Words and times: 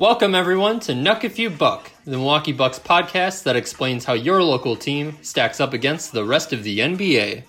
Welcome, 0.00 0.34
everyone, 0.34 0.80
to 0.80 0.92
Nuck 0.92 1.24
If 1.24 1.38
You 1.38 1.50
Buck, 1.50 1.90
the 2.06 2.12
Milwaukee 2.12 2.52
Bucks 2.52 2.78
podcast 2.78 3.42
that 3.42 3.54
explains 3.54 4.06
how 4.06 4.14
your 4.14 4.42
local 4.42 4.74
team 4.74 5.18
stacks 5.20 5.60
up 5.60 5.74
against 5.74 6.12
the 6.12 6.24
rest 6.24 6.54
of 6.54 6.64
the 6.64 6.78
NBA. 6.78 7.42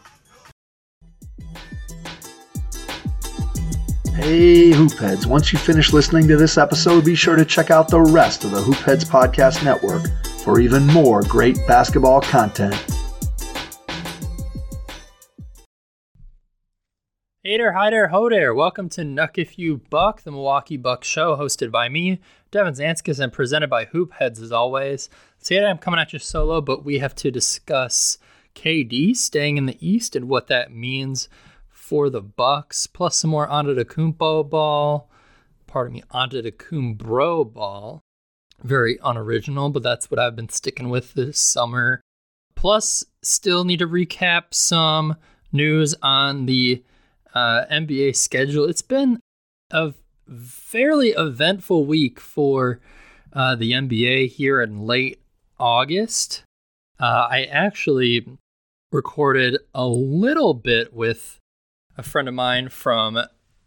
Hey, 4.15 4.71
Hoopheads. 4.71 5.25
Once 5.25 5.53
you 5.53 5.59
finish 5.59 5.93
listening 5.93 6.27
to 6.27 6.35
this 6.35 6.57
episode, 6.57 7.05
be 7.05 7.15
sure 7.15 7.37
to 7.37 7.45
check 7.45 7.71
out 7.71 7.87
the 7.87 8.01
rest 8.01 8.43
of 8.43 8.51
the 8.51 8.59
Hoopheads 8.59 9.05
Podcast 9.05 9.63
Network 9.63 10.03
for 10.43 10.59
even 10.59 10.85
more 10.87 11.21
great 11.21 11.55
basketball 11.67 12.19
content. 12.19 12.75
Hey 17.51 17.57
there, 17.57 17.73
hi 17.73 17.89
there, 17.89 18.07
ho 18.07 18.29
there. 18.29 18.53
Welcome 18.55 18.87
to 18.91 19.01
Nuck 19.01 19.37
If 19.37 19.59
You 19.59 19.81
Buck, 19.89 20.21
the 20.21 20.31
Milwaukee 20.31 20.77
Bucks 20.77 21.05
show, 21.05 21.35
hosted 21.35 21.69
by 21.69 21.89
me, 21.89 22.21
Devin 22.49 22.75
Zanskis, 22.75 23.19
and 23.19 23.33
presented 23.33 23.69
by 23.69 23.83
Hoopheads 23.83 24.41
as 24.41 24.53
always. 24.53 25.09
Today 25.43 25.65
I'm 25.65 25.77
coming 25.77 25.99
at 25.99 26.13
you 26.13 26.19
solo, 26.19 26.61
but 26.61 26.85
we 26.85 26.99
have 26.99 27.13
to 27.15 27.29
discuss 27.29 28.17
KD 28.55 29.17
staying 29.17 29.57
in 29.57 29.65
the 29.65 29.75
East 29.85 30.15
and 30.15 30.29
what 30.29 30.47
that 30.47 30.71
means 30.71 31.27
for 31.67 32.09
the 32.09 32.21
Bucks, 32.21 32.87
plus 32.87 33.17
some 33.17 33.31
more 33.31 33.49
Antetokounmpo 33.49 34.49
ball. 34.49 35.11
Pardon 35.67 35.95
me, 35.95 36.03
Antetokounmpo 36.13 37.51
ball. 37.51 37.99
Very 38.63 38.97
unoriginal, 39.03 39.69
but 39.71 39.83
that's 39.83 40.09
what 40.09 40.21
I've 40.21 40.37
been 40.37 40.47
sticking 40.47 40.87
with 40.87 41.15
this 41.15 41.37
summer. 41.37 41.99
Plus, 42.55 43.03
still 43.21 43.65
need 43.65 43.79
to 43.79 43.87
recap 43.87 44.53
some 44.53 45.17
news 45.51 45.93
on 46.01 46.45
the 46.45 46.81
uh, 47.33 47.65
NBA 47.71 48.15
schedule. 48.15 48.65
It's 48.65 48.81
been 48.81 49.19
a 49.71 49.93
fairly 50.27 51.09
eventful 51.09 51.85
week 51.85 52.19
for 52.19 52.79
uh, 53.33 53.55
the 53.55 53.71
NBA 53.71 54.29
here 54.29 54.61
in 54.61 54.81
late 54.85 55.21
August. 55.59 56.43
Uh, 56.99 57.27
I 57.29 57.43
actually 57.43 58.27
recorded 58.91 59.57
a 59.73 59.87
little 59.87 60.53
bit 60.53 60.93
with 60.93 61.39
a 61.97 62.03
friend 62.03 62.27
of 62.27 62.33
mine 62.33 62.69
from 62.69 63.19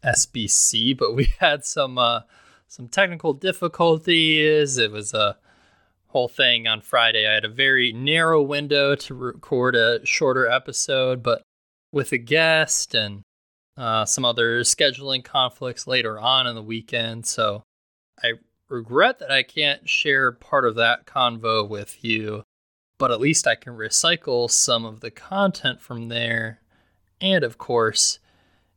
SBC, 0.05 0.97
but 0.97 1.15
we 1.15 1.33
had 1.41 1.65
some 1.65 1.99
uh, 1.99 2.21
some 2.69 2.89
technical 2.89 3.33
difficulties. 3.33 4.79
It 4.79 4.91
was 4.91 5.15
a 5.15 5.37
whole 6.09 6.29
thing 6.29 6.67
on 6.67 6.81
Friday. 6.81 7.27
I 7.27 7.35
had 7.35 7.45
a 7.45 7.49
very 7.49 7.93
narrow 7.93 8.41
window 8.43 8.95
to 8.95 9.15
record 9.15 9.75
a 9.75 10.05
shorter 10.05 10.49
episode, 10.49 11.23
but 11.23 11.43
with 11.93 12.13
a 12.13 12.19
guest 12.19 12.95
and 12.95 13.23
uh, 13.77 14.05
some 14.05 14.25
other 14.25 14.61
scheduling 14.61 15.25
conflicts 15.25 15.87
later 15.87 16.19
on 16.19 16.47
in 16.47 16.55
the 16.55 16.63
weekend. 16.63 17.27
So 17.27 17.63
I 18.23 18.35
regret 18.69 19.19
that 19.19 19.31
I 19.31 19.43
can't 19.43 19.89
share 19.89 20.33
part 20.33 20.67
of 20.67 20.77
that 20.77 21.07
convo 21.07 21.69
with 21.69 22.05
you, 22.05 22.45
but 22.99 23.11
at 23.11 23.21
least 23.21 23.47
I 23.47 23.55
can 23.55 23.75
recycle 23.75 24.51
some 24.51 24.85
of 24.85 25.01
the 25.01 25.11
content 25.11 25.83
from 25.83 26.09
there. 26.09 26.61
And 27.21 27.45
of 27.45 27.59
course, 27.59 28.19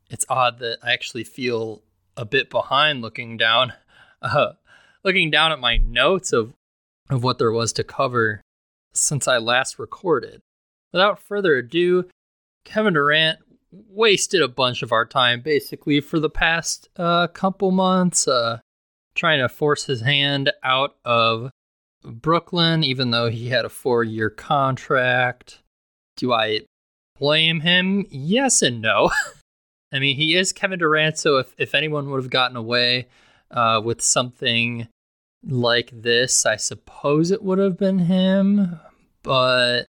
it's 0.09 0.25
odd 0.29 0.59
that 0.59 0.79
I 0.83 0.93
actually 0.93 1.23
feel 1.23 1.83
a 2.15 2.25
bit 2.25 2.49
behind 2.49 3.01
looking 3.01 3.37
down, 3.37 3.73
uh, 4.21 4.53
looking 5.03 5.29
down 5.29 5.51
at 5.51 5.59
my 5.59 5.77
notes 5.77 6.33
of 6.33 6.53
of 7.09 7.23
what 7.23 7.37
there 7.37 7.51
was 7.51 7.71
to 7.73 7.83
cover 7.83 8.41
since 8.93 9.27
I 9.27 9.37
last 9.37 9.79
recorded. 9.79 10.41
Without 10.91 11.19
further 11.19 11.55
ado, 11.55 12.09
Kevin 12.65 12.93
Durant 12.93 13.39
wasted 13.71 14.41
a 14.41 14.47
bunch 14.47 14.81
of 14.81 14.91
our 14.91 15.05
time 15.05 15.41
basically 15.41 15.99
for 15.99 16.19
the 16.19 16.29
past 16.29 16.89
uh, 16.97 17.27
couple 17.27 17.71
months 17.71 18.27
uh, 18.27 18.59
trying 19.15 19.39
to 19.39 19.49
force 19.49 19.85
his 19.85 20.01
hand 20.01 20.51
out 20.63 20.95
of 21.03 21.51
Brooklyn, 22.03 22.83
even 22.83 23.11
though 23.11 23.29
he 23.29 23.49
had 23.49 23.65
a 23.65 23.69
four 23.69 24.03
year 24.03 24.29
contract. 24.29 25.61
Do 26.15 26.33
I 26.33 26.61
blame 27.19 27.61
him? 27.61 28.05
Yes 28.09 28.61
and 28.61 28.81
no. 28.81 29.11
I 29.91 29.99
mean, 29.99 30.15
he 30.15 30.35
is 30.35 30.51
Kevin 30.51 30.79
Durant, 30.79 31.17
so 31.17 31.37
if, 31.37 31.53
if 31.57 31.73
anyone 31.73 32.09
would 32.09 32.21
have 32.21 32.29
gotten 32.29 32.57
away 32.57 33.07
uh, 33.51 33.81
with 33.83 34.01
something 34.01 34.87
like 35.43 35.91
this, 35.93 36.45
I 36.45 36.57
suppose 36.57 37.31
it 37.31 37.41
would 37.41 37.59
have 37.59 37.77
been 37.77 37.99
him. 37.99 38.79
But 39.23 39.85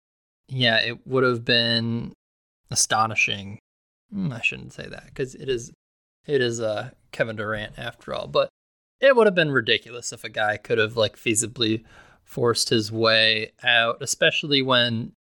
yeah, 0.49 0.81
it 0.81 1.07
would 1.07 1.23
have 1.23 1.45
been 1.45 2.13
astonishing 2.71 3.59
Mm, 4.13 4.33
I 4.33 4.41
shouldn't 4.41 4.73
say 4.73 4.87
that 4.87 5.05
because 5.05 5.35
it 5.35 5.49
is 5.49 5.71
it 6.25 6.41
is 6.41 6.59
uh, 6.59 6.91
Kevin 7.11 7.35
Durant 7.35 7.77
after 7.77 8.13
all. 8.13 8.27
But 8.27 8.49
it 8.99 9.15
would 9.15 9.27
have 9.27 9.35
been 9.35 9.51
ridiculous 9.51 10.13
if 10.13 10.23
a 10.23 10.29
guy 10.29 10.57
could 10.57 10.77
have 10.77 10.97
like 10.97 11.17
feasibly 11.17 11.83
forced 12.23 12.69
his 12.69 12.91
way 12.91 13.51
out, 13.63 13.97
especially 14.01 14.61
when 14.61 15.13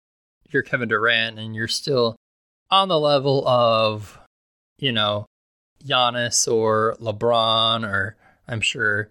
you're 0.51 0.63
Kevin 0.63 0.89
Durant 0.89 1.39
and 1.39 1.55
you're 1.55 1.69
still 1.69 2.17
on 2.71 2.89
the 2.89 3.01
level 3.01 3.47
of, 3.47 4.19
you 4.79 4.93
know, 4.93 5.27
Giannis 5.85 6.51
or 6.51 6.97
LeBron, 7.01 7.85
or 7.85 8.17
I'm 8.47 8.61
sure 8.61 9.11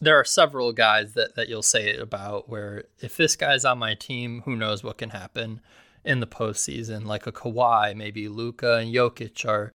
there 0.00 0.18
are 0.18 0.24
several 0.24 0.72
guys 0.72 1.14
that, 1.14 1.36
that 1.36 1.48
you'll 1.48 1.62
say 1.62 1.90
it 1.90 2.00
about 2.00 2.48
where 2.48 2.84
if 3.00 3.16
this 3.16 3.36
guy's 3.36 3.64
on 3.64 3.78
my 3.78 3.94
team, 3.94 4.42
who 4.44 4.56
knows 4.56 4.82
what 4.82 4.98
can 4.98 5.10
happen 5.10 5.60
in 6.08 6.20
the 6.20 6.26
postseason, 6.26 7.04
like 7.04 7.26
a 7.26 7.32
Kawhi, 7.32 7.94
maybe 7.94 8.28
Luka 8.28 8.76
and 8.76 8.94
Jokic 8.94 9.46
are 9.46 9.72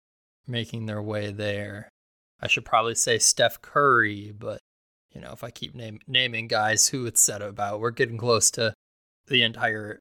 making 0.46 0.86
their 0.86 1.02
way 1.02 1.32
there. 1.32 1.88
I 2.40 2.46
should 2.46 2.64
probably 2.64 2.94
say 2.94 3.18
Steph 3.18 3.60
Curry, 3.60 4.32
but 4.38 4.60
you 5.10 5.20
know, 5.20 5.32
if 5.32 5.42
I 5.42 5.50
keep 5.50 5.74
name, 5.74 5.98
naming 6.06 6.46
guys 6.46 6.86
who 6.86 7.04
it's 7.06 7.20
said 7.20 7.42
about, 7.42 7.80
we're 7.80 7.90
getting 7.90 8.16
close 8.16 8.48
to 8.52 8.74
the 9.26 9.42
entire, 9.42 9.98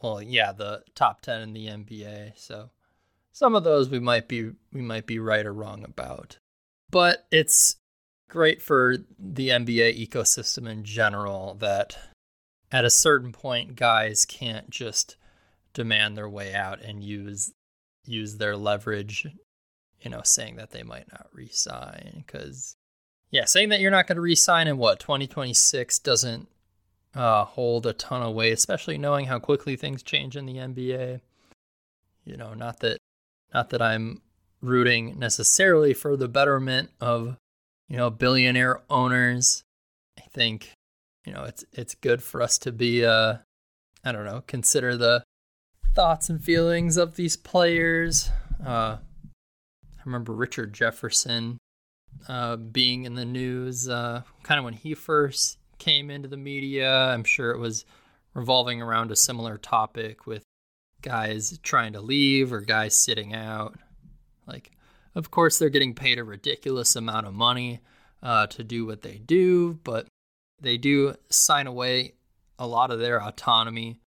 well, 0.00 0.22
yeah, 0.22 0.52
the 0.52 0.84
top 0.94 1.22
ten 1.22 1.42
in 1.42 1.52
the 1.52 1.66
NBA. 1.66 2.38
So 2.38 2.70
some 3.32 3.56
of 3.56 3.64
those 3.64 3.90
we 3.90 3.98
might 3.98 4.28
be 4.28 4.52
we 4.72 4.80
might 4.80 5.06
be 5.06 5.18
right 5.18 5.44
or 5.44 5.52
wrong 5.52 5.82
about, 5.82 6.38
but 6.88 7.26
it's 7.32 7.78
great 8.30 8.62
for 8.62 8.98
the 9.18 9.48
NBA 9.48 10.08
ecosystem 10.08 10.68
in 10.70 10.84
general 10.84 11.54
that 11.54 11.98
at 12.70 12.84
a 12.84 12.90
certain 12.90 13.32
point, 13.32 13.74
guys 13.74 14.24
can't 14.24 14.70
just 14.70 15.16
demand 15.74 16.16
their 16.16 16.28
way 16.28 16.54
out 16.54 16.80
and 16.80 17.04
use 17.04 17.52
use 18.06 18.36
their 18.36 18.56
leverage, 18.56 19.26
you 20.00 20.10
know, 20.10 20.22
saying 20.22 20.56
that 20.56 20.70
they 20.70 20.82
might 20.82 21.10
not 21.10 21.28
resign 21.32 22.24
because 22.26 22.76
yeah, 23.30 23.44
saying 23.44 23.70
that 23.70 23.80
you're 23.80 23.90
not 23.90 24.06
going 24.06 24.16
to 24.16 24.22
resign 24.22 24.68
in 24.68 24.78
what 24.78 25.00
2026 25.00 25.98
doesn't 25.98 26.48
uh, 27.14 27.44
hold 27.44 27.86
a 27.86 27.92
ton 27.92 28.22
of 28.22 28.34
weight, 28.34 28.52
especially 28.52 28.98
knowing 28.98 29.26
how 29.26 29.38
quickly 29.38 29.76
things 29.76 30.02
change 30.02 30.36
in 30.36 30.46
the 30.46 30.56
NBA. 30.56 31.20
You 32.24 32.36
know, 32.36 32.54
not 32.54 32.80
that 32.80 32.98
not 33.52 33.70
that 33.70 33.82
I'm 33.82 34.22
rooting 34.60 35.18
necessarily 35.18 35.94
for 35.94 36.16
the 36.16 36.28
betterment 36.28 36.90
of 37.00 37.36
you 37.88 37.96
know 37.96 38.10
billionaire 38.10 38.82
owners. 38.88 39.62
I 40.18 40.22
think 40.32 40.70
you 41.24 41.32
know 41.32 41.44
it's 41.44 41.64
it's 41.72 41.94
good 41.94 42.22
for 42.22 42.40
us 42.40 42.58
to 42.58 42.72
be 42.72 43.04
uh 43.04 43.38
I 44.04 44.12
don't 44.12 44.24
know 44.24 44.42
consider 44.46 44.96
the 44.96 45.24
thoughts 45.94 46.28
and 46.28 46.42
feelings 46.42 46.96
of 46.96 47.14
these 47.14 47.36
players. 47.36 48.30
Uh, 48.64 48.96
I 48.98 50.02
remember 50.04 50.32
Richard 50.32 50.72
Jefferson 50.72 51.58
uh, 52.28 52.56
being 52.56 53.04
in 53.04 53.14
the 53.14 53.24
news 53.24 53.88
uh, 53.88 54.22
kind 54.42 54.58
of 54.58 54.64
when 54.64 54.74
he 54.74 54.94
first 54.94 55.58
came 55.78 56.10
into 56.10 56.28
the 56.28 56.36
media. 56.36 56.90
I'm 56.90 57.24
sure 57.24 57.52
it 57.52 57.58
was 57.58 57.84
revolving 58.34 58.82
around 58.82 59.12
a 59.12 59.16
similar 59.16 59.56
topic 59.56 60.26
with 60.26 60.42
guys 61.00 61.58
trying 61.62 61.92
to 61.92 62.00
leave 62.00 62.52
or 62.52 62.60
guys 62.60 62.96
sitting 62.96 63.32
out. 63.32 63.76
Like, 64.46 64.72
of 65.14 65.30
course, 65.30 65.58
they're 65.58 65.68
getting 65.68 65.94
paid 65.94 66.18
a 66.18 66.24
ridiculous 66.24 66.96
amount 66.96 67.26
of 67.26 67.34
money 67.34 67.80
uh, 68.20 68.48
to 68.48 68.64
do 68.64 68.84
what 68.84 69.02
they 69.02 69.18
do, 69.18 69.78
but 69.84 70.06
they 70.60 70.76
do 70.76 71.14
sign 71.30 71.68
away 71.68 72.14
a 72.58 72.66
lot 72.66 72.90
of 72.90 72.98
their 72.98 73.22
autonomy 73.22 74.00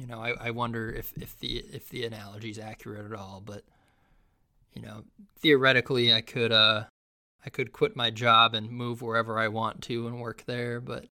you 0.00 0.06
know, 0.06 0.18
I, 0.18 0.34
I 0.40 0.50
wonder 0.50 0.90
if, 0.90 1.12
if 1.20 1.38
the 1.38 1.58
if 1.58 1.90
the 1.90 2.06
analogy 2.06 2.50
is 2.50 2.58
accurate 2.58 3.04
at 3.04 3.18
all, 3.18 3.42
but 3.44 3.64
you 4.72 4.80
know, 4.80 5.04
theoretically 5.40 6.12
I 6.12 6.22
could 6.22 6.52
uh 6.52 6.84
I 7.44 7.50
could 7.50 7.72
quit 7.72 7.96
my 7.96 8.10
job 8.10 8.54
and 8.54 8.70
move 8.70 9.02
wherever 9.02 9.38
I 9.38 9.48
want 9.48 9.82
to 9.82 10.06
and 10.06 10.20
work 10.20 10.44
there, 10.46 10.80
but 10.80 11.06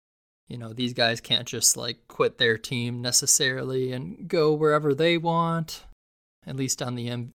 you 0.48 0.56
know, 0.56 0.72
these 0.72 0.94
guys 0.94 1.20
can't 1.20 1.46
just 1.46 1.76
like 1.76 2.08
quit 2.08 2.38
their 2.38 2.56
team 2.56 3.02
necessarily 3.02 3.92
and 3.92 4.26
go 4.26 4.54
wherever 4.54 4.94
they 4.94 5.18
want. 5.18 5.84
At 6.46 6.56
least 6.56 6.80
on 6.80 6.94
the 6.94 7.10
M- 7.10 7.32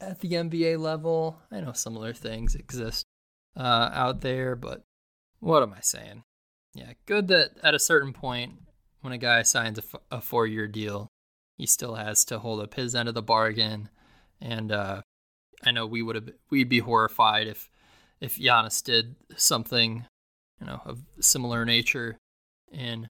at 0.00 0.20
the 0.20 0.30
NBA 0.30 0.78
level, 0.78 1.38
I 1.52 1.60
know 1.60 1.72
similar 1.72 2.14
things 2.14 2.54
exist 2.54 3.04
uh, 3.54 3.90
out 3.92 4.22
there, 4.22 4.56
but 4.56 4.84
what 5.40 5.62
am 5.62 5.74
I 5.74 5.80
saying? 5.82 6.22
Yeah, 6.72 6.94
good 7.04 7.28
that 7.28 7.50
at 7.62 7.74
a 7.74 7.78
certain 7.78 8.14
point 8.14 8.63
when 9.04 9.12
a 9.12 9.18
guy 9.18 9.42
signs 9.42 9.78
a, 9.78 9.82
f- 9.82 10.00
a 10.10 10.20
four 10.22 10.46
year 10.46 10.66
deal, 10.66 11.08
he 11.58 11.66
still 11.66 11.94
has 11.94 12.24
to 12.24 12.38
hold 12.38 12.60
up 12.60 12.72
his 12.72 12.94
end 12.94 13.06
of 13.06 13.14
the 13.14 13.22
bargain. 13.22 13.90
And 14.40 14.72
uh, 14.72 15.02
I 15.62 15.72
know 15.72 15.86
we 15.86 16.00
would 16.00 16.16
have 16.16 16.30
we'd 16.48 16.70
be 16.70 16.78
horrified 16.78 17.46
if 17.46 17.68
if 18.18 18.38
Giannis 18.38 18.82
did 18.82 19.16
something 19.36 20.06
you 20.58 20.66
know, 20.66 20.80
of 20.86 21.00
similar 21.20 21.66
nature 21.66 22.16
in 22.72 23.06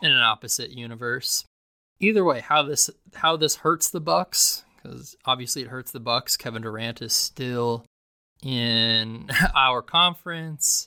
in 0.00 0.12
an 0.12 0.22
opposite 0.22 0.70
universe. 0.70 1.44
Either 1.98 2.24
way, 2.24 2.38
how 2.38 2.62
this 2.62 2.88
how 3.14 3.36
this 3.36 3.56
hurts 3.56 3.90
the 3.90 4.00
Bucks 4.00 4.64
because 4.76 5.16
obviously 5.24 5.62
it 5.62 5.68
hurts 5.68 5.90
the 5.90 6.00
Bucks. 6.00 6.36
Kevin 6.36 6.62
Durant 6.62 7.02
is 7.02 7.12
still 7.12 7.84
in 8.44 9.28
our 9.56 9.82
conference, 9.82 10.86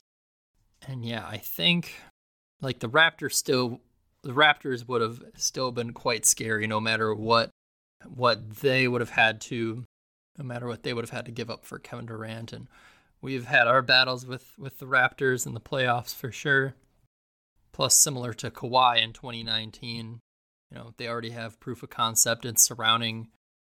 and 0.88 1.04
yeah, 1.04 1.26
I 1.28 1.36
think 1.36 1.92
like 2.62 2.80
the 2.80 2.88
Raptors 2.88 3.34
still 3.34 3.82
the 4.26 4.32
Raptors 4.32 4.88
would 4.88 5.00
have 5.00 5.22
still 5.36 5.70
been 5.70 5.92
quite 5.92 6.26
scary 6.26 6.66
no 6.66 6.80
matter 6.80 7.14
what 7.14 7.50
what 8.04 8.56
they 8.56 8.88
would 8.88 9.00
have 9.00 9.10
had 9.10 9.40
to 9.40 9.84
no 10.36 10.44
matter 10.44 10.66
what 10.66 10.82
they 10.82 10.92
would 10.92 11.04
have 11.04 11.10
had 11.10 11.26
to 11.26 11.32
give 11.32 11.50
up 11.50 11.64
for 11.64 11.78
Kevin 11.78 12.06
Durant 12.06 12.52
and 12.52 12.66
we've 13.20 13.46
had 13.46 13.66
our 13.66 13.82
battles 13.82 14.26
with 14.26 14.52
with 14.58 14.78
the 14.78 14.86
Raptors 14.86 15.46
in 15.46 15.54
the 15.54 15.60
playoffs 15.60 16.14
for 16.14 16.30
sure. 16.30 16.74
Plus 17.72 17.94
similar 17.94 18.32
to 18.34 18.50
Kawhi 18.50 19.02
in 19.02 19.12
2019, 19.12 20.20
you 20.70 20.78
know, 20.78 20.94
they 20.96 21.08
already 21.08 21.30
have 21.30 21.60
proof 21.60 21.82
of 21.82 21.90
concept 21.90 22.46
and 22.46 22.58
surrounding, 22.58 23.28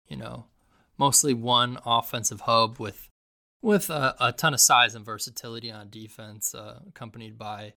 you 0.07 0.17
know, 0.17 0.45
mostly 0.99 1.33
one 1.33 1.79
offensive 1.85 2.43
hub 2.43 2.79
with 2.79 3.09
with 3.63 3.91
a, 3.91 4.15
a 4.21 4.33
ton 4.33 4.55
of 4.55 4.61
size 4.61 4.95
and 4.95 5.05
versatility 5.05 5.71
on 5.71 5.91
defense, 5.91 6.55
uh, 6.55 6.81
accompanied 6.89 7.39
by 7.39 7.73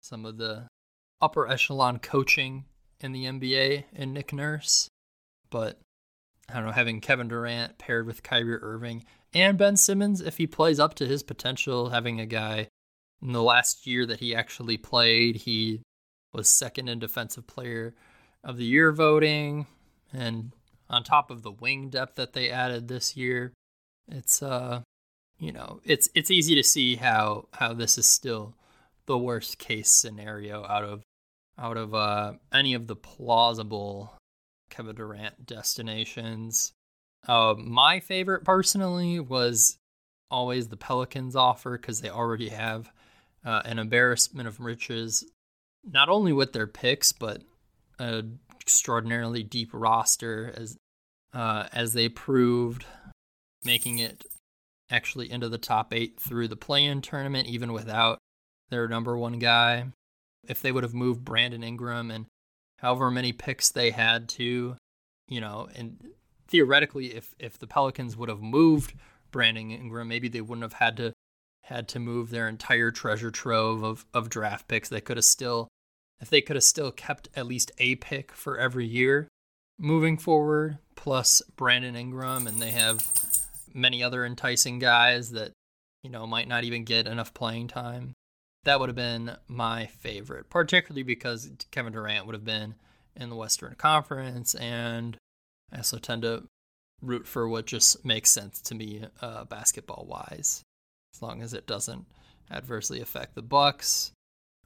some 0.00 0.24
of 0.24 0.38
the 0.38 0.68
upper 1.24 1.48
echelon 1.48 1.98
coaching 1.98 2.66
in 3.00 3.12
the 3.12 3.24
NBA 3.24 3.84
and 3.94 4.12
Nick 4.12 4.32
Nurse. 4.32 4.88
But 5.50 5.80
I 6.48 6.54
don't 6.54 6.66
know, 6.66 6.72
having 6.72 7.00
Kevin 7.00 7.28
Durant 7.28 7.78
paired 7.78 8.06
with 8.06 8.22
Kyrie 8.22 8.56
Irving 8.60 9.04
and 9.32 9.58
Ben 9.58 9.76
Simmons, 9.76 10.20
if 10.20 10.36
he 10.36 10.46
plays 10.46 10.78
up 10.78 10.94
to 10.94 11.06
his 11.06 11.22
potential, 11.22 11.88
having 11.88 12.20
a 12.20 12.26
guy 12.26 12.68
in 13.22 13.32
the 13.32 13.42
last 13.42 13.86
year 13.86 14.06
that 14.06 14.20
he 14.20 14.34
actually 14.34 14.76
played, 14.76 15.36
he 15.36 15.80
was 16.32 16.48
second 16.48 16.88
in 16.88 16.98
defensive 16.98 17.46
player 17.46 17.94
of 18.44 18.58
the 18.58 18.64
year 18.64 18.92
voting. 18.92 19.66
And 20.12 20.52
on 20.90 21.02
top 21.02 21.30
of 21.30 21.42
the 21.42 21.50
wing 21.50 21.88
depth 21.88 22.16
that 22.16 22.34
they 22.34 22.50
added 22.50 22.86
this 22.86 23.16
year, 23.16 23.52
it's 24.08 24.42
uh 24.42 24.82
you 25.38 25.50
know, 25.50 25.80
it's 25.84 26.08
it's 26.14 26.30
easy 26.30 26.54
to 26.54 26.62
see 26.62 26.96
how 26.96 27.48
how 27.54 27.72
this 27.72 27.98
is 27.98 28.06
still 28.06 28.54
the 29.06 29.18
worst 29.18 29.58
case 29.58 29.90
scenario 29.90 30.64
out 30.64 30.84
of 30.84 31.02
out 31.58 31.76
of 31.76 31.94
uh, 31.94 32.34
any 32.52 32.74
of 32.74 32.86
the 32.86 32.96
plausible 32.96 34.16
Kevin 34.70 34.96
Durant 34.96 35.46
destinations. 35.46 36.72
Uh, 37.26 37.54
my 37.56 38.00
favorite 38.00 38.44
personally 38.44 39.20
was 39.20 39.78
always 40.30 40.68
the 40.68 40.76
Pelicans 40.76 41.36
offer 41.36 41.78
because 41.78 42.00
they 42.00 42.10
already 42.10 42.48
have 42.48 42.90
uh, 43.44 43.62
an 43.64 43.78
embarrassment 43.78 44.48
of 44.48 44.60
riches, 44.60 45.24
not 45.84 46.08
only 46.08 46.32
with 46.32 46.52
their 46.52 46.66
picks 46.66 47.12
but 47.12 47.42
an 47.98 48.38
extraordinarily 48.60 49.42
deep 49.42 49.70
roster 49.72 50.52
as 50.56 50.76
uh, 51.32 51.68
as 51.72 51.92
they 51.92 52.08
proved, 52.08 52.84
making 53.64 53.98
it 53.98 54.24
actually 54.90 55.30
into 55.30 55.48
the 55.48 55.58
top 55.58 55.92
eight 55.92 56.20
through 56.20 56.46
the 56.46 56.56
play-in 56.56 57.02
tournament, 57.02 57.48
even 57.48 57.72
without 57.72 58.18
their 58.70 58.86
number 58.86 59.16
one 59.16 59.38
guy. 59.38 59.86
If 60.48 60.60
they 60.62 60.72
would 60.72 60.84
have 60.84 60.94
moved 60.94 61.24
Brandon 61.24 61.62
Ingram 61.62 62.10
and 62.10 62.26
however 62.78 63.10
many 63.10 63.32
picks 63.32 63.70
they 63.70 63.90
had 63.90 64.28
to, 64.30 64.76
you 65.28 65.40
know, 65.40 65.68
and 65.74 66.08
theoretically, 66.48 67.14
if 67.14 67.34
if 67.38 67.58
the 67.58 67.66
Pelicans 67.66 68.16
would 68.16 68.28
have 68.28 68.42
moved 68.42 68.94
Brandon 69.30 69.70
Ingram, 69.70 70.08
maybe 70.08 70.28
they 70.28 70.40
wouldn't 70.40 70.62
have 70.62 70.74
had 70.74 70.96
to 70.98 71.12
had 71.62 71.88
to 71.88 71.98
move 71.98 72.30
their 72.30 72.48
entire 72.48 72.90
treasure 72.90 73.30
trove 73.30 73.82
of 73.82 74.04
of 74.12 74.28
draft 74.28 74.68
picks. 74.68 74.88
They 74.88 75.00
could 75.00 75.16
have 75.16 75.24
still, 75.24 75.68
if 76.20 76.30
they 76.30 76.40
could 76.40 76.56
have 76.56 76.64
still 76.64 76.90
kept 76.90 77.28
at 77.34 77.46
least 77.46 77.72
a 77.78 77.96
pick 77.96 78.32
for 78.32 78.58
every 78.58 78.86
year 78.86 79.28
moving 79.78 80.18
forward, 80.18 80.78
plus 80.94 81.42
Brandon 81.56 81.96
Ingram, 81.96 82.46
and 82.46 82.60
they 82.60 82.70
have 82.70 83.02
many 83.72 84.02
other 84.02 84.24
enticing 84.24 84.78
guys 84.78 85.30
that 85.32 85.52
you 86.02 86.10
know 86.10 86.26
might 86.26 86.48
not 86.48 86.64
even 86.64 86.84
get 86.84 87.06
enough 87.06 87.34
playing 87.34 87.68
time 87.68 88.14
that 88.64 88.80
would 88.80 88.88
have 88.88 88.96
been 88.96 89.36
my 89.48 89.86
favorite, 89.86 90.50
particularly 90.50 91.02
because 91.02 91.50
Kevin 91.70 91.92
Durant 91.92 92.26
would 92.26 92.34
have 92.34 92.44
been 92.44 92.74
in 93.16 93.30
the 93.30 93.36
Western 93.36 93.74
Conference, 93.74 94.54
and 94.54 95.16
I 95.72 95.78
also 95.78 95.98
tend 95.98 96.22
to 96.22 96.44
root 97.00 97.26
for 97.26 97.48
what 97.48 97.66
just 97.66 98.04
makes 98.04 98.30
sense 98.30 98.60
to 98.62 98.74
me, 98.74 99.04
uh, 99.20 99.44
basketball 99.44 100.06
wise, 100.08 100.62
as 101.14 101.22
long 101.22 101.42
as 101.42 101.52
it 101.54 101.66
doesn't 101.66 102.06
adversely 102.50 103.00
affect 103.00 103.34
the 103.34 103.42
Bucks. 103.42 104.12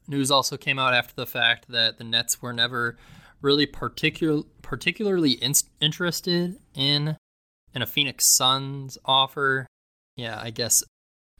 News 0.06 0.30
also 0.30 0.56
came 0.56 0.78
out 0.78 0.94
after 0.94 1.14
the 1.14 1.26
fact 1.26 1.68
that 1.68 1.98
the 1.98 2.04
Nets 2.04 2.40
were 2.40 2.52
never 2.52 2.96
really 3.40 3.66
particular 3.66 4.42
particularly 4.62 5.32
in- 5.32 5.54
interested 5.80 6.58
in 6.74 7.16
in 7.74 7.82
a 7.82 7.86
Phoenix 7.86 8.24
Suns 8.24 8.98
offer. 9.04 9.66
Yeah, 10.16 10.40
I 10.42 10.50
guess 10.50 10.82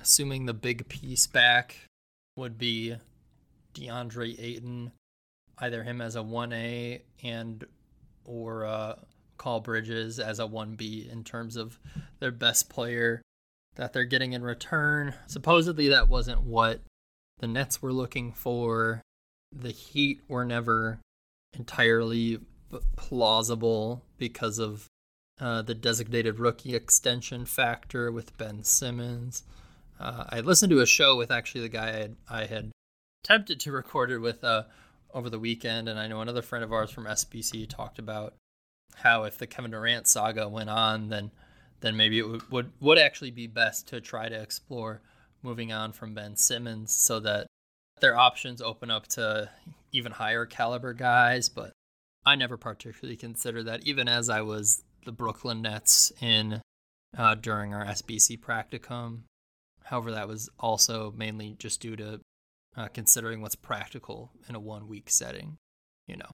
assuming 0.00 0.46
the 0.46 0.54
big 0.54 0.88
piece 0.88 1.26
back 1.26 1.87
would 2.38 2.56
be 2.56 2.96
DeAndre 3.74 4.40
Ayton, 4.40 4.92
either 5.58 5.82
him 5.82 6.00
as 6.00 6.16
a 6.16 6.20
1A 6.20 7.02
and 7.22 7.64
or 8.24 8.64
uh, 8.64 8.94
Mikal 9.38 9.62
Bridges 9.62 10.18
as 10.18 10.38
a 10.38 10.46
1B 10.46 11.10
in 11.10 11.24
terms 11.24 11.56
of 11.56 11.78
their 12.20 12.30
best 12.30 12.68
player 12.68 13.22
that 13.76 13.92
they're 13.92 14.04
getting 14.04 14.32
in 14.32 14.42
return. 14.42 15.14
Supposedly 15.26 15.88
that 15.88 16.08
wasn't 16.08 16.42
what 16.42 16.80
the 17.38 17.46
Nets 17.46 17.80
were 17.80 17.92
looking 17.92 18.32
for. 18.32 19.02
The 19.52 19.70
Heat 19.70 20.20
were 20.28 20.44
never 20.44 21.00
entirely 21.56 22.40
plausible 22.96 24.02
because 24.18 24.58
of 24.58 24.86
uh, 25.40 25.62
the 25.62 25.74
designated 25.74 26.38
rookie 26.38 26.74
extension 26.74 27.44
factor 27.44 28.10
with 28.10 28.36
Ben 28.36 28.64
Simmons. 28.64 29.44
Uh, 30.00 30.24
I 30.28 30.40
listened 30.40 30.70
to 30.70 30.80
a 30.80 30.86
show 30.86 31.16
with 31.16 31.30
actually 31.30 31.62
the 31.62 31.68
guy 31.68 31.88
I 31.88 31.92
had, 31.92 32.16
I 32.28 32.44
had 32.46 32.70
attempted 33.24 33.60
to 33.60 33.72
record 33.72 34.10
it 34.10 34.18
with 34.18 34.44
uh, 34.44 34.64
over 35.12 35.30
the 35.30 35.38
weekend, 35.38 35.88
and 35.88 35.98
I 35.98 36.06
know 36.06 36.20
another 36.20 36.42
friend 36.42 36.64
of 36.64 36.72
ours 36.72 36.90
from 36.90 37.04
SBC 37.04 37.68
talked 37.68 37.98
about 37.98 38.34
how 38.96 39.24
if 39.24 39.38
the 39.38 39.46
Kevin 39.46 39.70
Durant 39.70 40.06
saga 40.06 40.48
went 40.48 40.70
on, 40.70 41.08
then 41.08 41.30
then 41.80 41.96
maybe 41.96 42.18
it 42.18 42.28
would, 42.28 42.50
would, 42.50 42.72
would 42.80 42.98
actually 42.98 43.30
be 43.30 43.46
best 43.46 43.86
to 43.88 44.00
try 44.00 44.28
to 44.28 44.40
explore 44.40 45.00
moving 45.42 45.72
on 45.72 45.92
from 45.92 46.14
Ben 46.14 46.36
Simmons 46.36 46.92
so 46.92 47.20
that 47.20 47.46
their 48.00 48.16
options 48.16 48.60
open 48.60 48.90
up 48.90 49.06
to 49.08 49.48
even 49.92 50.12
higher 50.12 50.44
caliber 50.44 50.92
guys. 50.92 51.48
But 51.48 51.72
I 52.26 52.34
never 52.34 52.56
particularly 52.56 53.16
considered 53.16 53.66
that, 53.66 53.86
even 53.86 54.08
as 54.08 54.28
I 54.28 54.40
was 54.42 54.82
the 55.04 55.12
Brooklyn 55.12 55.62
Nets 55.62 56.12
in 56.20 56.60
uh, 57.16 57.34
during 57.36 57.74
our 57.74 57.84
SBC 57.86 58.40
practicum. 58.40 59.20
However, 59.88 60.10
that 60.12 60.28
was 60.28 60.50
also 60.60 61.14
mainly 61.16 61.56
just 61.58 61.80
due 61.80 61.96
to 61.96 62.20
uh, 62.76 62.88
considering 62.88 63.40
what's 63.40 63.56
practical 63.56 64.32
in 64.48 64.54
a 64.54 64.60
one 64.60 64.86
week 64.86 65.08
setting. 65.08 65.56
You 66.06 66.18
know, 66.18 66.30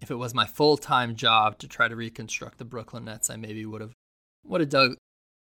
if 0.00 0.10
it 0.10 0.16
was 0.16 0.34
my 0.34 0.46
full 0.46 0.78
time 0.78 1.14
job 1.14 1.58
to 1.58 1.68
try 1.68 1.86
to 1.86 1.96
reconstruct 1.96 2.58
the 2.58 2.64
Brooklyn 2.64 3.04
Nets, 3.04 3.28
I 3.28 3.36
maybe 3.36 3.66
would 3.66 3.82
have 3.82 3.92
would 4.44 4.62
have 4.62 4.70
dug 4.70 4.96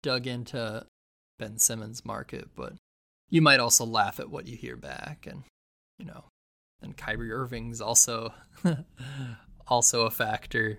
dug 0.01 0.25
into 0.25 0.85
Ben 1.37 1.57
Simmons' 1.57 2.05
market, 2.05 2.49
but 2.55 2.73
you 3.29 3.41
might 3.41 3.59
also 3.59 3.85
laugh 3.85 4.21
at 4.21 4.29
what 4.29 4.47
you 4.47 4.55
hear 4.55 4.77
back, 4.77 5.27
and 5.29 5.43
you 5.97 6.05
know, 6.05 6.25
and 6.81 6.95
Kyrie 6.95 7.31
Irving's 7.31 7.81
also 7.81 8.33
also 9.67 10.05
a 10.05 10.11
factor 10.11 10.77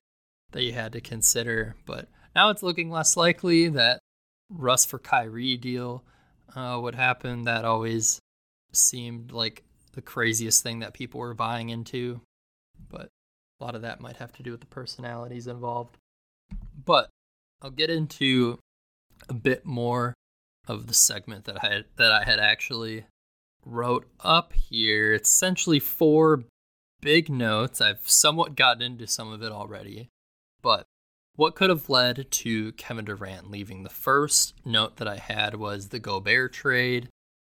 that 0.52 0.62
you 0.62 0.72
had 0.72 0.92
to 0.92 1.00
consider. 1.02 1.76
But 1.84 2.08
now 2.34 2.49
it's 2.49 2.62
looking 2.62 2.90
less 2.90 3.18
likely 3.18 3.68
that 3.68 4.00
Russ 4.49 4.87
for 4.87 4.99
Kyrie 4.99 5.58
deal 5.58 6.04
uh, 6.54 6.78
what 6.78 6.95
happened 6.95 7.47
that 7.47 7.64
always 7.64 8.21
seemed 8.73 9.33
like 9.33 9.64
the 9.92 10.02
craziest 10.02 10.62
thing 10.62 10.80
that 10.80 10.95
people 10.95 11.21
were 11.21 11.35
buying 11.35 11.71
into. 11.71 12.21
But 12.88 13.09
a 13.61 13.64
lot 13.64 13.75
of 13.75 13.83
that 13.83 14.00
might 14.00 14.16
have 14.16 14.33
to 14.33 14.42
do 14.42 14.52
with 14.52 14.61
the 14.61 14.66
personalities 14.66 15.47
involved. 15.47 15.97
But 16.85 17.11
I'll 17.62 17.71
get 17.71 17.90
into 17.90 18.59
a 19.28 19.35
bit 19.35 19.64
more 19.64 20.14
of 20.66 20.87
the 20.87 20.95
segment 20.95 21.45
that 21.45 21.62
I 21.62 21.66
had, 21.66 21.85
that 21.97 22.12
I 22.12 22.25
had 22.25 22.38
actually 22.38 23.04
wrote 23.64 24.07
up 24.21 24.52
here. 24.52 25.12
It's 25.12 25.30
essentially 25.30 25.80
four 25.80 26.45
big 27.00 27.28
notes. 27.28 27.80
I've 27.80 28.09
somewhat 28.09 28.57
gotten 28.57 28.83
into 28.83 29.07
some 29.07 29.33
of 29.33 29.42
it 29.42 29.52
already, 29.52 30.09
but 30.62 30.85
what 31.40 31.54
could 31.54 31.70
have 31.70 31.88
led 31.88 32.30
to 32.30 32.70
Kevin 32.73 33.06
Durant 33.06 33.50
leaving? 33.50 33.82
The 33.82 33.88
first 33.88 34.52
note 34.62 34.97
that 34.97 35.09
I 35.09 35.16
had 35.16 35.54
was 35.54 35.88
the 35.88 35.99
Gobert 35.99 36.52
trade, 36.52 37.09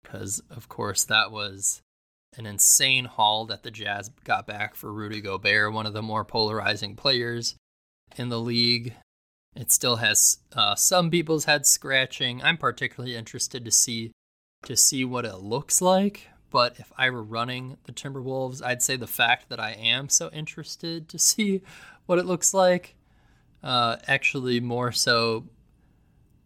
because 0.02 0.42
of 0.50 0.70
course 0.70 1.04
that 1.04 1.34
was 1.34 1.82
an 2.38 2.46
insane 2.46 3.04
haul 3.04 3.44
that 3.48 3.63
the 3.63 3.72
Jazz 3.72 4.10
got 4.24 4.48
back 4.48 4.75
for 4.75 4.90
Rudy 4.90 5.20
Gobert, 5.20 5.74
one 5.74 5.86
of 5.86 5.92
the 5.92 6.02
more 6.02 6.24
polarizing 6.24 6.96
players 6.96 7.56
in 8.16 8.30
the 8.30 8.40
league. 8.40 8.94
It 9.54 9.70
still 9.70 9.98
has 9.98 10.38
uh, 10.56 10.75
some 10.75 11.12
people's 11.12 11.44
heads 11.44 11.68
scratching. 11.68 12.42
I'm 12.42 12.56
particularly 12.56 13.18
interested 13.18 13.66
to 13.66 13.72
see 13.72 14.13
to 14.63 14.78
see 14.78 15.04
what 15.04 15.25
it 15.25 15.40
looks 15.40 15.82
like, 15.82 16.30
but 16.52 16.80
if 16.80 16.94
I 16.98 17.10
were 17.10 17.22
running 17.22 17.75
the 17.84 17.92
Timberwolves, 17.92 18.63
I'd 18.63 18.82
say 18.82 18.96
the 18.96 19.08
fact 19.08 19.50
that 19.50 19.60
I 19.60 19.72
am 19.72 20.08
so 20.08 20.30
interested 20.32 21.10
to 21.10 21.20
see 21.20 21.63
what 22.06 22.18
it 22.18 22.25
looks 22.25 22.54
like, 22.54 22.96
uh, 23.63 23.98
actually 24.08 24.60
more 24.60 24.91
so. 24.91 25.46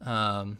Um, 0.01 0.59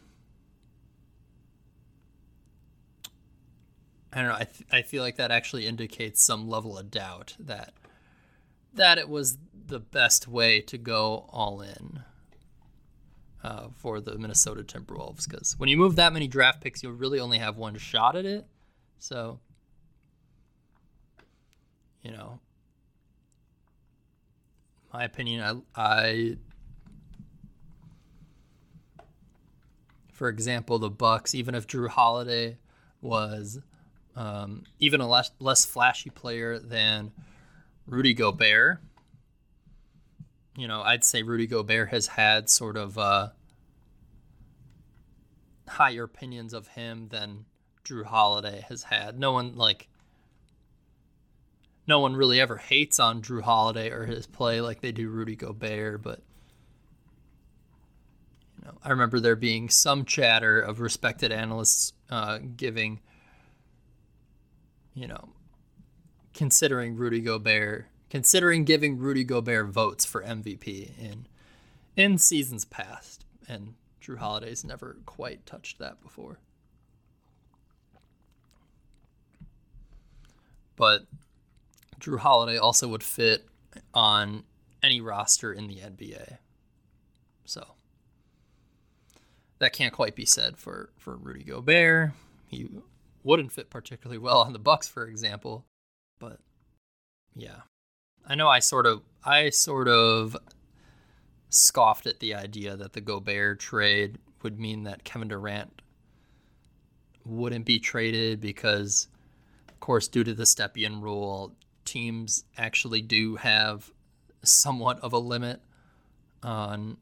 I 4.12 4.20
don't 4.20 4.28
know. 4.28 4.34
I, 4.34 4.44
th- 4.44 4.66
I 4.72 4.82
feel 4.82 5.02
like 5.02 5.16
that 5.16 5.30
actually 5.30 5.66
indicates 5.66 6.22
some 6.22 6.48
level 6.48 6.76
of 6.76 6.90
doubt 6.90 7.36
that 7.38 7.74
that 8.74 8.98
it 8.98 9.08
was 9.08 9.38
the 9.66 9.80
best 9.80 10.28
way 10.28 10.60
to 10.60 10.78
go 10.78 11.26
all 11.30 11.60
in 11.60 12.00
uh, 13.44 13.68
for 13.76 14.00
the 14.00 14.16
Minnesota 14.18 14.62
Timberwolves. 14.62 15.28
Because 15.28 15.58
when 15.58 15.68
you 15.68 15.76
move 15.76 15.96
that 15.96 16.12
many 16.12 16.26
draft 16.26 16.60
picks, 16.60 16.82
you 16.82 16.90
really 16.90 17.20
only 17.20 17.38
have 17.38 17.56
one 17.56 17.76
shot 17.76 18.16
at 18.16 18.24
it. 18.24 18.46
So, 18.98 19.40
you 22.02 22.10
know, 22.10 22.40
my 24.92 25.04
opinion, 25.04 25.62
I, 25.76 25.80
I 25.80 26.36
for 30.18 30.28
example, 30.28 30.80
the 30.80 30.90
Bucks, 30.90 31.32
even 31.32 31.54
if 31.54 31.68
Jrue 31.68 31.88
Holiday 31.88 32.58
was 33.00 33.60
um, 34.16 34.64
even 34.80 35.00
a 35.00 35.08
less 35.08 35.30
less 35.38 35.64
flashy 35.64 36.10
player 36.10 36.58
than 36.58 37.12
Rudy 37.86 38.14
Gobert, 38.14 38.80
you 40.56 40.66
know, 40.66 40.82
I'd 40.82 41.04
say 41.04 41.22
Rudy 41.22 41.46
Gobert 41.46 41.90
has 41.90 42.08
had 42.08 42.50
sort 42.50 42.76
of 42.76 42.98
uh, 42.98 43.28
higher 45.68 46.02
opinions 46.02 46.52
of 46.52 46.66
him 46.66 47.10
than 47.10 47.44
Jrue 47.84 48.04
Holiday 48.04 48.64
has 48.68 48.82
had. 48.82 49.20
No 49.20 49.30
one 49.30 49.54
like 49.54 49.86
no 51.86 52.00
one 52.00 52.16
really 52.16 52.40
ever 52.40 52.56
hates 52.56 52.98
on 52.98 53.22
Jrue 53.22 53.42
Holiday 53.42 53.90
or 53.90 54.04
his 54.04 54.26
play 54.26 54.60
like 54.60 54.80
they 54.80 54.90
do 54.90 55.10
Rudy 55.10 55.36
Gobert, 55.36 56.02
but 56.02 56.22
I 58.82 58.90
remember 58.90 59.20
there 59.20 59.36
being 59.36 59.68
some 59.68 60.04
chatter 60.04 60.60
of 60.60 60.80
respected 60.80 61.32
analysts 61.32 61.92
uh, 62.10 62.38
giving, 62.56 63.00
you 64.94 65.06
know, 65.06 65.28
considering 66.34 66.96
Rudy 66.96 67.20
Gobert, 67.20 67.86
considering 68.10 68.64
giving 68.64 68.98
Rudy 68.98 69.24
Gobert 69.24 69.68
votes 69.68 70.04
for 70.04 70.22
MVP 70.22 70.98
in 70.98 71.26
in 71.96 72.16
seasons 72.18 72.64
past, 72.64 73.24
and 73.48 73.74
Jrue 74.00 74.18
Holiday's 74.18 74.64
never 74.64 74.98
quite 75.04 75.44
touched 75.46 75.78
that 75.78 76.00
before. 76.00 76.38
But 80.76 81.06
Jrue 82.00 82.20
Holiday 82.20 82.56
also 82.56 82.86
would 82.86 83.02
fit 83.02 83.46
on 83.92 84.44
any 84.82 85.00
roster 85.00 85.52
in 85.52 85.66
the 85.66 85.76
NBA. 85.76 86.38
So 87.44 87.66
that 89.58 89.72
can't 89.72 89.92
quite 89.92 90.14
be 90.14 90.24
said 90.24 90.56
for, 90.56 90.90
for 90.96 91.16
Rudy 91.16 91.44
Gobert. 91.44 92.12
He 92.46 92.68
wouldn't 93.22 93.52
fit 93.52 93.70
particularly 93.70 94.18
well 94.18 94.38
on 94.38 94.52
the 94.52 94.58
Bucks, 94.58 94.88
for 94.88 95.06
example. 95.06 95.64
But 96.18 96.38
yeah. 97.34 97.62
I 98.26 98.34
know 98.34 98.48
I 98.48 98.58
sort 98.58 98.86
of 98.86 99.02
I 99.24 99.50
sort 99.50 99.88
of 99.88 100.36
scoffed 101.48 102.06
at 102.06 102.20
the 102.20 102.34
idea 102.34 102.76
that 102.76 102.92
the 102.92 103.00
Gobert 103.00 103.58
trade 103.58 104.18
would 104.42 104.60
mean 104.60 104.84
that 104.84 105.04
Kevin 105.04 105.28
Durant 105.28 105.82
wouldn't 107.24 107.64
be 107.64 107.78
traded 107.78 108.40
because 108.40 109.08
of 109.68 109.80
course, 109.80 110.08
due 110.08 110.24
to 110.24 110.34
the 110.34 110.42
Stepien 110.42 111.00
rule, 111.00 111.54
teams 111.84 112.44
actually 112.56 113.00
do 113.00 113.36
have 113.36 113.92
somewhat 114.42 114.98
of 115.00 115.12
a 115.12 115.18
limit 115.18 115.62
on 116.42 116.96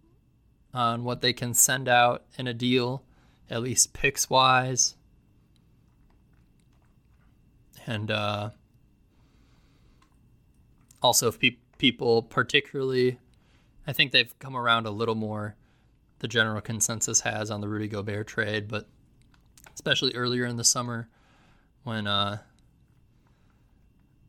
on 0.76 1.04
what 1.04 1.22
they 1.22 1.32
can 1.32 1.54
send 1.54 1.88
out 1.88 2.22
in 2.36 2.46
a 2.46 2.52
deal, 2.52 3.02
at 3.48 3.62
least 3.62 3.94
picks 3.94 4.28
wise. 4.28 4.94
And 7.86 8.10
uh, 8.10 8.50
also, 11.02 11.28
if 11.28 11.40
pe- 11.40 11.56
people, 11.78 12.22
particularly, 12.22 13.18
I 13.86 13.94
think 13.94 14.12
they've 14.12 14.38
come 14.38 14.54
around 14.54 14.86
a 14.86 14.90
little 14.90 15.14
more. 15.14 15.56
The 16.18 16.28
general 16.28 16.60
consensus 16.60 17.20
has 17.20 17.50
on 17.50 17.62
the 17.62 17.68
Rudy 17.68 17.88
Gobert 17.88 18.26
trade, 18.26 18.68
but 18.68 18.86
especially 19.72 20.14
earlier 20.14 20.44
in 20.44 20.56
the 20.56 20.64
summer 20.64 21.08
when 21.84 22.06
uh, 22.06 22.38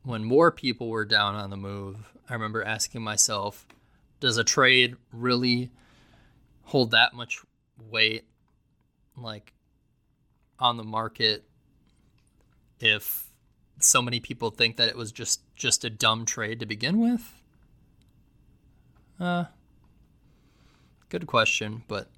when 0.04 0.24
more 0.24 0.52
people 0.52 0.90
were 0.90 1.06
down 1.06 1.36
on 1.36 1.50
the 1.50 1.58
move, 1.58 2.10
I 2.30 2.34
remember 2.34 2.64
asking 2.64 3.02
myself, 3.02 3.66
does 4.22 4.38
a 4.38 4.44
trade 4.44 4.96
really 5.12 5.72
hold 6.68 6.92
that 6.92 7.14
much 7.14 7.42
weight 7.90 8.26
like 9.16 9.54
on 10.60 10.78
the 10.78 10.84
market 10.84 11.44
if 12.80 13.32
so 13.80 14.02
many 14.02 14.20
people 14.20 14.50
think 14.50 14.76
that 14.76 14.90
it 14.90 14.98
was 14.98 15.12
just 15.12 15.42
just 15.56 15.86
a 15.86 15.90
dumb 15.90 16.26
trade 16.26 16.60
to 16.60 16.66
begin 16.66 17.00
with? 17.00 17.42
Uh 19.20 19.46
good 21.10 21.26
question, 21.26 21.84
but 21.88 22.10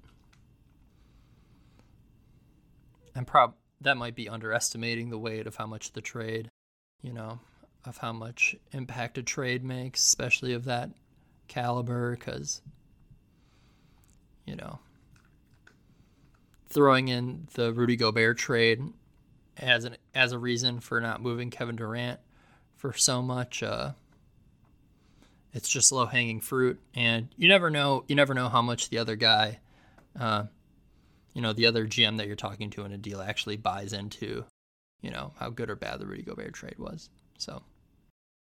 I'm 3.14 3.24
prob 3.24 3.54
that 3.80 3.96
might 3.96 4.14
be 4.14 4.28
underestimating 4.28 5.10
the 5.10 5.18
weight 5.18 5.46
of 5.46 5.56
how 5.56 5.66
much 5.66 5.92
the 5.92 6.00
trade, 6.00 6.48
you 7.02 7.12
know, 7.12 7.38
of 7.84 7.98
how 7.98 8.12
much 8.12 8.56
impact 8.72 9.16
a 9.16 9.22
trade 9.22 9.64
makes, 9.64 10.00
especially 10.00 10.52
of 10.52 10.64
that 10.64 10.90
caliber, 11.48 12.16
because, 12.16 12.60
you 14.50 14.56
know, 14.56 14.80
throwing 16.68 17.06
in 17.06 17.46
the 17.54 17.72
Rudy 17.72 17.94
Gobert 17.94 18.36
trade 18.36 18.82
as 19.56 19.84
an 19.84 19.96
as 20.12 20.32
a 20.32 20.38
reason 20.38 20.80
for 20.80 21.00
not 21.00 21.22
moving 21.22 21.50
Kevin 21.50 21.76
Durant 21.76 22.18
for 22.76 22.92
so 22.92 23.22
much, 23.22 23.62
uh, 23.62 23.92
it's 25.52 25.68
just 25.68 25.92
low 25.92 26.06
hanging 26.06 26.40
fruit, 26.40 26.80
and 26.94 27.28
you 27.36 27.48
never 27.48 27.70
know. 27.70 28.04
You 28.08 28.16
never 28.16 28.34
know 28.34 28.48
how 28.48 28.60
much 28.60 28.90
the 28.90 28.98
other 28.98 29.14
guy, 29.14 29.60
uh, 30.18 30.44
you 31.32 31.40
know, 31.40 31.52
the 31.52 31.66
other 31.66 31.86
GM 31.86 32.16
that 32.16 32.26
you're 32.26 32.34
talking 32.34 32.70
to 32.70 32.84
in 32.84 32.90
a 32.90 32.98
deal 32.98 33.20
actually 33.20 33.56
buys 33.56 33.92
into, 33.92 34.44
you 35.00 35.12
know, 35.12 35.32
how 35.38 35.50
good 35.50 35.70
or 35.70 35.76
bad 35.76 36.00
the 36.00 36.06
Rudy 36.06 36.22
Gobert 36.22 36.54
trade 36.54 36.78
was. 36.78 37.08
So 37.38 37.62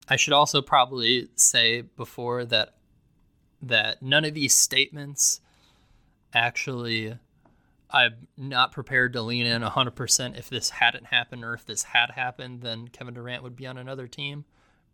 I 0.08 0.16
should 0.16 0.34
also 0.34 0.62
probably 0.62 1.28
say 1.36 1.82
before 1.82 2.46
that 2.46 2.76
that 3.62 4.02
none 4.02 4.24
of 4.24 4.34
these 4.34 4.54
statements 4.54 5.42
actually 6.34 7.18
I'm 7.90 8.28
not 8.38 8.72
prepared 8.72 9.14
to 9.14 9.22
lean 9.22 9.46
in 9.46 9.62
100% 9.62 10.38
if 10.38 10.50
this 10.50 10.70
hadn't 10.70 11.08
happened 11.08 11.44
or 11.44 11.54
if 11.54 11.66
this 11.66 11.84
had 11.84 12.12
happened 12.12 12.62
then 12.62 12.88
Kevin 12.88 13.14
Durant 13.14 13.44
would 13.44 13.56
be 13.56 13.68
on 13.68 13.78
another 13.78 14.08
team. 14.08 14.46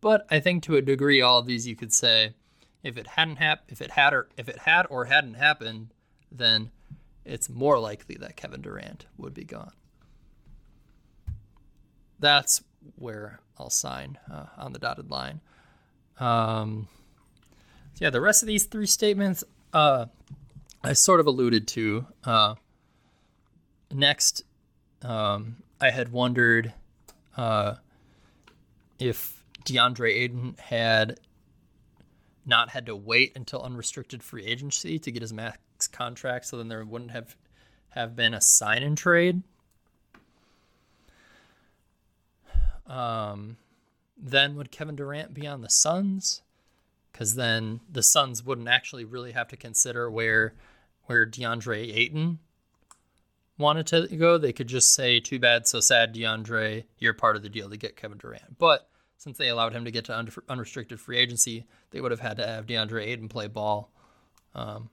But 0.01 0.25
I 0.29 0.39
think 0.39 0.63
to 0.63 0.75
a 0.75 0.81
degree 0.81 1.21
all 1.21 1.39
of 1.39 1.45
these 1.45 1.67
you 1.67 1.75
could 1.75 1.93
say 1.93 2.33
if 2.83 2.97
it 2.97 3.07
hadn't 3.07 3.37
hap- 3.37 3.65
if 3.69 3.81
it 3.81 3.91
had 3.91 4.13
or 4.13 4.29
if 4.37 4.49
it 4.49 4.59
had 4.59 4.85
or 4.89 5.05
hadn't 5.05 5.35
happened 5.35 5.93
then 6.31 6.71
it's 7.25 7.49
more 7.49 7.77
likely 7.79 8.15
that 8.15 8.35
Kevin 8.35 8.61
Durant 8.61 9.05
would 9.17 9.33
be 9.33 9.43
gone. 9.43 9.73
That's 12.19 12.63
where 12.95 13.41
I'll 13.59 13.69
sign 13.69 14.17
uh, 14.31 14.45
on 14.57 14.73
the 14.73 14.79
dotted 14.79 15.11
line. 15.11 15.41
Um, 16.19 16.87
yeah, 17.99 18.09
the 18.09 18.21
rest 18.21 18.43
of 18.43 18.47
these 18.47 18.65
three 18.65 18.85
statements, 18.85 19.43
uh, 19.73 20.05
I 20.83 20.93
sort 20.93 21.19
of 21.19 21.27
alluded 21.27 21.67
to. 21.69 22.07
Uh, 22.23 22.55
next, 23.91 24.43
um, 25.01 25.57
I 25.81 25.89
had 25.89 26.11
wondered 26.11 26.73
uh, 27.35 27.75
if 28.99 29.43
DeAndre 29.65 30.11
Ayton 30.13 30.55
had 30.59 31.19
not 32.45 32.69
had 32.69 32.85
to 32.85 32.95
wait 32.95 33.33
until 33.35 33.61
unrestricted 33.61 34.23
free 34.23 34.45
agency 34.45 34.97
to 34.99 35.11
get 35.11 35.21
his 35.21 35.33
max 35.33 35.87
contract, 35.91 36.45
so 36.45 36.57
then 36.57 36.69
there 36.69 36.83
wouldn't 36.85 37.11
have 37.11 37.35
have 37.89 38.15
been 38.15 38.33
a 38.33 38.41
sign 38.41 38.83
and 38.83 38.97
trade 38.97 39.41
Um, 42.87 43.57
then 44.17 44.55
would 44.55 44.71
Kevin 44.71 44.95
Durant 44.95 45.33
be 45.33 45.45
on 45.45 45.61
the 45.61 45.69
Suns? 45.69 46.41
Because 47.17 47.33
then 47.33 47.79
the 47.91 48.03
Suns 48.03 48.43
wouldn't 48.43 48.67
actually 48.67 49.03
really 49.03 49.31
have 49.31 49.47
to 49.47 49.57
consider 49.57 50.11
where 50.11 50.53
where 51.05 51.25
DeAndre 51.25 51.95
Ayton 51.95 52.37
wanted 53.57 53.87
to 53.87 54.15
go. 54.15 54.37
They 54.37 54.53
could 54.53 54.67
just 54.67 54.93
say, 54.93 55.19
"Too 55.19 55.39
bad, 55.39 55.67
so 55.67 55.79
sad, 55.79 56.13
DeAndre. 56.13 56.83
You're 56.99 57.15
part 57.15 57.35
of 57.35 57.41
the 57.41 57.49
deal 57.49 57.71
to 57.71 57.77
get 57.77 57.95
Kevin 57.95 58.19
Durant." 58.19 58.59
But 58.59 58.87
since 59.17 59.39
they 59.39 59.47
allowed 59.49 59.73
him 59.73 59.83
to 59.85 59.89
get 59.89 60.05
to 60.05 60.27
unrestricted 60.47 60.99
free 60.99 61.17
agency, 61.17 61.65
they 61.89 62.01
would 62.01 62.11
have 62.11 62.19
had 62.19 62.37
to 62.37 62.45
have 62.45 62.67
DeAndre 62.67 63.07
Ayton 63.07 63.29
play 63.29 63.47
ball 63.47 63.91
um, 64.53 64.91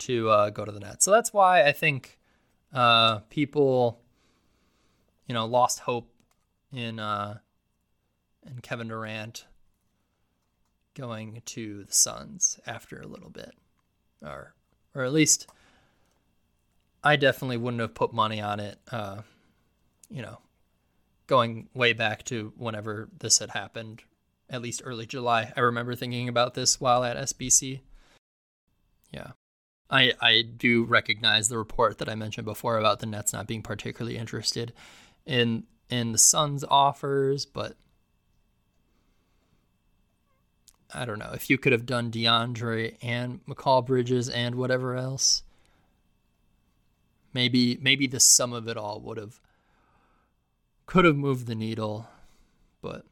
to 0.00 0.28
uh, 0.28 0.50
go 0.50 0.66
to 0.66 0.72
the 0.72 0.80
net. 0.80 1.02
So 1.02 1.10
that's 1.10 1.32
why 1.32 1.64
I 1.64 1.72
think 1.72 2.18
uh, 2.74 3.20
people 3.30 4.02
you 5.26 5.32
know, 5.32 5.46
lost 5.46 5.80
hope 5.80 6.12
in 6.70 6.98
uh, 6.98 7.38
in 8.46 8.60
Kevin 8.60 8.88
Durant 8.88 9.46
going 10.96 11.42
to 11.46 11.84
the 11.84 11.92
Suns 11.92 12.58
after 12.66 13.00
a 13.00 13.06
little 13.06 13.30
bit, 13.30 13.52
or 14.22 14.54
or 14.94 15.04
at 15.04 15.12
least 15.12 15.48
I 17.04 17.16
definitely 17.16 17.58
wouldn't 17.58 17.80
have 17.80 17.94
put 17.94 18.12
money 18.12 18.40
on 18.40 18.58
it. 18.58 18.78
Uh, 18.90 19.22
you 20.10 20.22
know, 20.22 20.38
going 21.26 21.68
way 21.74 21.92
back 21.92 22.24
to 22.24 22.52
whenever 22.56 23.08
this 23.18 23.38
had 23.38 23.50
happened, 23.50 24.02
at 24.50 24.62
least 24.62 24.82
early 24.84 25.06
July. 25.06 25.52
I 25.56 25.60
remember 25.60 25.94
thinking 25.94 26.28
about 26.28 26.54
this 26.54 26.80
while 26.80 27.04
at 27.04 27.16
SBC. 27.16 27.80
Yeah. 29.12 29.32
I 29.88 30.14
I 30.20 30.42
do 30.42 30.84
recognize 30.84 31.48
the 31.48 31.58
report 31.58 31.98
that 31.98 32.08
I 32.08 32.14
mentioned 32.14 32.44
before 32.44 32.78
about 32.78 32.98
the 32.98 33.06
Nets 33.06 33.32
not 33.32 33.46
being 33.46 33.62
particularly 33.62 34.16
interested 34.16 34.72
in 35.24 35.64
in 35.88 36.12
the 36.12 36.18
Suns 36.18 36.64
offers, 36.68 37.46
but 37.46 37.76
I 40.94 41.04
don't 41.04 41.18
know 41.18 41.32
if 41.34 41.50
you 41.50 41.58
could 41.58 41.72
have 41.72 41.86
done 41.86 42.10
DeAndre 42.10 42.96
and 43.02 43.44
Mikal 43.46 43.84
Bridges 43.84 44.28
and 44.28 44.54
whatever 44.54 44.96
else. 44.96 45.42
Maybe 47.32 47.78
maybe 47.80 48.06
the 48.06 48.20
sum 48.20 48.52
of 48.52 48.68
it 48.68 48.76
all 48.76 49.00
would 49.00 49.18
have 49.18 49.40
could 50.86 51.04
have 51.04 51.16
moved 51.16 51.46
the 51.46 51.54
needle, 51.54 52.08
but 52.80 53.04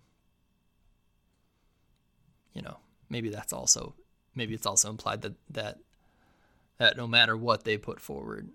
you 2.55 2.63
know 2.63 2.79
maybe 3.11 3.29
that's 3.29 3.53
also 3.53 3.95
maybe 4.35 4.55
it's 4.55 4.67
also 4.67 4.89
implied 4.89 5.23
that 5.23 5.35
that 5.51 5.79
that 6.79 6.97
no 6.97 7.07
matter 7.07 7.37
what 7.37 7.65
they 7.65 7.77
put 7.77 8.01
forward, 8.01 8.49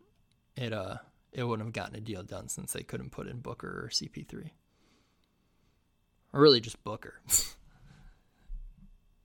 it 0.56 0.74
uh 0.74 0.98
it 1.32 1.44
wouldn't 1.44 1.68
have 1.68 1.74
gotten 1.74 1.96
a 1.96 2.02
deal 2.02 2.24
done 2.24 2.48
since 2.48 2.74
they 2.74 2.84
couldn't 2.84 3.12
put 3.12 3.28
in 3.28 3.40
Booker 3.40 3.86
or 3.86 3.90
CP3. 3.90 4.52
Or 6.34 6.42
really 6.42 6.62
just 6.62 6.84
Booker. 6.84 7.22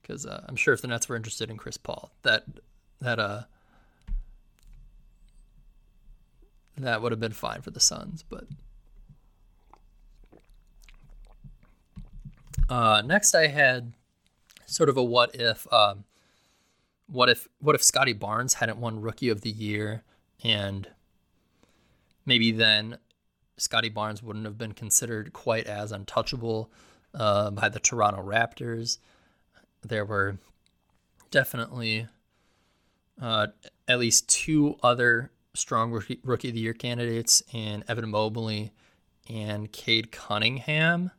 Because 0.05 0.25
uh, 0.25 0.43
I'm 0.47 0.55
sure 0.55 0.73
if 0.73 0.81
the 0.81 0.87
Nets 0.87 1.09
were 1.09 1.15
interested 1.15 1.49
in 1.49 1.57
Chris 1.57 1.77
Paul, 1.77 2.11
that 2.23 2.43
that 3.01 3.19
uh 3.19 3.43
that 6.77 7.01
would 7.01 7.11
have 7.11 7.19
been 7.19 7.31
fine 7.31 7.61
for 7.61 7.71
the 7.71 7.79
Suns. 7.79 8.23
But 8.23 8.45
uh, 12.69 13.01
next, 13.05 13.33
I 13.33 13.47
had 13.47 13.93
sort 14.65 14.89
of 14.89 14.97
a 14.97 15.03
what 15.03 15.33
if. 15.35 15.71
Um, 15.73 16.03
what 17.07 17.29
if 17.29 17.47
what 17.59 17.75
if 17.75 17.83
Scottie 17.83 18.13
Barnes 18.13 18.55
hadn't 18.55 18.79
won 18.79 18.99
Rookie 19.01 19.29
of 19.29 19.41
the 19.41 19.51
Year 19.51 20.03
and 20.43 20.87
maybe 22.25 22.51
then 22.51 22.97
Scottie 23.57 23.89
Barnes 23.89 24.21
wouldn't 24.21 24.45
have 24.45 24.57
been 24.57 24.73
considered 24.73 25.31
quite 25.31 25.67
as 25.67 25.91
untouchable 25.91 26.71
uh, 27.13 27.51
by 27.51 27.69
the 27.69 27.79
Toronto 27.79 28.21
Raptors. 28.21 28.97
There 29.87 30.05
were 30.05 30.39
definitely 31.29 32.07
uh, 33.21 33.47
at 33.87 33.99
least 33.99 34.27
two 34.27 34.77
other 34.81 35.31
strong 35.53 35.91
rookie, 35.91 36.19
rookie 36.23 36.49
of 36.49 36.55
the 36.55 36.59
year 36.59 36.73
candidates 36.73 37.43
in 37.53 37.83
Evan 37.87 38.09
Mobley 38.09 38.71
and 39.29 39.71
Cade 39.71 40.11
Cunningham. 40.11 41.11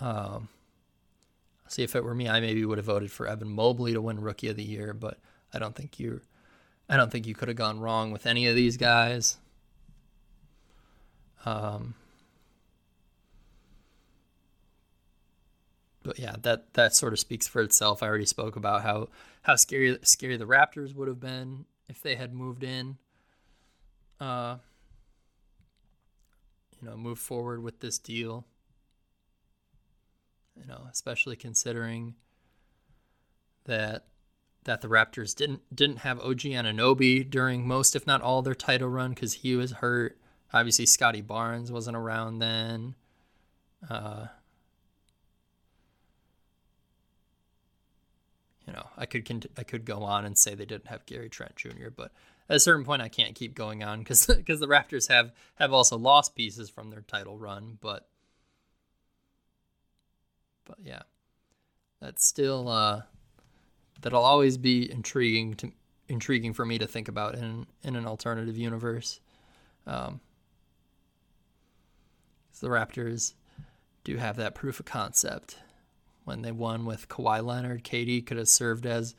Um, 0.00 0.48
see 1.68 1.82
if 1.82 1.96
it 1.96 2.04
were 2.04 2.14
me, 2.14 2.28
I 2.28 2.40
maybe 2.40 2.64
would 2.64 2.78
have 2.78 2.86
voted 2.86 3.10
for 3.10 3.26
Evan 3.26 3.48
Mobley 3.48 3.92
to 3.92 4.00
win 4.00 4.20
Rookie 4.20 4.48
of 4.48 4.56
the 4.56 4.64
Year, 4.64 4.92
but 4.92 5.18
I 5.52 5.58
don't 5.58 5.74
think 5.74 5.98
you, 5.98 6.20
I 6.88 6.96
don't 6.96 7.10
think 7.10 7.26
you 7.26 7.34
could 7.34 7.48
have 7.48 7.56
gone 7.56 7.80
wrong 7.80 8.10
with 8.12 8.26
any 8.26 8.46
of 8.46 8.54
these 8.54 8.76
guys. 8.76 9.38
Um, 11.44 11.94
but 16.04 16.18
yeah, 16.18 16.36
that 16.42 16.74
that 16.74 16.94
sort 16.94 17.12
of 17.12 17.18
speaks 17.18 17.48
for 17.48 17.60
itself. 17.62 18.02
I 18.02 18.06
already 18.06 18.26
spoke 18.26 18.54
about 18.54 18.82
how 18.82 19.08
how 19.42 19.56
scary 19.56 19.98
scary 20.02 20.36
the 20.36 20.46
Raptors 20.46 20.94
would 20.94 21.08
have 21.08 21.20
been 21.20 21.64
if 21.88 22.00
they 22.00 22.14
had 22.14 22.32
moved 22.32 22.62
in. 22.62 22.98
Uh, 24.20 24.58
you 26.80 26.88
know, 26.88 26.96
move 26.96 27.18
forward 27.18 27.62
with 27.62 27.80
this 27.80 27.98
deal 27.98 28.46
you 30.56 30.66
know, 30.66 30.86
especially 30.90 31.36
considering 31.36 32.14
that 33.64 34.06
that 34.64 34.80
the 34.80 34.88
Raptors 34.88 35.34
didn't 35.34 35.62
didn't 35.74 35.98
have 35.98 36.20
OG 36.20 36.40
Anunoby 36.40 37.28
during 37.28 37.66
most, 37.66 37.94
if 37.94 38.06
not 38.06 38.22
all, 38.22 38.42
their 38.42 38.54
title 38.54 38.88
run 38.88 39.10
because 39.10 39.34
he 39.34 39.54
was 39.56 39.72
hurt. 39.72 40.18
Obviously, 40.52 40.86
Scottie 40.86 41.20
Barnes 41.20 41.72
wasn't 41.72 41.96
around 41.96 42.38
then. 42.38 42.94
Uh, 43.88 44.26
you 48.66 48.72
know, 48.72 48.86
I 48.96 49.06
could 49.06 49.48
I 49.56 49.62
could 49.62 49.84
go 49.84 50.02
on 50.02 50.24
and 50.24 50.36
say 50.38 50.54
they 50.54 50.64
didn't 50.64 50.88
have 50.88 51.06
Gary 51.06 51.28
Trent 51.28 51.56
Jr., 51.56 51.90
but 51.94 52.12
at 52.48 52.56
a 52.56 52.60
certain 52.60 52.84
point, 52.84 53.02
I 53.02 53.08
can't 53.08 53.34
keep 53.34 53.54
going 53.54 53.82
on 53.82 54.00
because 54.00 54.26
because 54.26 54.60
the 54.60 54.66
Raptors 54.66 55.08
have 55.08 55.32
have 55.56 55.72
also 55.72 55.96
lost 55.96 56.34
pieces 56.34 56.70
from 56.70 56.90
their 56.90 57.02
title 57.02 57.38
run, 57.38 57.78
but 57.80 58.08
but 60.64 60.78
yeah, 60.82 61.02
that's 62.00 62.26
still 62.26 62.68
uh, 62.68 63.02
that'll 64.00 64.22
always 64.22 64.56
be 64.56 64.90
intriguing 64.90 65.54
to 65.54 65.72
intriguing 66.08 66.52
for 66.52 66.64
me 66.64 66.78
to 66.78 66.86
think 66.86 67.08
about 67.08 67.34
in 67.34 67.66
in 67.82 67.96
an 67.96 68.06
alternative 68.06 68.56
universe. 68.56 69.20
Um, 69.86 70.20
the 72.60 72.68
Raptors 72.68 73.34
do 74.04 74.16
have 74.16 74.36
that 74.36 74.54
proof 74.54 74.80
of 74.80 74.86
concept. 74.86 75.58
When 76.24 76.42
they 76.42 76.52
won 76.52 76.86
with 76.86 77.08
Kawhi 77.08 77.44
Leonard, 77.44 77.84
KD 77.84 78.24
could 78.24 78.38
have 78.38 78.48
served 78.48 78.86
as 78.86 79.14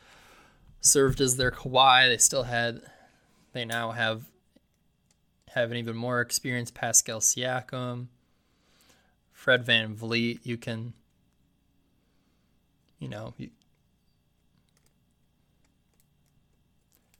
served 0.81 1.21
as 1.21 1.37
their 1.37 1.51
Kawhi. 1.51 2.09
They 2.09 2.17
still 2.17 2.43
had 2.43 2.81
they 3.53 3.65
now 3.65 3.91
have 3.91 4.25
have 5.49 5.71
an 5.71 5.77
even 5.77 5.95
more 5.95 6.21
experienced 6.21 6.73
Pascal 6.73 7.19
Siakam. 7.19 8.07
Fred 9.31 9.65
VanVleet, 9.65 10.39
you 10.43 10.57
can 10.57 10.93
you 12.99 13.09
know, 13.09 13.33
he, 13.37 13.51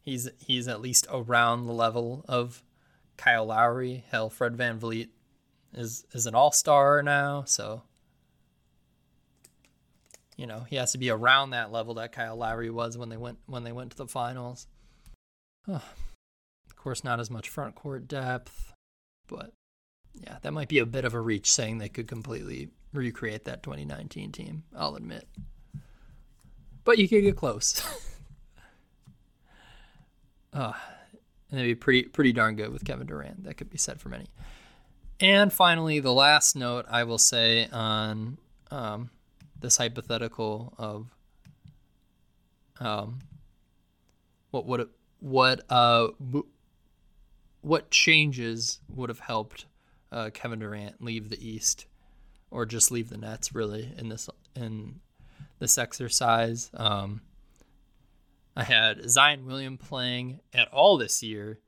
he's 0.02 0.30
he's 0.40 0.68
at 0.68 0.82
least 0.82 1.06
around 1.12 1.66
the 1.66 1.74
level 1.74 2.26
of 2.28 2.64
Kyle 3.18 3.46
Lowry. 3.46 4.04
Hell, 4.10 4.30
Fred 4.30 4.56
VanVleet 4.56 5.10
is 5.74 6.06
is 6.12 6.26
an 6.26 6.36
all 6.36 6.52
star 6.52 7.04
now, 7.04 7.44
so 7.46 7.84
you 10.36 10.48
know 10.48 10.66
he 10.70 10.76
has 10.76 10.92
to 10.94 10.98
be 10.98 11.10
around 11.10 11.52
that 11.52 11.72
level 11.72 11.96
that 11.96 12.12
Kyle 12.12 12.36
Lowry 12.36 12.70
was 12.70 12.98
when 12.98 13.10
they 13.10 13.18
went 13.18 13.40
when 13.46 13.64
they 13.64 13.72
went 13.72 13.92
to 13.92 13.98
the 13.98 14.08
finals. 14.08 14.68
Oh, 15.68 15.76
of 15.76 16.76
course, 16.76 17.04
not 17.04 17.20
as 17.20 17.32
much 17.32 17.50
front 17.50 17.76
court 17.76 18.08
depth, 18.08 18.74
but 19.28 19.52
yeah, 20.14 20.38
that 20.42 20.54
might 20.54 20.70
be 20.70 20.80
a 20.80 20.86
bit 20.86 21.06
of 21.06 21.14
a 21.14 21.20
reach 21.20 21.52
saying 21.52 21.78
they 21.78 21.90
could 21.90 22.08
completely 22.08 22.70
recreate 22.94 23.46
that 23.46 23.64
2019 23.64 24.32
team. 24.32 24.64
I'll 24.76 24.96
admit 24.96 25.28
but 26.86 27.00
you 27.00 27.10
could 27.10 27.24
get 27.24 27.36
close. 27.36 27.84
uh, 30.54 30.72
and 31.52 31.60
it'd 31.60 31.66
be 31.66 31.76
pretty 31.76 32.04
pretty 32.04 32.32
darn 32.32 32.56
good 32.56 32.72
with 32.72 32.86
Kevin 32.86 33.08
Durant. 33.08 33.44
That 33.44 33.56
could 33.56 33.70
be 33.70 33.78
said 33.78 34.00
for 34.00 34.08
many. 34.08 34.28
And 35.20 35.52
finally, 35.52 36.00
the 36.00 36.14
last 36.14 36.56
note 36.56 36.86
I 36.90 37.04
will 37.04 37.18
say 37.18 37.68
on 37.72 38.38
um, 38.72 39.10
this 39.60 39.78
hypothetical 39.78 40.74
of 40.78 41.08
um, 42.80 43.20
what 44.52 44.66
would 44.66 44.90
what 45.20 45.62
uh 45.70 46.08
what 47.62 47.90
changes 47.90 48.80
would 48.90 49.10
have 49.10 49.20
helped 49.20 49.66
uh, 50.12 50.30
Kevin 50.34 50.60
Durant 50.60 51.02
leave 51.02 51.30
the 51.30 51.48
East 51.48 51.88
or 52.52 52.66
just 52.66 52.92
leave 52.92 53.10
the 53.10 53.18
Nets 53.18 53.56
really 53.56 53.92
in 53.98 54.10
this 54.10 54.30
in 54.56 55.00
this 55.60 55.78
exercise. 55.78 56.70
Um, 56.74 57.22
I 58.56 58.64
had 58.64 59.10
Zion 59.10 59.46
William 59.46 59.78
playing 59.78 60.40
at 60.54 60.68
all 60.70 60.98
this 60.98 61.22
year 61.24 61.60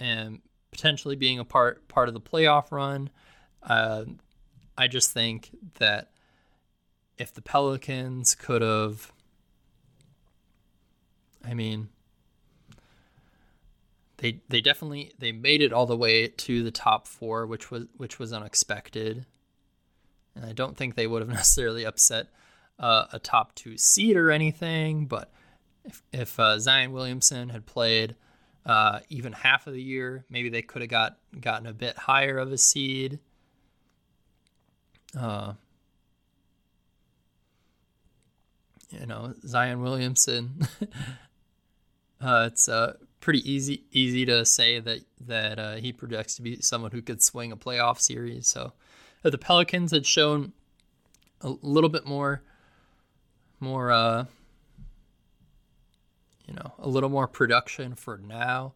and 0.00 0.40
potentially 0.70 1.16
being 1.16 1.38
a 1.38 1.44
part 1.44 1.86
part 1.88 2.08
of 2.08 2.14
the 2.14 2.20
playoff 2.20 2.70
run. 2.70 3.10
Uh, 3.62 4.04
I 4.78 4.86
just 4.86 5.12
think 5.12 5.50
that 5.78 6.11
if 7.22 7.32
the 7.32 7.42
Pelicans 7.42 8.34
could 8.34 8.62
have, 8.62 9.12
I 11.46 11.54
mean, 11.54 11.88
they 14.18 14.42
they 14.48 14.60
definitely 14.60 15.12
they 15.18 15.32
made 15.32 15.62
it 15.62 15.72
all 15.72 15.86
the 15.86 15.96
way 15.96 16.28
to 16.28 16.62
the 16.62 16.70
top 16.70 17.06
four, 17.06 17.46
which 17.46 17.70
was 17.70 17.84
which 17.96 18.18
was 18.18 18.32
unexpected, 18.32 19.24
and 20.34 20.44
I 20.44 20.52
don't 20.52 20.76
think 20.76 20.94
they 20.94 21.06
would 21.06 21.22
have 21.22 21.28
necessarily 21.40 21.86
upset 21.86 22.26
uh, 22.78 23.06
a 23.12 23.18
top 23.18 23.54
two 23.54 23.78
seed 23.78 24.16
or 24.16 24.30
anything, 24.30 25.06
but 25.06 25.32
if, 25.84 26.02
if 26.12 26.40
uh, 26.40 26.58
Zion 26.58 26.92
Williamson 26.92 27.48
had 27.50 27.66
played 27.66 28.16
uh, 28.64 29.00
even 29.08 29.32
half 29.32 29.66
of 29.66 29.72
the 29.72 29.82
year. 29.82 30.24
Maybe 30.30 30.48
they 30.48 30.62
could 30.62 30.82
have 30.82 30.90
got 30.90 31.18
gotten 31.40 31.66
a 31.66 31.72
bit 31.72 31.96
higher 31.96 32.38
of 32.38 32.52
a 32.52 32.58
seed. 32.58 33.18
Uh, 35.18 35.54
you 38.98 39.06
know, 39.06 39.34
Zion 39.46 39.82
Williamson. 39.82 40.66
uh, 42.20 42.48
it's 42.50 42.68
uh, 42.68 42.96
pretty 43.20 43.50
easy 43.50 43.84
easy 43.92 44.26
to 44.26 44.44
say 44.44 44.80
that 44.80 45.00
that 45.20 45.58
uh, 45.58 45.74
he 45.76 45.92
projects 45.92 46.36
to 46.36 46.42
be 46.42 46.60
someone 46.60 46.90
who 46.90 47.02
could 47.02 47.22
swing 47.22 47.52
a 47.52 47.56
playoff 47.56 48.00
series. 48.00 48.46
So 48.48 48.72
uh, 49.24 49.30
the 49.30 49.38
Pelicans 49.38 49.92
had 49.92 50.06
shown 50.06 50.52
a 51.40 51.54
little 51.62 51.90
bit 51.90 52.06
more 52.06 52.42
more 53.60 53.90
uh, 53.90 54.26
you 56.46 56.54
know 56.54 56.72
a 56.78 56.88
little 56.88 57.08
more 57.08 57.26
production 57.26 57.94
for 57.94 58.18
now. 58.18 58.74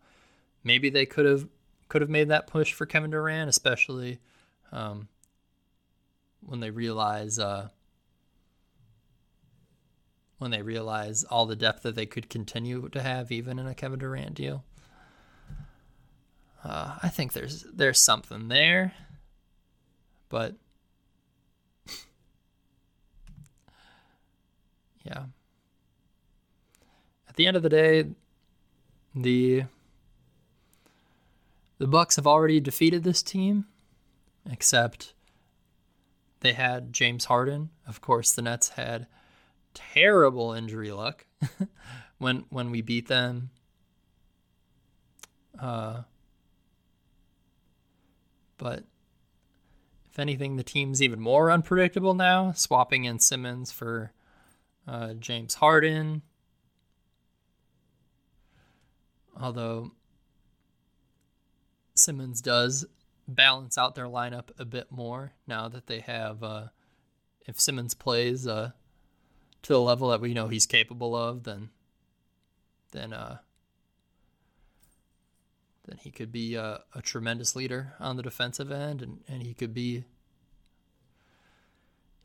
Maybe 0.64 0.88
they 0.90 1.06
could 1.06 1.26
have 1.26 1.46
could 1.88 2.00
have 2.00 2.10
made 2.10 2.28
that 2.28 2.46
push 2.46 2.72
for 2.72 2.86
Kevin 2.86 3.10
Durant, 3.10 3.48
especially 3.48 4.18
um, 4.72 5.08
when 6.40 6.60
they 6.60 6.70
realize 6.70 7.38
uh, 7.38 7.68
when 10.38 10.50
they 10.50 10.62
realize 10.62 11.24
all 11.24 11.46
the 11.46 11.56
depth 11.56 11.82
that 11.82 11.94
they 11.94 12.06
could 12.06 12.28
continue 12.28 12.88
to 12.90 13.02
have 13.02 13.32
even 13.32 13.58
in 13.58 13.66
a 13.66 13.74
Kevin 13.74 13.98
Durant 13.98 14.34
deal. 14.34 14.64
Uh, 16.62 16.98
I 17.02 17.08
think 17.08 17.32
there's 17.32 17.64
there's 17.72 18.00
something 18.00 18.48
there, 18.48 18.92
but 20.28 20.54
yeah. 25.04 25.24
At 27.28 27.36
the 27.36 27.46
end 27.46 27.56
of 27.56 27.62
the 27.62 27.68
day, 27.68 28.06
the 29.14 29.64
the 31.78 31.86
Bucks 31.86 32.16
have 32.16 32.26
already 32.26 32.58
defeated 32.58 33.04
this 33.04 33.22
team, 33.22 33.66
except 34.50 35.12
they 36.40 36.54
had 36.54 36.92
James 36.92 37.26
Harden. 37.26 37.70
Of 37.86 38.00
course, 38.00 38.32
the 38.32 38.42
Nets 38.42 38.70
had 38.70 39.06
terrible 39.76 40.52
injury 40.52 40.90
luck 40.90 41.26
when 42.18 42.44
when 42.48 42.70
we 42.70 42.80
beat 42.80 43.08
them. 43.08 43.50
Uh, 45.60 46.02
but 48.58 48.84
if 50.10 50.18
anything, 50.18 50.56
the 50.56 50.64
team's 50.64 51.02
even 51.02 51.20
more 51.20 51.50
unpredictable 51.50 52.14
now. 52.14 52.52
Swapping 52.52 53.04
in 53.04 53.18
Simmons 53.18 53.70
for 53.70 54.12
uh, 54.88 55.12
James 55.14 55.54
Harden. 55.54 56.22
Although 59.38 59.92
Simmons 61.94 62.40
does 62.40 62.86
balance 63.28 63.76
out 63.76 63.94
their 63.94 64.06
lineup 64.06 64.48
a 64.58 64.64
bit 64.64 64.90
more 64.90 65.32
now 65.46 65.68
that 65.68 65.86
they 65.86 66.00
have, 66.00 66.42
uh, 66.42 66.68
if 67.46 67.60
Simmons 67.60 67.92
plays 67.92 68.46
uh, 68.46 68.70
to 69.66 69.72
the 69.72 69.80
level 69.80 70.10
that 70.10 70.20
we 70.20 70.32
know 70.32 70.46
he's 70.46 70.64
capable 70.64 71.16
of, 71.16 71.42
then 71.42 71.70
then 72.92 73.12
uh, 73.12 73.38
then 75.86 75.98
he 75.98 76.12
could 76.12 76.30
be 76.30 76.54
a, 76.54 76.82
a 76.94 77.02
tremendous 77.02 77.56
leader 77.56 77.94
on 77.98 78.16
the 78.16 78.22
defensive 78.22 78.70
end, 78.70 79.02
and, 79.02 79.18
and 79.26 79.42
he 79.42 79.54
could 79.54 79.74
be 79.74 80.04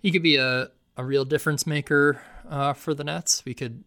he 0.03 0.11
could 0.11 0.21
be 0.21 0.35
a, 0.35 0.69
a 0.95 1.03
real 1.03 1.25
difference 1.25 1.65
maker 1.65 2.21
uh, 2.47 2.73
for 2.73 2.93
the 2.93 3.03
Nets. 3.03 3.43
We 3.43 3.55
could 3.55 3.83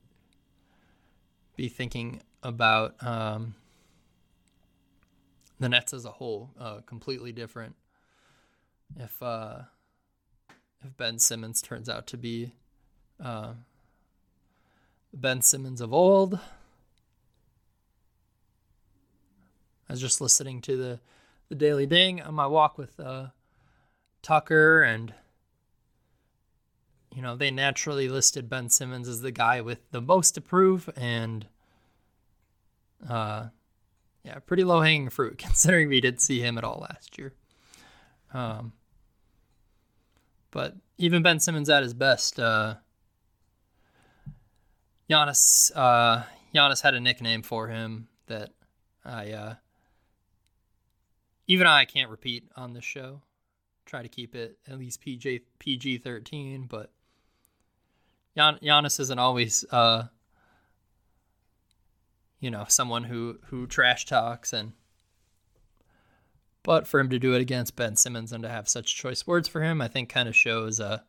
be 1.54 1.68
thinking 1.68 2.22
about 2.42 2.96
um, 3.06 3.54
the 5.60 5.68
Nets 5.68 5.94
as 5.94 6.04
a 6.04 6.10
whole, 6.10 6.50
uh, 6.58 6.80
completely 6.86 7.30
different. 7.30 7.76
If 8.98 9.22
uh, 9.22 9.60
if 10.84 10.96
Ben 10.96 11.20
Simmons 11.20 11.62
turns 11.62 11.88
out 11.88 12.08
to 12.08 12.16
be 12.16 12.52
uh, 13.22 13.54
Ben 15.12 15.42
Simmons 15.42 15.80
of 15.80 15.92
old, 15.92 16.38
I 19.88 19.92
was 19.92 20.00
just 20.00 20.20
listening 20.20 20.60
to 20.62 20.76
the 20.76 21.00
the 21.48 21.54
Daily 21.54 21.86
Ding 21.86 22.22
on 22.22 22.34
my 22.34 22.46
walk 22.46 22.78
with 22.78 22.98
uh, 22.98 23.26
Tucker, 24.22 24.82
and 24.82 25.12
you 27.14 27.22
know 27.22 27.36
they 27.36 27.50
naturally 27.50 28.08
listed 28.08 28.48
Ben 28.48 28.70
Simmons 28.70 29.08
as 29.08 29.20
the 29.20 29.30
guy 29.30 29.60
with 29.60 29.90
the 29.90 30.00
most 30.00 30.32
to 30.32 30.40
prove, 30.40 30.88
and 30.96 31.46
uh, 33.08 33.48
yeah, 34.24 34.38
pretty 34.40 34.64
low 34.64 34.80
hanging 34.80 35.10
fruit 35.10 35.38
considering 35.38 35.88
we 35.88 36.00
did 36.00 36.20
see 36.20 36.40
him 36.40 36.58
at 36.58 36.64
all 36.64 36.86
last 36.88 37.18
year. 37.18 37.34
Um, 38.32 38.72
but 40.50 40.76
even 40.98 41.22
Ben 41.22 41.40
Simmons 41.40 41.68
at 41.68 41.82
his 41.82 41.94
best, 41.94 42.40
uh, 42.40 42.76
Giannis, 45.08 45.70
uh, 45.74 46.22
Giannis 46.54 46.82
had 46.82 46.94
a 46.94 47.00
nickname 47.00 47.42
for 47.42 47.68
him 47.68 48.08
that 48.26 48.50
I, 49.04 49.32
uh, 49.32 49.54
even 51.46 51.66
I 51.66 51.84
can't 51.84 52.10
repeat 52.10 52.44
on 52.56 52.72
this 52.72 52.84
show. 52.84 53.20
Try 53.84 54.02
to 54.02 54.08
keep 54.08 54.34
it 54.34 54.58
at 54.66 54.78
least 54.78 55.02
PG 55.02 55.42
PG 55.58 55.98
thirteen, 55.98 56.66
but 56.66 56.90
Gian, 58.34 58.58
Giannis 58.62 58.98
isn't 58.98 59.18
always 59.18 59.64
uh, 59.70 60.04
you 62.40 62.50
know, 62.50 62.64
someone 62.68 63.04
who 63.04 63.38
who 63.46 63.66
trash 63.66 64.06
talks 64.06 64.52
and 64.52 64.72
but 66.62 66.86
for 66.86 66.98
him 66.98 67.10
to 67.10 67.18
do 67.18 67.34
it 67.34 67.42
against 67.42 67.76
Ben 67.76 67.94
Simmons 67.96 68.32
and 68.32 68.42
to 68.42 68.48
have 68.48 68.68
such 68.68 68.96
choice 68.96 69.26
words 69.26 69.48
for 69.48 69.62
him, 69.62 69.82
I 69.82 69.88
think 69.88 70.08
kind 70.08 70.28
of 70.28 70.36
shows 70.36 70.80
uh 70.80 71.00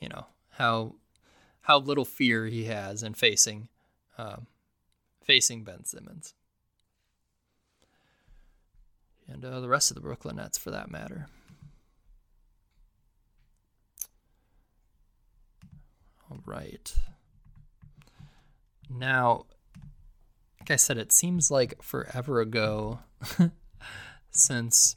you 0.00 0.08
know, 0.08 0.26
how 0.50 0.96
how 1.62 1.78
little 1.78 2.04
fear 2.04 2.46
he 2.46 2.64
has 2.64 3.02
in 3.02 3.14
facing 3.14 3.68
um, 4.18 4.46
facing 5.22 5.64
Ben 5.64 5.84
Simmons. 5.84 6.34
And 9.28 9.44
uh, 9.44 9.60
the 9.60 9.68
rest 9.68 9.90
of 9.90 9.94
the 9.94 10.00
Brooklyn 10.00 10.36
Nets 10.36 10.58
for 10.58 10.70
that 10.70 10.90
matter. 10.90 11.28
All 16.30 16.40
right. 16.44 16.92
Now, 18.90 19.46
like 20.60 20.70
I 20.70 20.76
said, 20.76 20.98
it 20.98 21.12
seems 21.12 21.50
like 21.50 21.82
forever 21.82 22.40
ago 22.40 23.00
since 24.30 24.96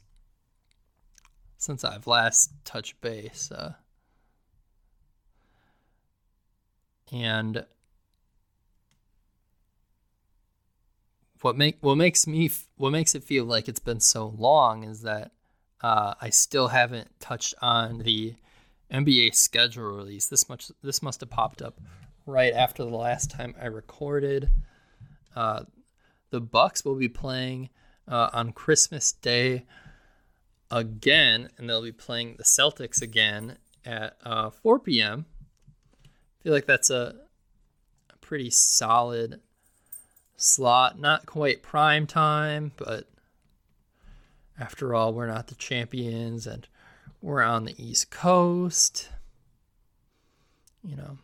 since 1.58 1.84
I've 1.84 2.06
last 2.06 2.52
touched 2.64 3.00
base. 3.00 3.50
Uh, 3.50 3.74
and 7.12 7.64
what 11.42 11.56
make 11.56 11.76
what 11.80 11.96
makes 11.96 12.26
me 12.26 12.50
what 12.76 12.90
makes 12.90 13.14
it 13.14 13.22
feel 13.22 13.44
like 13.44 13.68
it's 13.68 13.80
been 13.80 14.00
so 14.00 14.34
long 14.36 14.82
is 14.82 15.02
that 15.02 15.30
uh, 15.82 16.14
I 16.20 16.30
still 16.30 16.68
haven't 16.68 17.08
touched 17.20 17.54
on 17.60 17.98
the 17.98 18.34
NBA 18.90 19.34
schedule 19.34 19.84
release. 19.84 20.26
This 20.26 20.48
much 20.48 20.70
this 20.82 21.02
must 21.02 21.20
have 21.20 21.30
popped 21.30 21.62
up 21.62 21.80
right 22.24 22.52
after 22.52 22.84
the 22.84 22.96
last 22.96 23.30
time 23.30 23.54
I 23.60 23.66
recorded. 23.66 24.50
Uh, 25.34 25.64
the 26.30 26.40
Bucks 26.40 26.84
will 26.84 26.96
be 26.96 27.08
playing 27.08 27.70
uh, 28.08 28.30
on 28.32 28.52
Christmas 28.52 29.12
Day 29.12 29.64
again, 30.70 31.50
and 31.56 31.68
they'll 31.68 31.82
be 31.82 31.92
playing 31.92 32.36
the 32.36 32.44
Celtics 32.44 33.02
again 33.02 33.58
at 33.84 34.16
uh, 34.24 34.50
4 34.50 34.80
p.m. 34.80 35.26
Feel 36.46 36.54
like 36.54 36.66
that's 36.66 36.90
a, 36.90 37.12
a 38.08 38.16
pretty 38.18 38.50
solid 38.50 39.40
slot. 40.36 40.96
Not 40.96 41.26
quite 41.26 41.60
prime 41.60 42.06
time, 42.06 42.70
but 42.76 43.08
after 44.56 44.94
all, 44.94 45.12
we're 45.12 45.26
not 45.26 45.48
the 45.48 45.56
champions, 45.56 46.46
and 46.46 46.68
we're 47.20 47.42
on 47.42 47.64
the 47.64 47.74
East 47.84 48.12
Coast. 48.12 49.08
You 50.84 50.94
know. 50.94 51.18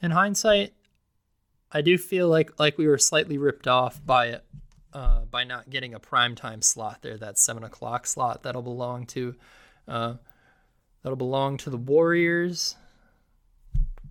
In 0.00 0.12
hindsight, 0.12 0.74
I 1.72 1.80
do 1.80 1.98
feel 1.98 2.28
like 2.28 2.60
like 2.60 2.78
we 2.78 2.86
were 2.86 2.98
slightly 2.98 3.38
ripped 3.38 3.66
off 3.66 4.00
by 4.06 4.26
it 4.26 4.44
uh, 4.92 5.22
by 5.22 5.42
not 5.42 5.68
getting 5.68 5.94
a 5.94 5.98
prime 5.98 6.36
time 6.36 6.62
slot 6.62 7.02
there. 7.02 7.16
That 7.16 7.40
seven 7.40 7.64
o'clock 7.64 8.06
slot 8.06 8.44
that'll 8.44 8.62
belong 8.62 9.04
to 9.06 9.34
uh, 9.88 10.14
that'll 11.02 11.16
belong 11.16 11.56
to 11.58 11.70
the 11.70 11.76
Warriors, 11.76 12.76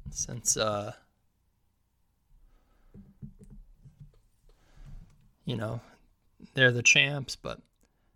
since 0.09 0.57
uh, 0.57 0.93
you 5.45 5.55
know 5.55 5.81
they're 6.53 6.71
the 6.71 6.83
champs. 6.83 7.35
But 7.35 7.59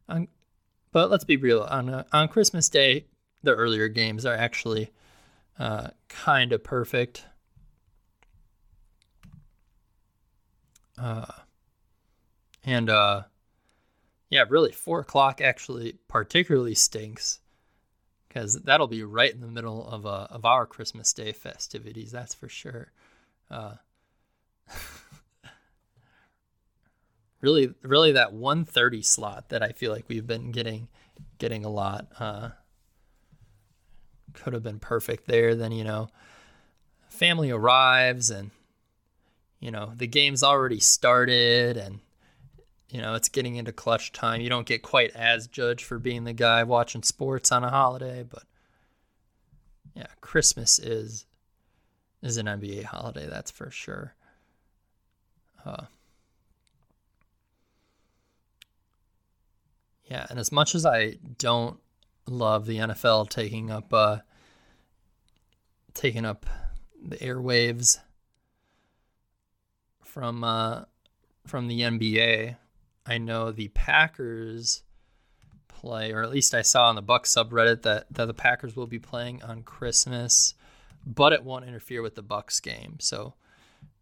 on, 0.08 0.28
but 0.92 1.10
let's 1.10 1.24
be 1.24 1.38
real. 1.38 1.62
On 1.62 1.90
uh, 1.90 2.04
on 2.12 2.28
Christmas 2.28 2.70
Day, 2.70 3.06
the 3.44 3.54
earlier 3.54 3.88
games 3.88 4.26
are 4.26 4.36
actually 4.36 4.92
uh, 5.60 5.90
kind 6.08 6.54
of 6.54 6.64
perfect. 6.64 7.26
Uh, 10.98 11.26
and 12.64 12.90
uh, 12.90 13.24
yeah, 14.30 14.46
really, 14.48 14.72
four 14.72 15.00
o'clock 15.00 15.42
actually 15.42 15.98
particularly 16.08 16.76
stinks 16.76 17.41
because 18.32 18.62
that'll 18.62 18.88
be 18.88 19.04
right 19.04 19.34
in 19.34 19.42
the 19.42 19.48
middle 19.48 19.86
of 19.88 20.06
uh, 20.06 20.28
of 20.30 20.46
our 20.46 20.66
Christmas 20.66 21.12
Day 21.12 21.34
festivities. 21.34 22.12
That's 22.12 22.34
for 22.34 22.48
sure. 22.48 22.92
Uh, 23.50 23.74
really, 27.42 27.74
really, 27.82 28.14
that 28.14 28.32
one 28.32 28.64
thirty 28.64 29.02
slot 29.02 29.50
that 29.50 29.62
I 29.62 29.74
feel 29.74 29.92
like 29.92 30.06
we've 30.08 30.28
been 30.28 30.52
getting 30.52 30.88
getting 31.40 31.66
a 31.66 31.70
lot 31.70 32.08
uh, 32.20 32.50
could 34.34 34.54
have 34.54 34.64
been 34.64 34.80
perfect 34.80 35.28
there. 35.28 35.54
Then 35.54 35.74
you 35.74 35.84
know, 35.84 36.08
family 37.10 37.52
arrives 37.52 38.32
and 38.32 38.52
you 39.60 39.72
know 39.72 39.92
the 39.94 40.08
game's 40.08 40.42
already 40.42 40.80
started 40.80 41.76
and 41.76 42.00
you 42.92 43.02
know, 43.02 43.16
it's 43.16 43.30
getting 43.30 43.56
into 43.56 43.72
clutch 43.72 44.12
time. 44.12 44.42
You 44.42 44.50
don't 44.50 44.66
get 44.66 44.82
quite 44.82 45.12
as 45.16 45.48
judged 45.48 45.86
for 45.86 45.98
being 45.98 46.26
the 46.26 46.34
guy 46.34 46.64
watching 46.64 47.04
sports 47.04 47.52
on 47.52 47.64
a 47.64 47.70
holiday, 47.70 48.24
but 48.30 48.44
yeah, 49.96 50.08
Christmas 50.20 50.78
is 50.78 51.26
is 52.22 52.38
an 52.38 52.46
NBA 52.46 52.84
holiday, 52.84 53.28
that's 53.28 53.50
for 53.50 53.72
sure. 53.72 54.14
Uh, 55.66 55.86
yeah, 60.06 60.28
and 60.30 60.38
as 60.38 60.52
much 60.52 60.76
as 60.76 60.86
I 60.86 61.16
don't 61.38 61.80
love 62.28 62.66
the 62.66 62.78
NFL 62.78 63.30
taking 63.30 63.72
up 63.72 63.94
uh, 63.94 64.18
taking 65.94 66.26
up 66.26 66.46
the 67.02 67.16
airwaves 67.18 68.00
from 70.04 70.44
uh, 70.44 70.84
from 71.48 71.70
the 71.70 71.80
NBA, 71.80 72.58
I 73.12 73.18
know 73.18 73.52
the 73.52 73.68
Packers 73.68 74.84
play, 75.68 76.14
or 76.14 76.24
at 76.24 76.30
least 76.30 76.56
I 76.56 76.62
saw 76.62 76.88
on 76.88 76.96
the 76.96 77.02
Buck 77.02 77.26
subreddit 77.26 77.82
that, 77.82 78.06
that 78.12 78.26
the 78.26 78.34
Packers 78.34 78.74
will 78.74 78.88
be 78.88 79.00
playing 79.00 79.44
on 79.44 79.64
Christmas, 79.64 80.54
but 81.06 81.34
it 81.34 81.44
won't 81.44 81.66
interfere 81.66 82.02
with 82.02 82.16
the 82.16 82.22
Bucks 82.22 82.62
game. 82.62 83.00
So, 83.02 83.34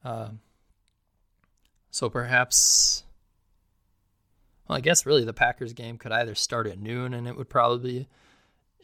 uh, 0.05 0.29
so 1.89 2.07
perhaps, 2.07 3.03
well, 4.67 4.77
I 4.77 4.81
guess 4.81 5.07
really 5.07 5.25
the 5.25 5.33
Packers 5.33 5.73
game 5.73 5.97
could 5.97 6.11
either 6.11 6.35
start 6.35 6.67
at 6.67 6.77
noon, 6.79 7.15
and 7.15 7.27
it 7.27 7.35
would 7.35 7.49
probably, 7.49 8.07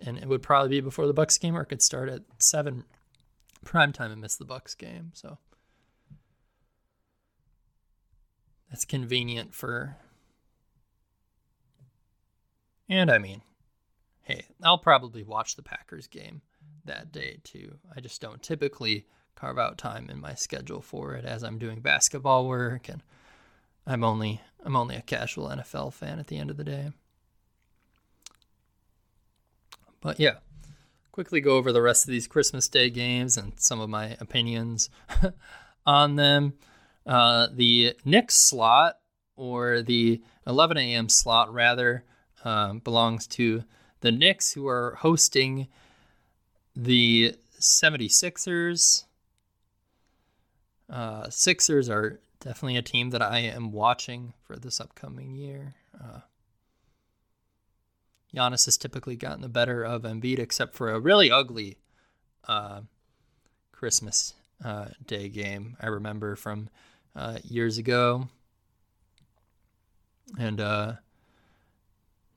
and 0.03 0.17
it 0.17 0.27
would 0.27 0.41
probably 0.41 0.69
be 0.69 0.81
before 0.81 1.05
the 1.05 1.13
Bucks 1.13 1.37
game, 1.37 1.55
or 1.55 1.61
it 1.61 1.67
could 1.67 1.83
start 1.83 2.09
at 2.09 2.23
seven 2.39 2.83
prime 3.63 3.93
time 3.93 4.11
and 4.11 4.21
miss 4.21 4.37
the 4.37 4.45
Bucks 4.45 4.73
game. 4.73 5.11
So. 5.13 5.37
That's 8.71 8.85
convenient 8.85 9.53
for 9.53 9.97
and 12.89 13.09
I 13.11 13.17
mean, 13.17 13.41
hey, 14.21 14.45
I'll 14.63 14.77
probably 14.77 15.23
watch 15.23 15.55
the 15.55 15.63
Packers 15.63 16.07
game 16.07 16.41
that 16.85 17.11
day 17.11 17.39
too. 17.43 17.75
I 17.95 17.99
just 17.99 18.21
don't 18.21 18.41
typically 18.41 19.05
carve 19.35 19.59
out 19.59 19.77
time 19.77 20.09
in 20.09 20.19
my 20.19 20.33
schedule 20.33 20.81
for 20.81 21.13
it 21.13 21.25
as 21.25 21.43
I'm 21.43 21.59
doing 21.59 21.81
basketball 21.81 22.47
work 22.47 22.87
and 22.87 23.03
I'm 23.85 24.03
only 24.03 24.41
I'm 24.63 24.75
only 24.75 24.95
a 24.95 25.01
casual 25.01 25.49
NFL 25.49 25.93
fan 25.93 26.19
at 26.19 26.27
the 26.27 26.37
end 26.37 26.49
of 26.49 26.57
the 26.57 26.63
day. 26.63 26.91
But 30.01 30.19
yeah, 30.19 30.37
quickly 31.11 31.39
go 31.39 31.57
over 31.57 31.71
the 31.71 31.81
rest 31.81 32.05
of 32.05 32.11
these 32.11 32.27
Christmas 32.27 32.67
Day 32.67 32.89
games 32.89 33.37
and 33.37 33.53
some 33.57 33.79
of 33.79 33.89
my 33.89 34.17
opinions 34.19 34.89
on 35.85 36.15
them. 36.15 36.53
Uh, 37.05 37.47
the 37.51 37.95
Knicks 38.03 38.35
slot 38.35 38.95
or 39.35 39.81
the 39.83 40.21
11 40.47 40.77
a.m. 40.77 41.09
slot 41.09 41.53
rather 41.53 42.03
um, 42.45 42.79
belongs 42.79 43.27
to 43.27 43.63
the 44.01 44.11
Knicks, 44.11 44.53
who 44.53 44.67
are 44.67 44.95
hosting 44.99 45.67
the 46.75 47.35
76ers. 47.59 49.05
Uh, 50.89 51.29
Sixers 51.29 51.89
are 51.89 52.19
definitely 52.39 52.77
a 52.77 52.83
team 52.83 53.09
that 53.09 53.21
I 53.21 53.39
am 53.39 53.71
watching 53.71 54.33
for 54.45 54.55
this 54.55 54.79
upcoming 54.79 55.33
year. 55.35 55.73
Uh, 55.99 56.19
Giannis 58.35 58.65
has 58.65 58.77
typically 58.77 59.15
gotten 59.15 59.41
the 59.41 59.49
better 59.49 59.83
of 59.83 60.03
Embiid, 60.03 60.39
except 60.39 60.75
for 60.75 60.91
a 60.91 60.99
really 60.99 61.31
ugly 61.31 61.77
uh, 62.47 62.81
Christmas 63.71 64.33
uh, 64.63 64.87
Day 65.05 65.29
game 65.29 65.77
I 65.81 65.87
remember 65.87 66.35
from 66.35 66.69
uh, 67.15 67.39
years 67.43 67.77
ago. 67.77 68.27
And 70.37 70.59
uh, 70.59 70.93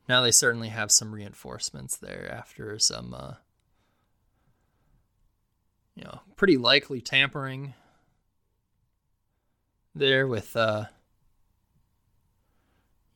now 0.09 0.23
they 0.23 0.31
certainly 0.31 0.69
have 0.69 0.91
some 0.91 1.15
reinforcements 1.15 1.97
there 1.97 2.33
after 2.33 2.79
some, 2.79 3.13
uh, 3.13 3.35
you 5.95 6.05
know, 6.05 6.21
pretty 6.37 6.57
likely 6.57 7.01
tampering 7.01 7.75
there 9.95 10.27
with, 10.27 10.57
uh, 10.57 10.85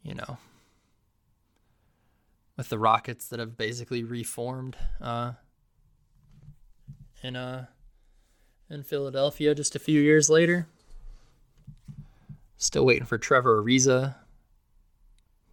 you 0.02 0.14
know, 0.14 0.37
with 2.57 2.68
the 2.68 2.78
Rockets 2.78 3.28
that 3.28 3.40
have 3.40 3.57
basically 3.57 4.05
reformed 4.05 4.76
uh, 5.00 5.33
in 7.22 7.37
uh, 7.37 7.66
in 8.68 8.83
Philadelphia 8.83 9.55
just 9.55 9.74
a 9.74 9.78
few 9.78 10.00
years 10.00 10.28
later. 10.28 10.66
Still 12.57 12.85
waiting 12.85 13.07
for 13.07 13.18
Trevor 13.18 13.62
Ariza 13.62 14.16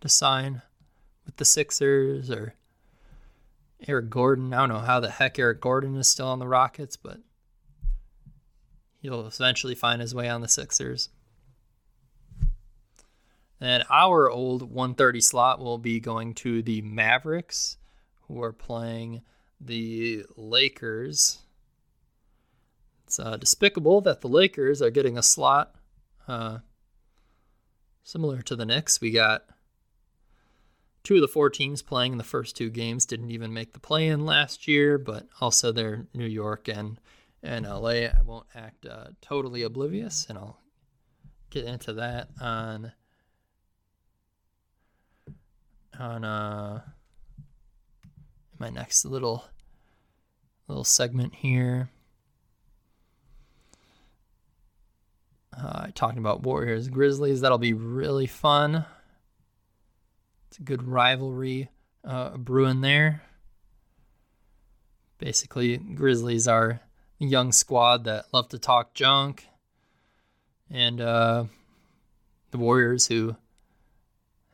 to 0.02 0.10
sign 0.10 0.62
with 1.30 1.38
the 1.38 1.46
Sixers 1.46 2.32
or 2.32 2.56
Eric 3.88 4.10
Gordon. 4.10 4.52
I 4.52 4.58
don't 4.58 4.70
know 4.70 4.80
how 4.80 5.00
the 5.00 5.12
heck 5.12 5.38
Eric 5.38 5.62
Gordon 5.62 5.96
is 5.96 6.08
still 6.08 6.26
on 6.26 6.40
the 6.40 6.48
Rockets, 6.48 6.98
but 6.98 7.20
he'll 9.00 9.28
eventually 9.28 9.76
find 9.76 10.02
his 10.02 10.16
way 10.16 10.28
on 10.28 10.42
the 10.42 10.48
Sixers. 10.48 11.10
And 13.62 13.84
our 13.92 14.28
old 14.28 14.64
130 14.64 15.22
slot 15.22 15.60
will 15.60 15.78
be 15.78 16.00
going 16.00 16.34
to 16.36 16.64
the 16.64 16.82
Mavericks, 16.82 17.78
who 18.22 18.42
are 18.42 18.54
playing 18.54 19.22
the 19.62 20.26
Lakers. 20.36 21.44
It's 23.06 23.20
uh, 23.20 23.38
despicable 23.38 24.02
that 24.02 24.22
the 24.22 24.30
Lakers 24.30 24.82
are 24.82 24.90
getting 24.90 25.16
a 25.16 25.22
slot 25.22 25.76
uh, 26.28 26.60
similar 28.04 28.42
to 28.42 28.56
the 28.56 28.66
Knicks. 28.66 29.00
We 29.00 29.12
got 29.12 29.44
two 31.04 31.16
of 31.16 31.22
the 31.22 31.28
four 31.28 31.50
teams 31.50 31.82
playing 31.82 32.14
in 32.14 32.18
the 32.18 32.24
first 32.24 32.56
two 32.56 32.70
games 32.70 33.06
didn't 33.06 33.32
even 33.32 33.54
make 33.54 33.74
the 33.74 33.80
play 33.80 34.08
in 34.08 34.26
last 34.26 34.68
year, 34.68 34.98
but 34.98 35.28
also 35.42 35.72
they're 35.72 36.06
New 36.14 36.26
York 36.26 36.68
and 36.68 37.00
and 37.42 37.66
LA. 37.66 38.08
I 38.08 38.22
won't 38.26 38.48
act 38.54 38.86
uh, 38.86 39.08
totally 39.22 39.64
oblivious, 39.64 40.26
and 40.30 40.38
I'll 40.38 40.60
get 41.50 41.66
into 41.66 41.94
that 41.94 42.30
on 42.40 42.92
on 45.98 46.24
uh 46.24 46.82
my 48.60 48.70
next 48.70 49.06
little 49.06 49.46
little 50.68 50.84
segment 50.84 51.34
here. 51.36 51.90
Uh, 55.58 55.88
talking 55.94 56.20
about 56.20 56.44
Warriors 56.44 56.88
Grizzlies, 56.88 57.42
that'll 57.42 57.58
be 57.58 57.74
really 57.74 58.28
fun. 58.28 58.86
It's 60.50 60.58
a 60.58 60.64
good 60.64 60.82
rivalry 60.82 61.70
uh, 62.04 62.36
brewing 62.38 62.82
there. 62.82 63.22
Basically, 65.20 65.78
Grizzlies 65.78 66.48
are 66.48 66.82
a 67.22 67.26
young 67.26 67.52
squad 67.52 68.06
that 68.06 68.26
love 68.34 68.50
to 68.50 68.58
talk 68.58 68.96
junk, 68.96 69.48
and 70.72 71.00
uh, 71.00 71.44
the 72.50 72.58
Warriors 72.58 73.08
who 73.08 73.36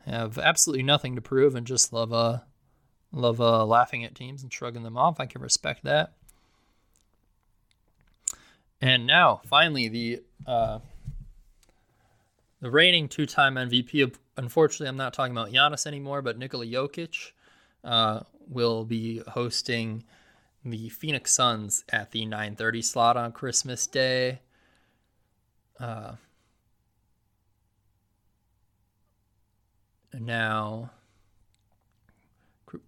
have 0.04 0.36
absolutely 0.38 0.82
nothing 0.82 1.14
to 1.14 1.22
prove 1.22 1.54
and 1.54 1.66
just 1.66 1.94
love 1.94 2.12
uh, 2.12 2.40
love 3.10 3.40
uh, 3.40 3.64
laughing 3.64 4.04
at 4.04 4.14
teams 4.14 4.42
and 4.42 4.52
shrugging 4.52 4.82
them 4.82 4.98
off. 4.98 5.18
I 5.18 5.24
can 5.24 5.40
respect 5.40 5.84
that. 5.84 6.12
And 8.82 9.06
now, 9.06 9.40
finally, 9.46 9.88
the 9.88 10.22
uh, 10.46 10.80
the 12.66 12.72
reigning 12.72 13.08
two-time 13.08 13.54
MVP. 13.54 14.12
Unfortunately, 14.36 14.88
I'm 14.88 14.96
not 14.96 15.14
talking 15.14 15.30
about 15.30 15.52
Giannis 15.52 15.86
anymore, 15.86 16.20
but 16.20 16.36
Nikola 16.36 16.66
Jokic 16.66 17.30
uh, 17.84 18.22
will 18.48 18.84
be 18.84 19.22
hosting 19.28 20.02
the 20.64 20.88
Phoenix 20.88 21.32
Suns 21.32 21.84
at 21.90 22.10
the 22.10 22.26
9:30 22.26 22.82
slot 22.82 23.16
on 23.16 23.30
Christmas 23.30 23.86
Day. 23.86 24.40
Uh, 25.78 26.16
now, 30.12 30.90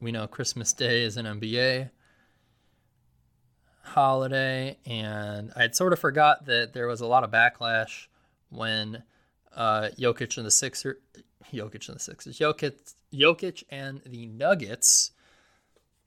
we 0.01 0.11
know 0.11 0.27
Christmas 0.27 0.73
Day 0.73 1.05
is 1.05 1.17
an 1.17 1.25
NBA 1.25 1.91
holiday, 3.83 4.77
and 4.85 5.53
I'd 5.55 5.77
sort 5.77 5.93
of 5.93 6.01
forgot 6.01 6.47
that 6.47 6.73
there 6.73 6.89
was 6.89 7.01
a 7.01 7.07
lot 7.07 7.23
of 7.23 7.31
backlash 7.31 8.09
when 8.51 9.05
uh, 9.55 9.89
Jokic 9.99 10.37
and 10.37 10.47
the 10.47 10.51
Sixers, 10.51 10.97
Jokic 11.53 11.89
and 11.89 11.97
the 11.97 12.01
Sixers, 12.01 12.39
Jokic, 12.39 12.95
Jokic 13.13 13.65
and 13.71 14.01
the 14.05 14.27
Nuggets 14.27 15.13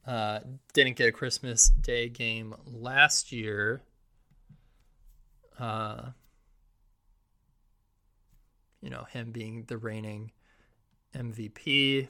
uh, 0.05 0.39
didn't 0.73 0.95
get 0.95 1.09
a 1.09 1.11
Christmas 1.11 1.69
Day 1.69 2.09
game 2.09 2.55
last 2.65 3.31
year. 3.31 3.81
Uh, 5.59 6.11
you 8.81 8.89
know, 8.89 9.05
him 9.11 9.31
being 9.31 9.65
the 9.67 9.77
reigning 9.77 10.31
MVP. 11.15 12.07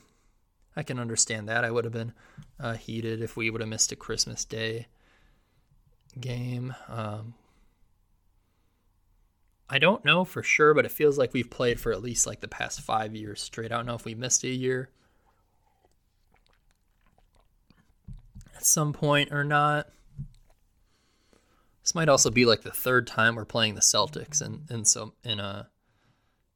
I 0.76 0.84
can 0.84 1.00
understand 1.00 1.50
that. 1.50 1.66
I 1.66 1.72
would 1.72 1.84
have 1.84 1.94
been 1.94 2.14
uh, 2.60 2.76
heated 2.76 3.22
if 3.22 3.36
we 3.36 3.50
would 3.50 3.60
have 3.60 3.70
missed 3.70 3.92
a 3.92 3.98
Christmas 3.98 4.46
Day 4.46 4.88
game. 6.20 6.74
Um, 6.88 7.34
I 9.74 9.80
don't 9.80 10.04
know 10.04 10.26
for 10.26 10.44
sure, 10.44 10.74
but 10.74 10.84
it 10.84 10.92
feels 10.92 11.18
like 11.18 11.32
we've 11.32 11.50
played 11.50 11.80
for 11.80 11.94
at 11.94 12.02
least 12.02 12.28
like 12.28 12.42
the 12.42 12.48
past 12.50 12.82
five 12.82 13.16
years 13.16 13.42
straight. 13.42 13.72
I 13.72 13.78
don't 13.78 13.86
know 13.86 13.96
if 13.96 14.04
we 14.04 14.14
missed 14.14 14.44
a 14.44 14.50
year 14.50 14.90
at 18.54 18.66
some 18.66 18.92
point 18.92 19.32
or 19.32 19.46
not. 19.46 19.88
This 21.82 21.96
might 21.96 22.10
also 22.10 22.30
be 22.30 22.46
like 22.46 22.64
the 22.64 22.72
third 22.72 23.08
time 23.08 23.36
we're 23.36 23.46
playing 23.46 23.76
the 23.76 23.82
Celtics, 23.82 24.42
and 24.42 24.70
and 24.70 24.86
so 24.86 25.14
in 25.24 25.40
a 25.40 25.70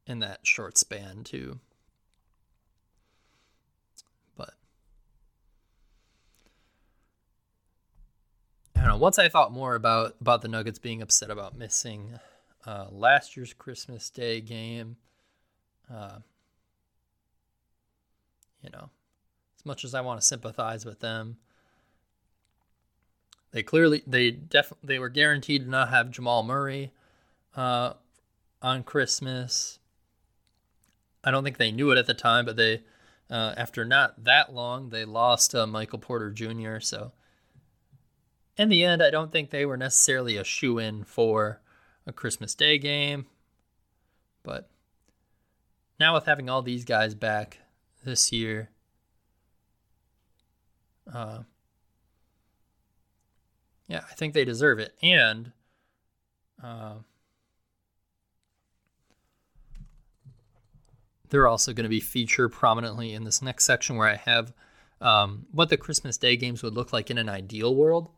in 0.05 0.19
that 0.19 0.45
short 0.45 0.77
span 0.77 1.23
too. 1.23 1.61
But 4.35 4.55
I 8.75 8.81
don't 8.81 8.89
know. 8.89 8.97
Once 8.97 9.17
I 9.17 9.29
thought 9.29 9.53
more 9.53 9.75
about 9.75 10.17
about 10.19 10.41
the 10.41 10.49
Nuggets 10.49 10.79
being 10.79 11.01
upset 11.01 11.31
about 11.31 11.57
missing 11.57 12.19
uh, 12.65 12.87
last 12.91 13.37
year's 13.37 13.53
Christmas 13.53 14.09
Day 14.09 14.41
game, 14.41 14.97
uh, 15.93 16.19
you 18.61 18.69
know, 18.71 18.89
as 19.59 19.65
much 19.65 19.83
as 19.83 19.93
I 19.93 20.01
want 20.01 20.19
to 20.19 20.25
sympathize 20.25 20.85
with 20.85 20.99
them, 20.99 21.37
they 23.51 23.63
clearly 23.63 24.03
they 24.05 24.31
def 24.31 24.73
they 24.83 24.99
were 24.99 25.09
guaranteed 25.09 25.63
to 25.63 25.69
not 25.69 25.89
have 25.89 26.11
Jamal 26.11 26.43
Murray 26.43 26.91
uh, 27.55 27.93
on 28.61 28.83
Christmas. 28.83 29.79
I 31.23 31.31
don't 31.31 31.43
think 31.43 31.57
they 31.57 31.71
knew 31.71 31.91
it 31.91 31.97
at 31.97 32.07
the 32.07 32.13
time, 32.13 32.45
but 32.45 32.57
they 32.57 32.83
uh, 33.29 33.53
after 33.55 33.85
not 33.85 34.23
that 34.23 34.53
long 34.53 34.89
they 34.89 35.05
lost 35.05 35.55
uh, 35.55 35.65
Michael 35.65 35.99
Porter 35.99 36.31
Jr. 36.31 36.79
So 36.79 37.11
in 38.57 38.69
the 38.69 38.83
end, 38.83 39.03
I 39.03 39.09
don't 39.09 39.31
think 39.31 39.49
they 39.49 39.65
were 39.65 39.77
necessarily 39.77 40.37
a 40.37 40.43
shoe 40.43 40.79
in 40.79 41.03
for 41.03 41.61
a 42.07 42.13
Christmas 42.13 42.55
Day 42.55 42.77
game. 42.77 43.25
But 44.43 44.69
now 45.99 46.13
with 46.13 46.25
having 46.25 46.49
all 46.49 46.61
these 46.61 46.85
guys 46.85 47.15
back 47.15 47.59
this 48.03 48.31
year, 48.31 48.69
uh, 51.11 51.39
yeah, 53.87 54.01
I 54.09 54.13
think 54.15 54.33
they 54.33 54.45
deserve 54.45 54.79
it. 54.79 54.93
And 55.01 55.51
uh, 56.63 56.95
they're 61.29 61.47
also 61.47 61.73
going 61.73 61.83
to 61.83 61.89
be 61.89 61.99
featured 61.99 62.51
prominently 62.51 63.13
in 63.13 63.23
this 63.23 63.41
next 63.41 63.65
section 63.65 63.95
where 63.95 64.07
I 64.07 64.15
have 64.15 64.53
um, 65.01 65.45
what 65.51 65.69
the 65.69 65.77
Christmas 65.77 66.17
Day 66.17 66.35
games 66.35 66.63
would 66.63 66.73
look 66.73 66.93
like 66.93 67.11
in 67.11 67.17
an 67.17 67.29
ideal 67.29 67.75
world. 67.75 68.09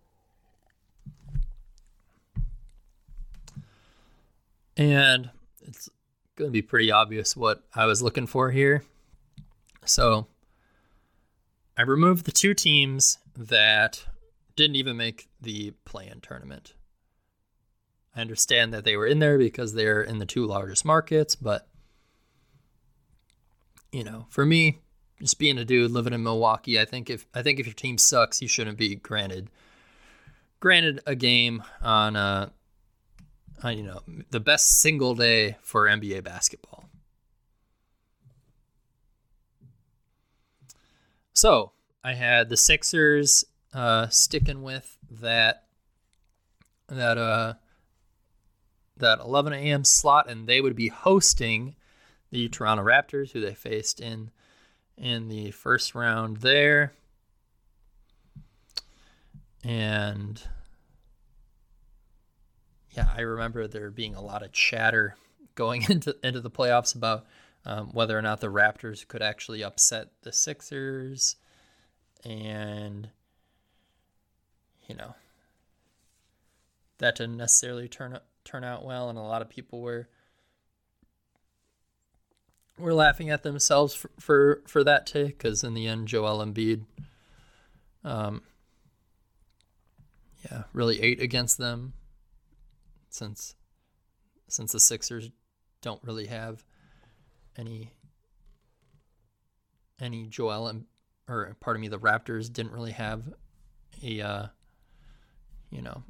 And 4.77 5.31
it's 5.65 5.89
going 6.35 6.49
to 6.49 6.53
be 6.53 6.61
pretty 6.61 6.91
obvious 6.91 7.35
what 7.35 7.63
I 7.75 7.85
was 7.85 8.01
looking 8.01 8.27
for 8.27 8.51
here. 8.51 8.83
So 9.85 10.27
I 11.75 11.81
removed 11.81 12.25
the 12.25 12.31
two 12.31 12.53
teams 12.53 13.17
that 13.35 14.05
didn't 14.55 14.75
even 14.75 14.97
make 14.97 15.27
the 15.41 15.71
play 15.83 16.07
in 16.07 16.21
tournament. 16.21 16.73
I 18.15 18.21
understand 18.21 18.73
that 18.73 18.83
they 18.83 18.95
were 18.95 19.07
in 19.07 19.19
there 19.19 19.37
because 19.37 19.73
they're 19.73 20.01
in 20.01 20.19
the 20.19 20.25
two 20.25 20.45
largest 20.45 20.85
markets, 20.85 21.35
but 21.35 21.67
you 23.91 24.03
know, 24.03 24.25
for 24.29 24.45
me, 24.45 24.79
just 25.19 25.39
being 25.39 25.57
a 25.57 25.65
dude 25.65 25.91
living 25.91 26.13
in 26.13 26.23
Milwaukee, 26.23 26.79
I 26.79 26.85
think 26.85 27.09
if 27.09 27.25
I 27.33 27.41
think 27.41 27.59
if 27.59 27.65
your 27.65 27.73
team 27.73 27.97
sucks, 27.97 28.41
you 28.41 28.47
shouldn't 28.47 28.77
be 28.77 28.95
granted 28.95 29.49
granted 30.59 30.99
a 31.05 31.15
game 31.15 31.63
on 31.81 32.15
uh, 32.15 32.49
uh 33.63 33.69
you 33.69 33.83
know, 33.83 34.01
the 34.29 34.39
best 34.39 34.81
single 34.81 35.15
day 35.15 35.57
for 35.61 35.85
NBA 35.87 36.23
basketball. 36.23 36.85
So, 41.33 41.71
I 42.03 42.13
had 42.13 42.49
the 42.49 42.57
Sixers 42.57 43.45
uh, 43.73 44.07
sticking 44.07 44.63
with 44.63 44.97
that 45.09 45.65
that 46.87 47.17
uh 47.17 47.53
that 48.97 49.19
11 49.19 49.53
a.m. 49.53 49.83
slot, 49.83 50.29
and 50.29 50.47
they 50.47 50.61
would 50.61 50.75
be 50.75 50.87
hosting 50.87 51.75
the 52.31 52.49
Toronto 52.49 52.83
Raptors, 52.83 53.31
who 53.31 53.41
they 53.41 53.53
faced 53.53 53.99
in 53.99 54.31
in 54.97 55.27
the 55.27 55.51
first 55.51 55.93
round 55.93 56.37
there. 56.37 56.93
And 59.63 60.41
yeah, 62.97 63.09
I 63.15 63.21
remember 63.21 63.67
there 63.67 63.91
being 63.91 64.15
a 64.15 64.21
lot 64.21 64.41
of 64.41 64.51
chatter 64.51 65.15
going 65.53 65.83
into 65.89 66.17
into 66.23 66.41
the 66.41 66.49
playoffs 66.49 66.95
about 66.95 67.25
um, 67.63 67.89
whether 67.93 68.17
or 68.17 68.21
not 68.23 68.41
the 68.41 68.47
Raptors 68.47 69.07
could 69.07 69.21
actually 69.21 69.63
upset 69.63 70.07
the 70.23 70.33
Sixers, 70.33 71.35
and 72.25 73.09
you 74.87 74.95
know 74.95 75.13
that 76.97 77.15
didn't 77.15 77.37
necessarily 77.37 77.87
turn 77.87 78.17
turn 78.43 78.63
out 78.63 78.83
well, 78.83 79.09
and 79.09 79.19
a 79.19 79.21
lot 79.21 79.43
of 79.43 79.49
people 79.49 79.79
were 79.79 80.09
were 82.79 82.95
laughing 82.95 83.29
at 83.29 83.43
themselves 83.43 83.93
for 83.93 84.09
for, 84.19 84.63
for 84.65 84.83
that 84.83 85.05
take 85.05 85.37
because 85.37 85.63
in 85.63 85.75
the 85.75 85.85
end, 85.85 86.07
Joel 86.07 86.43
Embiid, 86.43 86.85
um, 88.03 88.41
yeah, 90.43 90.63
really 90.73 90.99
ate 90.99 91.21
against 91.21 91.59
them 91.59 91.93
since 93.17 93.55
since 94.47 94.71
the 94.71 94.79
Sixers 94.79 95.29
don't 95.81 96.01
really 96.03 96.27
have 96.27 96.63
any 97.57 97.91
any 99.99 100.27
Joel 100.27 100.67
and 100.67 100.85
or 101.27 101.55
pardon 101.59 101.81
me, 101.81 101.87
the 101.87 101.99
Raptors 101.99 102.51
didn't 102.51 102.71
really 102.71 102.91
have 102.91 103.33
a 104.03 104.21
uh, 104.21 104.47
you 105.69 105.81
know 105.81 106.03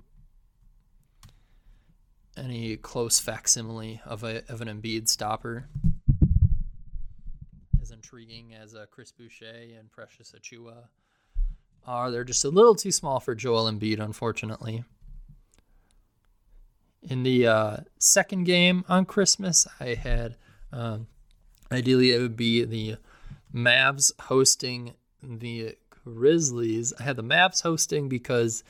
any 2.35 2.77
close 2.77 3.19
facsimile 3.19 4.01
of 4.05 4.23
a 4.23 4.43
of 4.51 4.61
an 4.61 4.67
Embiid 4.67 5.07
stopper 5.07 5.67
as 7.81 7.91
intriguing 7.91 8.53
as 8.53 8.75
uh, 8.75 8.85
Chris 8.91 9.11
Boucher 9.11 9.75
and 9.79 9.91
Precious 9.91 10.35
Achiuwa 10.37 10.83
are. 11.85 12.11
They're 12.11 12.23
just 12.23 12.45
a 12.45 12.49
little 12.49 12.75
too 12.75 12.91
small 12.91 13.19
for 13.19 13.33
Joel 13.33 13.71
Embiid, 13.71 13.99
unfortunately. 13.99 14.83
In 17.09 17.23
the 17.23 17.47
uh, 17.47 17.77
second 17.99 18.43
game 18.43 18.83
on 18.89 19.05
Christmas, 19.05 19.65
I 19.79 19.93
had 19.93 20.35
um, 20.73 21.07
ideally 21.71 22.11
it 22.11 22.19
would 22.19 22.35
be 22.35 22.65
the 22.65 22.97
Mavs 23.53 24.11
hosting 24.19 24.93
the 25.23 25.77
Grizzlies. 25.89 26.93
I 26.99 27.03
had 27.03 27.15
the 27.15 27.23
Mavs 27.23 27.61
hosting 27.61 28.09
because 28.09 28.65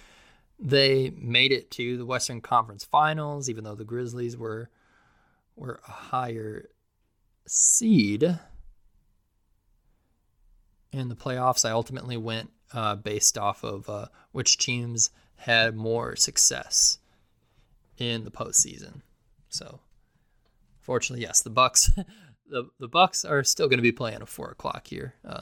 they 0.60 1.10
made 1.18 1.52
it 1.52 1.72
to 1.72 1.98
the 1.98 2.06
Western 2.06 2.42
Conference 2.42 2.84
Finals, 2.84 3.50
even 3.50 3.64
though 3.64 3.76
the 3.76 3.84
Grizzlies 3.84 4.38
were 4.38 4.70
were 5.56 5.80
a 5.88 5.92
higher 5.92 6.70
seed. 7.48 8.40
In 10.92 11.10
the 11.10 11.16
playoffs, 11.16 11.68
I 11.68 11.72
ultimately 11.72 12.18
went 12.18 12.52
uh, 12.72 12.98
based 12.98 13.36
off 13.36 13.64
of 13.64 13.90
uh, 13.90 14.06
which 14.32 14.60
teams 14.60 15.10
had 15.38 15.76
more 15.76 16.16
success 16.16 17.00
in 17.98 18.24
the 18.24 18.32
postseason. 18.32 19.02
So, 19.50 19.80
fortunately, 20.82 21.24
yes, 21.24 21.42
the 21.42 21.50
Bucks, 21.50 21.92
the 22.50 22.70
the 22.80 22.88
Bucks 22.88 23.26
are 23.26 23.44
still 23.44 23.68
going 23.68 23.80
to 23.80 23.84
be 23.84 23.92
playing 23.92 24.22
at 24.22 24.30
four 24.30 24.50
o'clock 24.50 24.88
here 24.88 25.16
uh, 25.28 25.42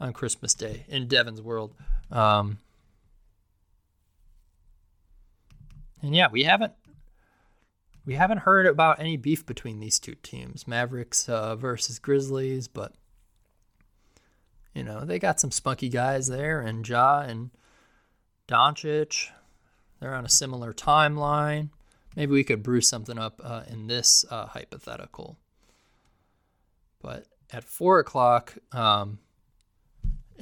on 0.00 0.12
Christmas 0.12 0.54
Day 0.54 0.84
in 0.88 1.08
Devin's 1.08 1.42
world. 1.42 1.74
Um, 2.10 2.58
and 6.02 6.14
yeah, 6.14 6.28
we 6.30 6.42
haven't 6.42 6.72
we 8.04 8.14
haven't 8.14 8.38
heard 8.38 8.66
about 8.66 9.00
any 9.00 9.16
beef 9.16 9.46
between 9.46 9.80
these 9.80 9.98
two 9.98 10.16
teams, 10.22 10.66
Mavericks 10.66 11.28
uh, 11.28 11.54
versus 11.54 11.98
Grizzlies, 11.98 12.68
but 12.68 12.92
you 14.74 14.82
know 14.82 15.04
they 15.04 15.18
got 15.18 15.40
some 15.40 15.50
spunky 15.50 15.88
guys 15.88 16.26
there, 16.26 16.60
and 16.60 16.86
Ja 16.86 17.20
and 17.20 17.50
Doncic. 18.48 19.28
They're 20.02 20.16
on 20.16 20.24
a 20.24 20.28
similar 20.28 20.74
timeline. 20.74 21.68
Maybe 22.16 22.32
we 22.32 22.42
could 22.42 22.64
brew 22.64 22.80
something 22.80 23.20
up 23.20 23.40
uh, 23.42 23.62
in 23.70 23.86
this 23.86 24.24
uh, 24.28 24.46
hypothetical. 24.46 25.38
But 27.00 27.26
at 27.52 27.62
four 27.62 28.00
o'clock, 28.00 28.52
um, 28.72 29.20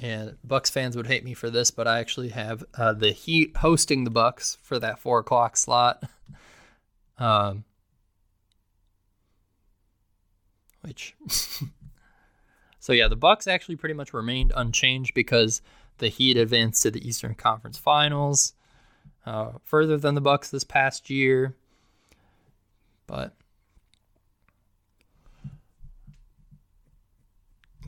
and 0.00 0.38
Bucks 0.42 0.70
fans 0.70 0.96
would 0.96 1.08
hate 1.08 1.24
me 1.24 1.34
for 1.34 1.50
this, 1.50 1.70
but 1.70 1.86
I 1.86 1.98
actually 1.98 2.30
have 2.30 2.64
uh, 2.74 2.94
the 2.94 3.12
Heat 3.12 3.58
hosting 3.58 4.04
the 4.04 4.10
Bucks 4.10 4.56
for 4.62 4.78
that 4.78 4.98
four 4.98 5.18
o'clock 5.20 5.56
slot. 5.56 6.02
Um, 7.18 7.64
which, 10.80 11.14
so 12.80 12.94
yeah, 12.94 13.08
the 13.08 13.14
Bucks 13.14 13.46
actually 13.46 13.76
pretty 13.76 13.94
much 13.94 14.14
remained 14.14 14.54
unchanged 14.56 15.12
because 15.12 15.60
the 15.98 16.08
Heat 16.08 16.38
advanced 16.38 16.82
to 16.84 16.90
the 16.90 17.06
Eastern 17.06 17.34
Conference 17.34 17.76
Finals, 17.76 18.54
uh, 19.26 19.52
further 19.64 19.96
than 19.96 20.14
the 20.14 20.20
Bucks 20.20 20.50
this 20.50 20.64
past 20.64 21.10
year. 21.10 21.54
But 23.06 23.34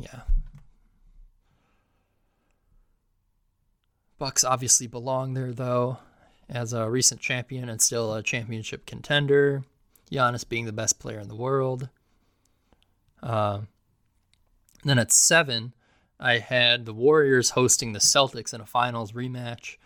yeah, 0.00 0.22
Bucks 4.18 4.44
obviously 4.44 4.86
belong 4.86 5.34
there 5.34 5.52
though, 5.52 5.98
as 6.48 6.72
a 6.72 6.88
recent 6.90 7.20
champion 7.20 7.68
and 7.68 7.80
still 7.80 8.14
a 8.14 8.22
championship 8.22 8.86
contender. 8.86 9.64
Giannis 10.10 10.48
being 10.48 10.66
the 10.66 10.72
best 10.72 10.98
player 10.98 11.18
in 11.18 11.28
the 11.28 11.34
world. 11.34 11.88
Uh, 13.22 13.60
then 14.84 14.98
at 14.98 15.12
seven, 15.12 15.72
I 16.20 16.38
had 16.38 16.84
the 16.84 16.92
Warriors 16.92 17.50
hosting 17.50 17.92
the 17.92 17.98
Celtics 17.98 18.52
in 18.52 18.60
a 18.60 18.66
finals 18.66 19.12
rematch. 19.12 19.76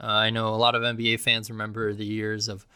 Uh, 0.00 0.06
I 0.06 0.30
know 0.30 0.48
a 0.48 0.56
lot 0.56 0.74
of 0.74 0.82
NBA 0.82 1.20
fans 1.20 1.50
remember 1.50 1.94
the 1.94 2.04
years 2.04 2.48
of 2.48 2.66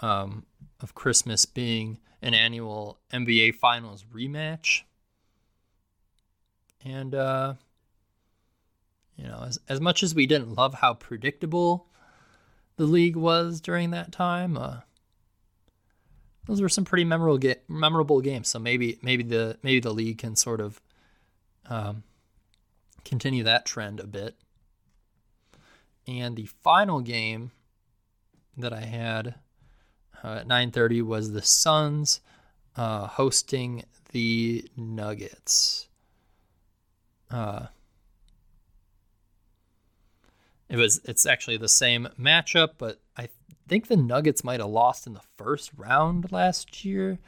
um, 0.00 0.44
of 0.80 0.94
Christmas 0.94 1.46
being 1.46 1.98
an 2.20 2.34
annual 2.34 2.98
NBA 3.12 3.54
Finals 3.54 4.04
rematch, 4.12 4.82
and 6.84 7.14
uh, 7.14 7.54
you 9.16 9.26
know, 9.26 9.44
as, 9.46 9.58
as 9.68 9.80
much 9.80 10.02
as 10.02 10.14
we 10.14 10.26
didn't 10.26 10.54
love 10.54 10.74
how 10.74 10.94
predictable 10.94 11.86
the 12.76 12.84
league 12.84 13.16
was 13.16 13.60
during 13.60 13.90
that 13.90 14.12
time, 14.12 14.56
uh, 14.56 14.78
those 16.46 16.62
were 16.62 16.68
some 16.68 16.84
pretty 16.84 17.04
memorable 17.04 17.38
ga- 17.38 17.60
memorable 17.68 18.20
games. 18.20 18.48
So 18.48 18.58
maybe 18.58 18.98
maybe 19.02 19.24
the 19.24 19.58
maybe 19.62 19.80
the 19.80 19.92
league 19.92 20.18
can 20.18 20.36
sort 20.36 20.60
of 20.60 20.80
um, 21.66 22.04
continue 23.04 23.42
that 23.44 23.66
trend 23.66 24.00
a 24.00 24.06
bit. 24.06 24.36
And 26.08 26.36
the 26.36 26.46
final 26.46 27.00
game 27.00 27.52
that 28.56 28.72
I 28.72 28.80
had 28.80 29.34
uh, 30.24 30.36
at 30.40 30.48
9:30 30.48 31.02
was 31.02 31.32
the 31.32 31.42
Suns 31.42 32.20
uh, 32.76 33.06
hosting 33.06 33.84
the 34.12 34.64
Nuggets. 34.74 35.86
Uh, 37.30 37.66
it 40.70 40.76
was 40.76 41.02
it's 41.04 41.26
actually 41.26 41.58
the 41.58 41.68
same 41.68 42.08
matchup, 42.18 42.70
but 42.78 43.00
I 43.16 43.28
think 43.68 43.88
the 43.88 43.96
Nuggets 43.96 44.42
might 44.42 44.60
have 44.60 44.70
lost 44.70 45.06
in 45.06 45.12
the 45.12 45.20
first 45.36 45.70
round 45.76 46.32
last 46.32 46.86
year. 46.86 47.18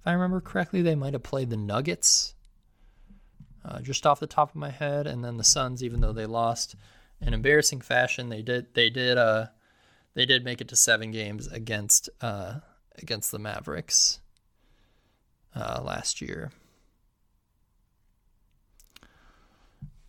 If 0.00 0.06
I 0.06 0.12
remember 0.12 0.40
correctly, 0.40 0.82
they 0.82 0.96
might 0.96 1.12
have 1.12 1.22
played 1.22 1.50
the 1.50 1.56
Nuggets. 1.56 2.34
Uh, 3.64 3.80
just 3.80 4.04
off 4.04 4.20
the 4.20 4.26
top 4.26 4.50
of 4.50 4.56
my 4.56 4.70
head, 4.70 5.06
and 5.06 5.24
then 5.24 5.36
the 5.36 5.44
Suns, 5.44 5.82
even 5.82 6.00
though 6.00 6.12
they 6.12 6.26
lost 6.26 6.74
in 7.20 7.34
embarrassing 7.34 7.80
fashion, 7.80 8.28
they 8.28 8.42
did 8.42 8.74
they 8.74 8.90
did 8.90 9.18
uh 9.18 9.46
they 10.14 10.26
did 10.26 10.44
make 10.44 10.60
it 10.60 10.68
to 10.68 10.76
seven 10.76 11.10
games 11.10 11.46
against 11.46 12.08
uh 12.20 12.60
against 12.98 13.30
the 13.30 13.38
Mavericks 13.38 14.20
uh, 15.54 15.80
last 15.82 16.20
year. 16.20 16.50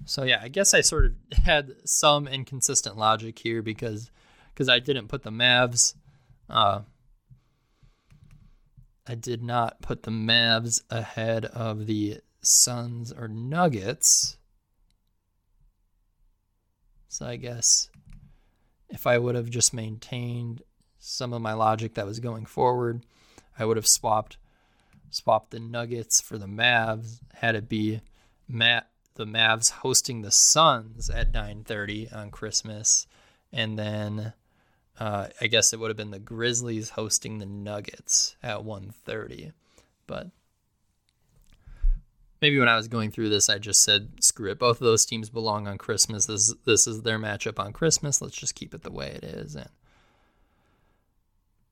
So 0.05 0.23
yeah, 0.23 0.39
I 0.41 0.47
guess 0.47 0.73
I 0.73 0.81
sort 0.81 1.05
of 1.05 1.13
had 1.43 1.73
some 1.85 2.27
inconsistent 2.27 2.97
logic 2.97 3.39
here 3.39 3.61
because 3.61 4.11
because 4.53 4.69
I 4.69 4.79
didn't 4.79 5.07
put 5.07 5.23
the 5.23 5.31
Mavs. 5.31 5.95
Uh, 6.49 6.81
I 9.05 9.15
did 9.15 9.43
not 9.43 9.81
put 9.81 10.03
the 10.03 10.11
Mavs 10.11 10.81
ahead 10.89 11.45
of 11.45 11.85
the 11.85 12.19
Suns 12.41 13.11
or 13.11 13.27
Nuggets. 13.27 14.37
So 17.07 17.25
I 17.25 17.35
guess 17.35 17.89
if 18.89 19.07
I 19.07 19.17
would 19.17 19.35
have 19.35 19.49
just 19.49 19.73
maintained 19.73 20.61
some 20.99 21.33
of 21.33 21.41
my 21.41 21.53
logic 21.53 21.93
that 21.93 22.05
was 22.05 22.19
going 22.19 22.45
forward, 22.45 23.05
I 23.57 23.65
would 23.65 23.77
have 23.77 23.87
swapped 23.87 24.37
swapped 25.09 25.51
the 25.51 25.59
Nuggets 25.59 26.19
for 26.19 26.37
the 26.37 26.47
Mavs. 26.47 27.19
Had 27.35 27.55
it 27.55 27.69
be 27.69 28.01
Matt 28.47 28.89
the 29.15 29.25
Mavs 29.25 29.71
hosting 29.71 30.21
the 30.21 30.31
Suns 30.31 31.09
at 31.09 31.31
9:30 31.31 32.13
on 32.13 32.31
Christmas, 32.31 33.07
and 33.51 33.77
then 33.77 34.33
uh, 34.99 35.27
I 35.39 35.47
guess 35.47 35.73
it 35.73 35.79
would 35.79 35.89
have 35.89 35.97
been 35.97 36.11
the 36.11 36.19
Grizzlies 36.19 36.91
hosting 36.91 37.37
the 37.37 37.45
Nuggets 37.45 38.35
at 38.43 38.59
1:30. 38.59 39.53
But 40.05 40.29
maybe 42.41 42.59
when 42.59 42.69
I 42.69 42.75
was 42.75 42.87
going 42.87 43.11
through 43.11 43.29
this, 43.29 43.49
I 43.49 43.57
just 43.57 43.83
said, 43.83 44.23
"Screw 44.23 44.51
it! 44.51 44.59
Both 44.59 44.81
of 44.81 44.85
those 44.85 45.05
teams 45.05 45.29
belong 45.29 45.67
on 45.67 45.77
Christmas. 45.77 46.25
This 46.25 46.53
this 46.65 46.87
is 46.87 47.01
their 47.01 47.19
matchup 47.19 47.59
on 47.59 47.73
Christmas. 47.73 48.21
Let's 48.21 48.37
just 48.37 48.55
keep 48.55 48.73
it 48.73 48.83
the 48.83 48.91
way 48.91 49.07
it 49.07 49.23
is." 49.23 49.55
And 49.55 49.69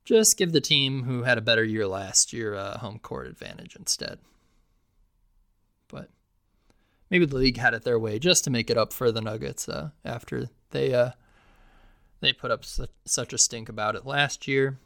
just 0.04 0.36
give 0.36 0.52
the 0.52 0.60
team 0.60 1.02
who 1.02 1.24
had 1.24 1.36
a 1.36 1.42
better 1.42 1.64
year 1.64 1.86
last 1.86 2.32
year 2.32 2.54
a 2.54 2.78
home 2.78 2.98
court 3.00 3.26
advantage 3.26 3.74
instead. 3.76 4.20
But 5.88 6.08
maybe 7.10 7.26
the 7.26 7.36
league 7.36 7.56
had 7.56 7.74
it 7.74 7.82
their 7.82 7.98
way 7.98 8.18
just 8.18 8.44
to 8.44 8.50
make 8.50 8.70
it 8.70 8.78
up 8.78 8.92
for 8.92 9.10
the 9.10 9.20
Nuggets 9.20 9.68
uh, 9.68 9.90
after 10.04 10.48
they 10.70 10.94
uh, 10.94 11.10
they 12.20 12.32
put 12.32 12.50
up 12.50 12.64
such, 12.64 12.90
such 13.04 13.32
a 13.32 13.38
stink 13.38 13.68
about 13.68 13.96
it 13.96 14.06
last 14.06 14.46
year. 14.46 14.78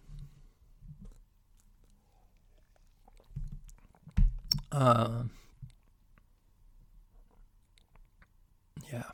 Uh, 4.72 5.24
yeah. 8.92 9.04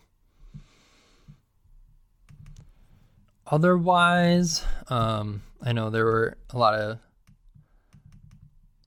Otherwise, 3.47 4.65
um, 4.89 5.43
I 5.63 5.73
know 5.73 5.91
there 5.91 6.05
were 6.05 6.37
a 6.51 6.59
lot 6.59 6.75
of 6.75 6.99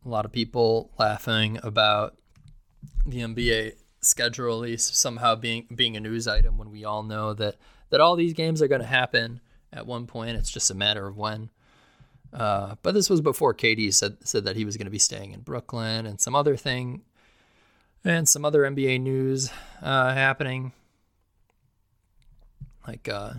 a 0.06 0.10
lot 0.10 0.26
of 0.26 0.32
people 0.32 0.92
laughing 0.98 1.60
about 1.64 2.18
the 3.06 3.20
NBA 3.20 3.74
schedule 4.02 4.46
release 4.46 4.84
somehow 4.98 5.36
being 5.36 5.68
being 5.74 5.96
a 5.98 6.00
news 6.00 6.28
item 6.28 6.58
when 6.58 6.72
we 6.72 6.86
all 6.86 7.04
know 7.04 7.34
that 7.34 7.56
that 7.90 8.02
all 8.02 8.16
these 8.16 8.34
games 8.34 8.62
are 8.62 8.68
going 8.68 8.82
to 8.82 8.88
happen 8.88 9.40
at 9.72 9.86
one 9.86 10.08
point. 10.08 10.38
It's 10.38 10.52
just 10.52 10.72
a 10.72 10.76
matter 10.76 11.08
of 11.08 11.18
when. 11.18 11.50
Uh, 12.32 12.76
but 12.84 12.94
this 12.94 13.10
was 13.10 13.22
before 13.22 13.54
KD 13.54 13.94
said 13.94 14.18
said 14.24 14.46
that 14.46 14.56
he 14.56 14.66
was 14.66 14.78
going 14.78 14.86
to 14.86 14.92
be 14.92 15.00
staying 15.00 15.32
in 15.32 15.42
Brooklyn 15.42 16.06
and 16.06 16.20
some 16.20 16.36
other 16.36 16.56
thing, 16.56 17.02
and 18.04 18.28
some 18.28 18.46
other 18.46 18.64
NBA 18.64 19.02
news 19.02 19.52
uh, 19.82 20.14
happening. 20.14 20.74
Like 22.90 23.08
uh, 23.08 23.34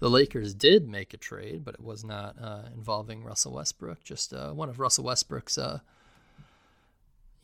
the 0.00 0.10
Lakers 0.10 0.54
did 0.54 0.88
make 0.88 1.14
a 1.14 1.16
trade, 1.16 1.64
but 1.64 1.74
it 1.74 1.80
was 1.80 2.02
not 2.02 2.34
uh, 2.42 2.62
involving 2.74 3.22
Russell 3.22 3.52
Westbrook. 3.52 4.02
Just 4.02 4.34
uh, 4.34 4.50
one 4.50 4.68
of 4.68 4.80
Russell 4.80 5.04
Westbrook's 5.04 5.56
uh, 5.56 5.78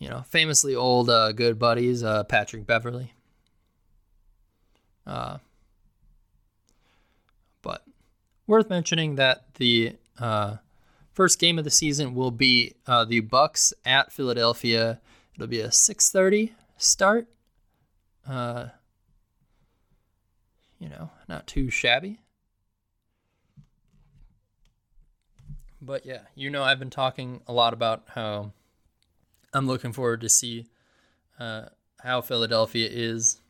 you 0.01 0.09
know, 0.09 0.23
famously 0.23 0.75
old 0.75 1.09
uh, 1.09 1.31
good 1.31 1.61
buddies, 1.61 2.03
uh, 2.03 2.25
Patrick 2.25 2.67
Beverley. 2.67 3.13
Uh, 5.07 5.39
but 7.63 7.85
worth 8.49 8.69
mentioning 8.69 9.15
that 9.15 9.45
the 9.55 9.95
first 11.13 11.39
game 11.39 11.57
of 11.57 11.63
the 11.63 11.71
season 11.71 12.17
will 12.17 12.33
be 12.33 12.75
the 13.07 13.21
Bucks 13.21 13.73
at 13.85 14.11
Philadelphia. 14.11 15.01
It'll 15.37 15.47
be 15.47 15.61
a 15.61 15.69
6:30 15.69 16.51
start. 16.79 17.29
Uh, 18.29 18.71
you 20.83 20.89
know, 20.89 21.11
not 21.29 21.47
too 21.47 21.71
shabby. 21.71 22.19
But 25.81 26.05
yeah, 26.05 26.23
you 26.35 26.51
know, 26.51 26.65
I've 26.65 26.81
been 26.81 26.91
talking 26.91 27.41
a 27.47 27.53
lot 27.53 27.73
about 27.73 28.03
how 28.09 28.53
I'm 29.55 29.69
looking 29.69 29.93
forward 29.93 30.21
to 30.23 30.29
see 30.29 30.67
uh, 31.39 31.67
how 32.01 32.21
Philadelphia 32.21 32.89
is 32.91 33.41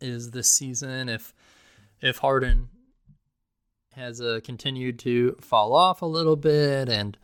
is 0.00 0.32
this 0.32 0.50
season. 0.50 1.08
If 1.08 1.32
if 2.00 2.18
Harden 2.18 2.68
has 3.94 4.20
uh, 4.20 4.40
continued 4.42 4.98
to 5.00 5.36
fall 5.40 5.72
off 5.72 6.02
a 6.02 6.06
little 6.06 6.36
bit, 6.36 6.88
and 6.88 7.16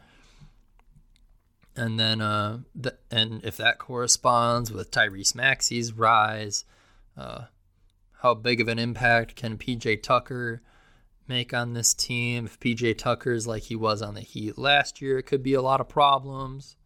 and 1.74 1.98
then 1.98 2.20
uh, 2.20 2.58
the, 2.72 2.96
and 3.10 3.44
if 3.44 3.56
that 3.56 3.78
corresponds 3.78 4.70
with 4.70 4.92
Tyrese 4.92 5.34
Maxey's 5.34 5.92
rise, 5.92 6.64
uh, 7.16 7.46
how 8.20 8.34
big 8.34 8.60
of 8.60 8.68
an 8.68 8.78
impact 8.78 9.36
can 9.36 9.58
PJ 9.58 10.02
Tucker 10.02 10.62
make 11.26 11.52
on 11.54 11.72
this 11.74 11.94
team? 11.94 12.46
If 12.46 12.58
PJ 12.60 12.98
Tucker's 12.98 13.46
like 13.46 13.64
he 13.64 13.76
was 13.76 14.02
on 14.02 14.14
the 14.14 14.20
Heat 14.20 14.58
last 14.58 15.00
year, 15.00 15.18
it 15.18 15.24
could 15.24 15.42
be 15.42 15.54
a 15.54 15.62
lot 15.62 15.80
of 15.80 15.88
problems. 15.88 16.76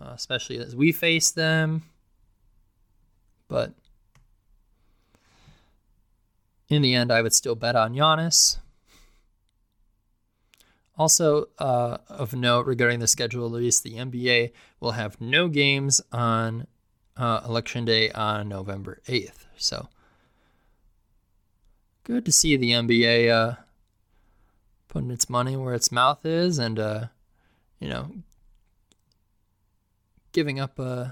uh, 0.00 0.12
especially 0.14 0.58
as 0.58 0.74
we 0.76 0.92
face 0.92 1.30
them. 1.30 1.82
But 3.48 3.74
in 6.68 6.82
the 6.82 6.94
end, 6.94 7.12
I 7.12 7.22
would 7.22 7.34
still 7.34 7.54
bet 7.54 7.76
on 7.76 7.94
Giannis. 7.94 8.58
Also, 10.96 11.46
uh, 11.58 11.98
of 12.08 12.34
note 12.34 12.66
regarding 12.66 13.00
the 13.00 13.06
schedule 13.06 13.50
release, 13.50 13.80
the 13.80 13.94
NBA 13.94 14.52
will 14.80 14.92
have 14.92 15.20
no 15.20 15.48
games 15.48 16.00
on 16.12 16.66
uh, 17.16 17.40
Election 17.44 17.84
Day 17.84 18.10
on 18.12 18.48
November 18.48 19.00
8th. 19.08 19.46
So, 19.56 19.88
good 22.04 22.24
to 22.26 22.32
see 22.32 22.56
the 22.56 22.70
NBA 22.70 23.30
uh, 23.30 23.56
putting 24.88 25.10
its 25.10 25.28
money 25.28 25.56
where 25.56 25.74
its 25.74 25.90
mouth 25.90 26.24
is 26.24 26.58
and, 26.58 26.78
uh, 26.78 27.06
you 27.80 27.88
know, 27.88 28.12
giving 30.32 30.60
up 30.60 30.78
a. 30.78 30.82
Uh, 30.82 31.10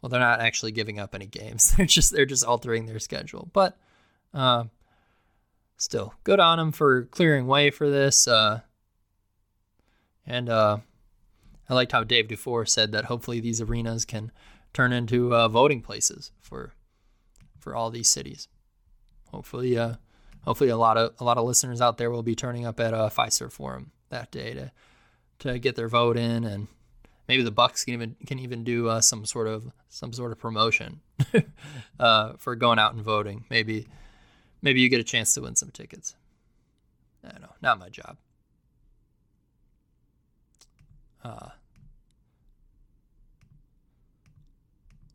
well, 0.00 0.08
they're 0.08 0.20
not 0.20 0.40
actually 0.40 0.72
giving 0.72 0.98
up 0.98 1.14
any 1.14 1.26
games. 1.26 1.72
They're 1.76 1.84
just 1.84 2.10
they're 2.14 2.24
just 2.24 2.42
altering 2.42 2.86
their 2.86 2.98
schedule. 2.98 3.50
But 3.52 3.76
uh, 4.32 4.64
still, 5.76 6.14
good 6.24 6.40
on 6.40 6.56
them 6.56 6.72
for 6.72 7.04
clearing 7.04 7.46
way 7.46 7.70
for 7.70 7.90
this. 7.90 8.26
Uh, 8.26 8.60
and 10.26 10.48
uh, 10.48 10.78
I 11.68 11.74
liked 11.74 11.92
how 11.92 12.02
Dave 12.02 12.28
Dufour 12.28 12.64
said 12.64 12.92
that 12.92 13.04
hopefully 13.04 13.40
these 13.40 13.60
arenas 13.60 14.06
can 14.06 14.32
turn 14.72 14.94
into 14.94 15.28
voting 15.48 15.82
places 15.82 16.32
for 16.40 16.72
for 17.58 17.76
all 17.76 17.90
these 17.90 18.08
cities. 18.08 18.48
Hopefully, 19.32 19.78
uh, 19.78 19.94
hopefully 20.44 20.70
a 20.70 20.76
lot 20.76 20.96
of 20.96 21.14
a 21.18 21.24
lot 21.24 21.38
of 21.38 21.44
listeners 21.44 21.80
out 21.80 21.98
there 21.98 22.10
will 22.10 22.22
be 22.22 22.34
turning 22.34 22.66
up 22.66 22.80
at 22.80 22.94
a 22.94 22.98
uh, 22.98 23.10
Fiserv 23.10 23.52
Forum 23.52 23.92
that 24.10 24.30
day 24.30 24.54
to 24.54 24.72
to 25.40 25.58
get 25.58 25.76
their 25.76 25.88
vote 25.88 26.16
in, 26.16 26.44
and 26.44 26.68
maybe 27.28 27.42
the 27.42 27.50
Bucks 27.50 27.84
can 27.84 27.94
even 27.94 28.16
can 28.26 28.38
even 28.38 28.64
do 28.64 28.88
uh, 28.88 29.00
some 29.00 29.24
sort 29.24 29.46
of 29.46 29.72
some 29.88 30.12
sort 30.12 30.32
of 30.32 30.38
promotion 30.38 31.00
uh, 32.00 32.32
for 32.38 32.54
going 32.56 32.78
out 32.78 32.94
and 32.94 33.02
voting. 33.02 33.44
Maybe 33.50 33.86
maybe 34.62 34.80
you 34.80 34.88
get 34.88 35.00
a 35.00 35.04
chance 35.04 35.34
to 35.34 35.42
win 35.42 35.56
some 35.56 35.70
tickets. 35.70 36.14
I 37.24 37.32
don't 37.32 37.42
know, 37.42 37.54
not 37.62 37.78
my 37.78 37.88
job. 37.88 38.16
Uh, 41.22 41.50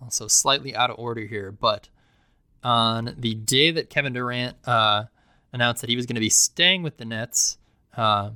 also, 0.02 0.28
slightly 0.28 0.76
out 0.76 0.92
of 0.92 1.00
order 1.00 1.22
here, 1.22 1.52
but 1.52 1.90
on 2.66 3.16
the 3.18 3.36
day 3.36 3.72
that 3.72 3.90
Kevin 3.90 4.14
Durant 4.14 4.58
uh, 4.66 5.04
announced 5.54 5.82
that 5.82 5.90
he 5.90 5.96
was 5.96 6.06
going 6.06 6.16
to 6.16 6.22
be 6.22 6.30
staying 6.30 6.84
with 6.84 6.98
the 6.98 7.06
Nets, 7.06 7.58
uh, 7.96 8.32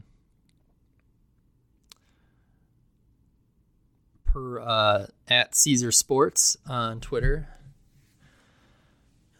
per 4.25 4.59
uh, 4.59 5.07
at 5.27 5.55
Caesars 5.55 5.97
Sports 5.97 6.57
on 6.67 6.99
Twitter, 6.99 7.49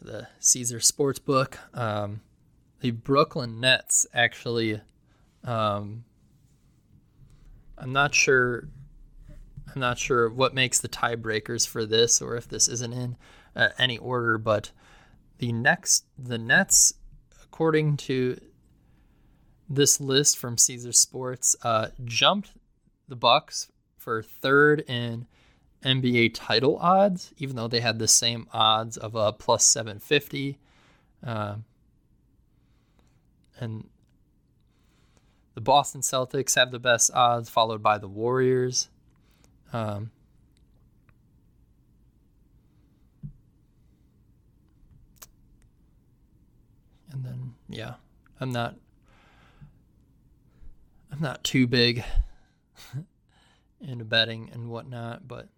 the 0.01 0.27
Caesars 0.39 0.91
Sportsbook, 0.91 1.55
um, 1.77 2.21
the 2.79 2.91
Brooklyn 2.91 3.59
Nets 3.59 4.07
actually 4.13 4.81
um, 5.43 6.03
I'm 7.77 7.93
not 7.93 8.13
sure. 8.13 8.67
I'm 9.73 9.79
not 9.79 9.99
sure 9.99 10.29
what 10.29 10.55
makes 10.55 10.79
the 10.79 10.89
tiebreakers 10.89 11.67
for 11.67 11.85
this, 11.85 12.21
or 12.21 12.35
if 12.35 12.47
this 12.47 12.67
isn't 12.67 12.91
in 12.91 13.15
uh, 13.55 13.69
any 13.77 13.97
order. 13.97 14.37
But 14.37 14.71
the 15.37 15.51
next, 15.51 16.05
the 16.17 16.37
Nets, 16.37 16.93
according 17.43 17.97
to 17.97 18.39
this 19.69 19.99
list 20.01 20.37
from 20.37 20.57
Caesars 20.57 20.99
Sports, 20.99 21.55
uh, 21.63 21.89
jumped 22.03 22.51
the 23.07 23.15
Bucks 23.15 23.71
for 23.97 24.23
third 24.23 24.81
in 24.87 25.27
NBA 25.83 26.31
title 26.33 26.77
odds, 26.77 27.33
even 27.37 27.55
though 27.55 27.67
they 27.67 27.79
had 27.79 27.99
the 27.99 28.07
same 28.07 28.47
odds 28.51 28.97
of 28.97 29.15
a 29.15 29.31
plus 29.31 29.63
750. 29.65 30.57
Uh, 31.25 31.55
and 33.59 33.87
the 35.55 35.61
Boston 35.61 36.01
Celtics 36.01 36.55
have 36.55 36.71
the 36.71 36.79
best 36.79 37.11
odds, 37.13 37.49
followed 37.49 37.83
by 37.83 37.97
the 37.97 38.07
Warriors. 38.07 38.89
Um, 39.73 40.11
and 47.11 47.23
then, 47.23 47.53
yeah, 47.67 47.95
I'm 48.39 48.51
not. 48.51 48.75
I'm 51.11 51.21
not 51.21 51.43
too 51.43 51.65
big 51.65 52.03
into 53.81 54.05
betting 54.05 54.51
and 54.53 54.69
whatnot, 54.69 55.27
but 55.27 55.49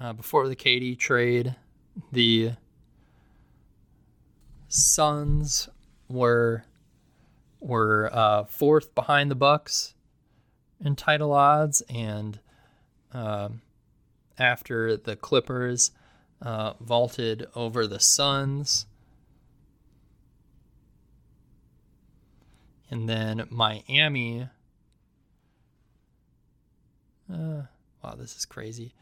uh, 0.00 0.12
before 0.12 0.48
the 0.48 0.56
KD 0.56 0.98
trade, 0.98 1.54
the 2.12 2.52
Suns 4.68 5.68
were 6.08 6.64
were 7.60 8.10
uh, 8.12 8.44
fourth 8.44 8.94
behind 8.94 9.30
the 9.30 9.36
Bucks 9.36 9.94
in 10.84 10.96
title 10.96 11.32
odds, 11.32 11.82
and 11.88 12.38
uh, 13.12 13.48
after 14.38 14.96
the 14.96 15.16
Clippers 15.16 15.92
uh, 16.42 16.74
vaulted 16.80 17.46
over 17.54 17.86
the 17.86 18.00
Suns, 18.00 18.86
and 22.90 23.08
then 23.08 23.46
Miami. 23.50 24.48
Uh, 27.32 27.62
wow, 28.02 28.14
this 28.16 28.36
is 28.36 28.44
crazy. 28.44 28.94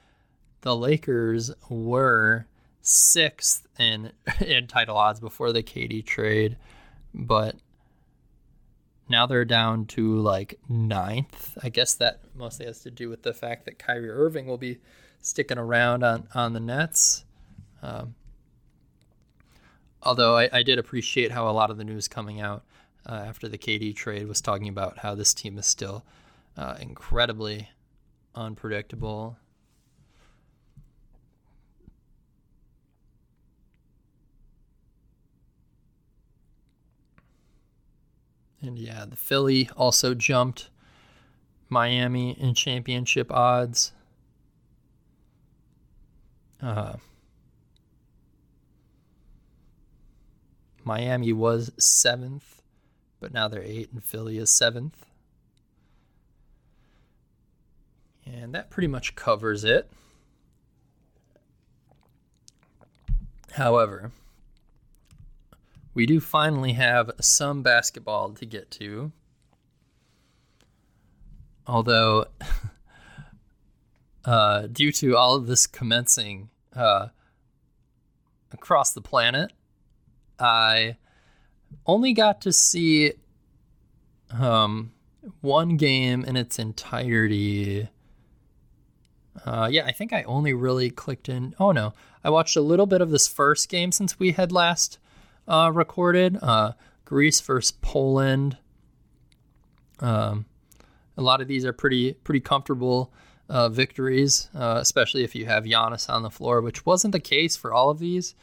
The 0.63 0.75
Lakers 0.75 1.51
were 1.69 2.47
sixth 2.81 3.67
in 3.79 4.13
in 4.41 4.67
title 4.67 4.97
odds 4.97 5.21
before 5.21 5.53
the 5.53 5.63
KD 5.63 6.05
trade, 6.05 6.57
but 7.13 7.57
now 9.09 9.27
they're 9.27 9.45
down 9.45 9.87
to 9.87 10.19
like 10.19 10.59
ninth. 10.69 11.59
I 11.63 11.69
guess 11.69 11.95
that 11.95 12.21
mostly 12.35 12.67
has 12.67 12.81
to 12.81 12.91
do 12.91 13.09
with 13.09 13.23
the 13.23 13.35
fact 13.35 13.67
that 13.67 13.79
Kyrie 13.79 14.11
Irving 14.11 14.47
will 14.47 14.59
be 14.59 14.79
sticking 15.21 15.59
around 15.59 16.03
on, 16.03 16.29
on 16.35 16.53
the 16.53 16.61
Nets. 16.61 17.25
Um, 17.83 18.15
although 20.03 20.37
I, 20.37 20.49
I, 20.53 20.63
did 20.63 20.79
appreciate 20.79 21.33
how 21.33 21.49
a 21.49 21.53
lot 21.53 21.71
of 21.71 21.77
the 21.77 21.85
news 21.85 22.09
coming 22.09 22.41
out 22.41 22.65
uh, 23.07 23.25
after 23.27 23.49
the 23.49 23.59
KD 23.59 23.95
trade 23.95 24.27
was 24.29 24.41
talking 24.41 24.69
about 24.69 24.99
how 24.99 25.15
this 25.15 25.35
team 25.35 25.59
is 25.59 25.67
still 25.67 26.05
uh, 26.57 26.77
incredibly 26.81 27.71
unpredictable 28.35 29.37
And 38.67 38.79
yeah, 38.79 39.05
the 39.05 39.17
Philly 39.17 39.69
also 39.77 40.15
jumped 40.15 40.71
Miami 41.69 42.31
in 42.31 42.55
championship 42.55 43.31
odds. 43.31 43.93
Uh, 46.63 46.95
Miami 50.83 51.33
was 51.33 51.73
seventh, 51.79 52.54
but 53.25 53.33
now 53.33 53.49
they're 53.49 53.63
eight, 53.63 53.89
and 53.91 54.05
Philly 54.05 54.37
is 54.37 54.55
seventh. 54.55 55.07
And 58.27 58.55
that 58.55 58.69
pretty 58.69 58.87
much 58.87 59.15
covers 59.15 59.65
it. 59.65 59.91
However, 63.53 64.13
we 65.95 66.05
do 66.05 66.21
finally 66.21 66.75
have 66.75 67.13
some 67.19 67.63
basketball 67.63 68.35
to 68.35 68.45
get 68.45 68.71
to. 68.73 69.11
Although, 71.67 72.27
uh, 74.27 74.67
due 74.67 74.93
to 74.93 75.17
all 75.17 75.35
of 75.35 75.47
this 75.47 75.67
commencing 75.67 76.51
uh, 76.77 77.09
across 78.53 78.93
the 78.93 79.01
planet, 79.01 79.51
I 80.39 80.99
only 81.87 82.13
got 82.13 82.41
to 82.43 82.53
see 82.53 83.13
um, 84.31 84.93
one 85.41 85.77
game 85.77 86.25
in 86.25 86.37
its 86.37 86.59
entirety. 86.59 87.89
Uh, 89.45 89.69
yeah, 89.71 89.85
I 89.85 89.93
think 89.93 90.13
I 90.13 90.23
only 90.25 90.55
really 90.55 90.91
clicked 90.91 91.29
in. 91.29 91.55
Oh 91.59 91.73
no, 91.73 91.93
I 92.23 92.31
watched 92.31 92.57
a 92.57 92.61
little 92.61 92.87
bit 92.87 93.01
of 93.01 93.11
this 93.11 93.27
first 93.27 93.69
game 93.69 93.93
since 93.93 94.19
we 94.19 94.33
had 94.33 94.53
last 94.53 94.99
uh, 95.49 95.71
recorded. 95.73 96.39
Uh, 96.41 96.73
Greece 97.05 97.41
versus 97.41 97.73
Poland. 97.83 98.57
Um, 100.01 100.47
a 101.17 101.23
lot 101.23 101.41
of 101.41 101.49
these 101.49 101.65
are 101.65 101.73
pretty 101.73 102.15
pretty 102.15 102.41
comfortable 102.41 103.13
uh, 103.49 103.69
victories, 103.69 104.49
uh, 104.55 104.79
especially 104.81 105.25
if 105.25 105.35
you 105.35 105.47
have 105.47 105.65
Giannis 105.65 106.09
on 106.09 106.23
the 106.23 106.31
floor, 106.31 106.61
which 106.61 106.87
wasn't 106.87 107.13
the 107.13 107.21
case 107.21 107.57
for 107.57 107.73
all 107.73 107.91
of 107.91 107.99
these. 107.99 108.35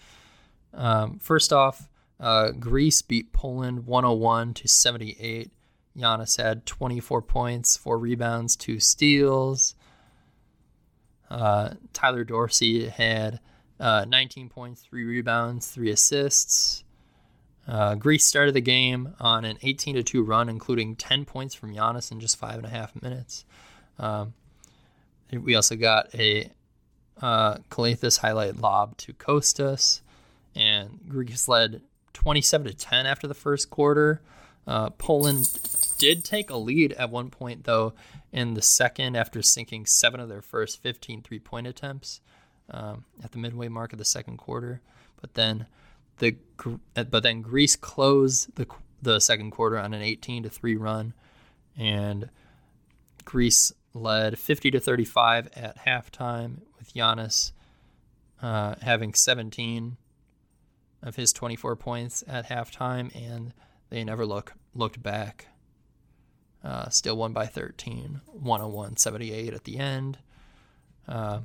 Um, 0.73 1.19
first 1.19 1.51
off, 1.51 1.89
uh, 2.21 2.51
Greece 2.51 3.01
beat 3.01 3.33
Poland 3.33 3.85
101 3.85 4.53
to 4.53 4.67
78 4.67 5.51
Giannis 5.97 6.41
had 6.41 6.65
24 6.65 7.21
points, 7.21 7.75
four 7.75 7.97
rebounds, 7.97 8.55
two 8.55 8.79
steals. 8.79 9.75
Uh, 11.29 11.71
Tyler 11.93 12.23
Dorsey 12.23 12.87
had 12.87 13.39
uh, 13.79 14.05
19 14.07 14.49
points, 14.49 14.81
three 14.81 15.03
rebounds, 15.03 15.67
three 15.67 15.91
assists. 15.91 16.83
Uh, 17.67 17.95
Greece 17.95 18.25
started 18.25 18.53
the 18.53 18.61
game 18.61 19.15
on 19.19 19.45
an 19.45 19.57
18 19.61 19.95
to 19.95 20.03
2 20.03 20.23
run, 20.23 20.49
including 20.49 20.95
10 20.95 21.25
points 21.25 21.53
from 21.53 21.73
Giannis 21.73 22.11
in 22.11 22.19
just 22.19 22.37
five 22.37 22.55
and 22.55 22.65
a 22.65 22.69
half 22.69 22.99
minutes. 23.01 23.45
Um, 23.99 24.33
we 25.31 25.55
also 25.55 25.75
got 25.75 26.13
a 26.15 26.51
uh, 27.21 27.57
highlight 27.71 28.57
lob 28.57 28.97
to 28.97 29.13
Kostas, 29.13 30.01
and 30.55 30.99
Greece 31.07 31.47
led 31.47 31.81
27 32.13 32.67
to 32.67 32.73
10 32.73 33.05
after 33.05 33.27
the 33.27 33.33
first 33.33 33.69
quarter. 33.69 34.21
Uh, 34.67 34.89
Poland 34.91 35.49
did 35.97 36.23
take 36.23 36.49
a 36.49 36.57
lead 36.57 36.93
at 36.93 37.09
one 37.09 37.29
point, 37.29 37.63
though, 37.63 37.93
in 38.31 38.53
the 38.53 38.61
second 38.61 39.15
after 39.15 39.41
sinking 39.41 39.85
seven 39.85 40.19
of 40.19 40.29
their 40.29 40.41
first 40.41 40.81
15 40.81 41.21
three 41.21 41.39
point 41.39 41.67
attempts 41.67 42.21
um, 42.69 43.05
at 43.23 43.31
the 43.31 43.37
midway 43.37 43.67
mark 43.67 43.91
of 43.91 43.99
the 43.99 44.05
second 44.05 44.37
quarter. 44.37 44.81
But 45.19 45.33
then 45.33 45.65
the 46.17 46.35
but 46.93 47.23
then 47.23 47.41
Greece 47.41 47.75
closed 47.75 48.55
the 48.55 48.67
the 49.01 49.19
second 49.19 49.51
quarter 49.51 49.77
on 49.77 49.93
an 49.93 50.01
18 50.01 50.43
to 50.43 50.49
3 50.49 50.75
run 50.75 51.13
and 51.77 52.29
Greece 53.25 53.73
led 53.93 54.37
50 54.37 54.71
to 54.71 54.79
35 54.79 55.49
at 55.55 55.85
halftime 55.85 56.59
with 56.77 56.93
Giannis 56.93 57.51
uh, 58.41 58.75
having 58.81 59.13
17 59.13 59.97
of 61.01 61.15
his 61.15 61.33
24 61.33 61.75
points 61.75 62.23
at 62.27 62.47
halftime 62.47 63.13
and 63.15 63.53
they 63.89 64.03
never 64.03 64.25
look 64.25 64.53
looked 64.73 65.01
back. 65.01 65.47
Uh, 66.63 66.89
still 66.89 67.17
won 67.17 67.33
by 67.33 67.47
13, 67.47 68.21
101 68.27 68.97
78 68.97 69.53
at 69.53 69.63
the 69.63 69.77
end. 69.77 70.17
Uh, 71.07 71.39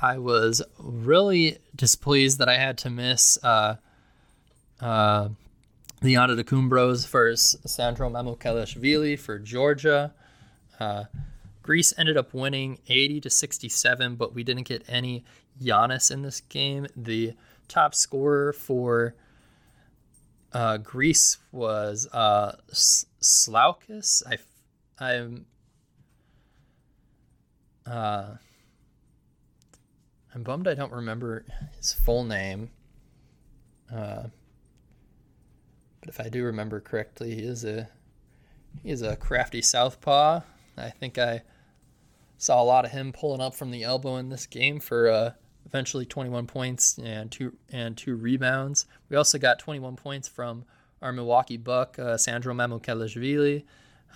I 0.00 0.18
was 0.18 0.62
really 0.78 1.58
displeased 1.74 2.38
that 2.38 2.48
I 2.48 2.56
had 2.56 2.78
to 2.78 2.90
miss 2.90 3.38
uh, 3.42 3.76
uh, 4.80 5.28
the 6.00 6.14
Antetokounmpos 6.14 7.08
versus 7.08 7.58
Sandro 7.66 8.08
Mamukelashvili 8.08 9.18
for 9.18 9.38
Georgia. 9.38 10.14
Uh, 10.78 11.04
Greece 11.62 11.92
ended 11.98 12.16
up 12.16 12.32
winning 12.32 12.78
80 12.88 13.22
to 13.22 13.30
67, 13.30 14.14
but 14.14 14.34
we 14.34 14.44
didn't 14.44 14.68
get 14.68 14.84
any 14.88 15.24
Giannis 15.60 16.10
in 16.10 16.22
this 16.22 16.40
game. 16.42 16.86
The 16.96 17.34
top 17.68 17.94
scorer 17.94 18.52
for 18.52 19.14
uh, 20.52 20.78
Greece 20.78 21.38
was 21.52 22.08
uh, 22.12 22.56
Sloukas. 22.72 24.22
I, 24.26 24.38
I'm. 25.04 25.46
Uh, 27.86 28.34
I'm 30.34 30.42
bummed 30.42 30.68
I 30.68 30.74
don't 30.74 30.92
remember 30.92 31.44
his 31.76 31.92
full 31.92 32.22
name. 32.22 32.70
Uh, 33.92 34.24
but 36.00 36.08
if 36.08 36.20
I 36.20 36.28
do 36.28 36.44
remember 36.44 36.80
correctly, 36.80 37.34
he 37.34 37.42
is 37.42 37.64
a 37.64 37.88
he 38.82 38.90
is 38.90 39.02
a 39.02 39.16
crafty 39.16 39.62
southpaw. 39.62 40.40
I 40.76 40.90
think 40.90 41.18
I 41.18 41.42
saw 42.36 42.62
a 42.62 42.64
lot 42.64 42.84
of 42.84 42.92
him 42.92 43.12
pulling 43.12 43.40
up 43.40 43.54
from 43.54 43.70
the 43.70 43.82
elbow 43.82 44.16
in 44.16 44.28
this 44.28 44.46
game 44.46 44.80
for 44.80 45.08
uh, 45.08 45.30
eventually 45.68 46.06
21 46.06 46.46
points 46.46 46.98
and 46.98 47.30
two 47.30 47.54
and 47.70 47.96
two 47.96 48.16
rebounds. 48.16 48.86
We 49.08 49.16
also 49.16 49.38
got 49.38 49.58
21 49.58 49.96
points 49.96 50.26
from 50.26 50.64
our 51.02 51.12
Milwaukee 51.12 51.58
Buck 51.58 51.98
uh, 51.98 52.16
Sandro 52.16 52.54
Mamukelashvili, 52.54 53.64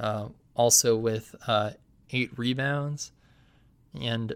uh, 0.00 0.28
also 0.56 0.96
with 0.96 1.34
uh, 1.46 1.70
eight 2.10 2.36
rebounds, 2.36 3.12
and 4.00 4.34